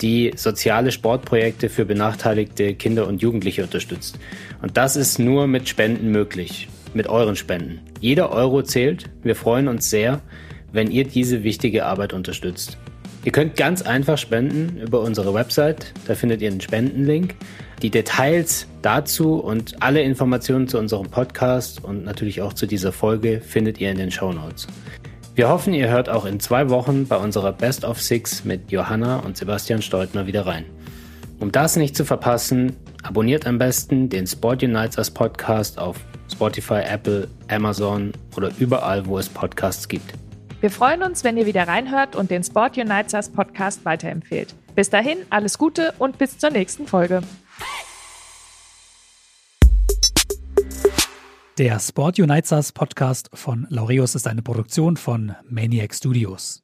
die 0.02 0.32
soziale 0.36 0.92
Sportprojekte 0.92 1.70
für 1.70 1.86
benachteiligte 1.86 2.74
Kinder 2.74 3.08
und 3.08 3.22
Jugendliche 3.22 3.64
unterstützt. 3.64 4.20
Und 4.62 4.78
das 4.78 4.96
ist 4.96 5.20
nur 5.20 5.48
mit 5.48 5.70
Spenden 5.70 6.12
möglich, 6.12 6.68
mit 6.94 7.08
euren 7.08 7.36
Spenden. 7.36 7.80
Jeder 8.00 8.32
Euro 8.32 8.64
zählt. 8.64 9.10
Wir 9.24 9.36
freuen 9.36 9.68
uns 9.68 9.90
sehr, 9.90 10.22
wenn 10.72 10.90
ihr 10.90 11.04
diese 11.04 11.44
wichtige 11.44 11.86
Arbeit 11.86 12.14
unterstützt. 12.14 12.78
Ihr 13.24 13.32
könnt 13.32 13.56
ganz 13.56 13.84
einfach 13.84 14.18
spenden 14.18 14.82
über 14.82 15.02
unsere 15.02 15.34
Website. 15.34 15.94
Da 16.08 16.16
findet 16.16 16.42
ihr 16.42 16.50
einen 16.50 16.62
Spendenlink. 16.62 17.36
Die 17.84 17.92
Details 17.92 18.68
dazu 18.82 19.36
und 19.36 19.82
alle 19.82 20.02
Informationen 20.02 20.68
zu 20.68 20.78
unserem 20.80 21.10
Podcast 21.10 21.84
und 21.84 22.04
natürlich 22.04 22.42
auch 22.42 22.54
zu 22.54 22.66
dieser 22.66 22.92
Folge 22.92 23.42
findet 23.42 23.80
ihr 23.80 23.92
in 23.92 23.98
den 23.98 24.12
Show 24.12 24.32
Notes. 24.32 24.68
Wir 25.34 25.48
hoffen, 25.48 25.74
ihr 25.74 25.88
hört 25.88 26.10
auch 26.10 26.26
in 26.26 26.42
zwei 26.42 26.70
Wochen 26.70 27.08
bei 27.08 27.16
unserer 27.16 27.54
Best 27.54 27.86
of 27.86 28.02
Six 28.02 28.44
mit 28.44 28.70
Johanna 28.70 29.20
und 29.20 29.38
Sebastian 29.38 29.82
Steutner 29.82 30.28
wieder 30.28 30.46
rein. 30.46 30.66
Um 31.40 31.54
das 31.54 31.78
nicht 31.78 31.96
zu 31.96 32.04
verpassen, 32.04 32.76
abonniert 33.02 33.48
am 33.48 33.58
besten 33.58 34.10
den 34.10 34.28
Sport 34.28 34.62
Unites 34.62 34.98
als 34.98 35.10
Podcast 35.10 35.80
auf 35.80 35.96
Spotify, 36.30 36.82
Apple, 36.86 37.30
Amazon 37.48 38.12
oder 38.36 38.52
überall, 38.60 39.06
wo 39.06 39.18
es 39.18 39.30
Podcasts 39.30 39.88
gibt. 39.88 40.14
Wir 40.60 40.70
freuen 40.70 41.02
uns, 41.02 41.24
wenn 41.24 41.38
ihr 41.38 41.46
wieder 41.46 41.66
reinhört 41.66 42.18
und 42.18 42.30
den 42.30 42.44
Sport 42.44 42.78
Unites 42.78 43.14
Us 43.14 43.30
Podcast 43.30 43.86
weiterempfehlt. 43.86 44.54
Bis 44.76 44.90
dahin, 44.90 45.20
alles 45.30 45.58
Gute 45.58 45.94
und 45.98 46.18
bis 46.18 46.38
zur 46.40 46.50
nächsten 46.50 46.88
Folge. 46.88 47.22
Der 51.62 51.80
Sport 51.80 52.18
Unites 52.18 52.52
Us 52.52 52.72
Podcast 52.72 53.30
von 53.36 53.68
Laureus 53.70 54.16
ist 54.16 54.26
eine 54.26 54.42
Produktion 54.42 54.98
von 54.98 55.36
Maniac 55.48 55.94
Studios. 55.94 56.64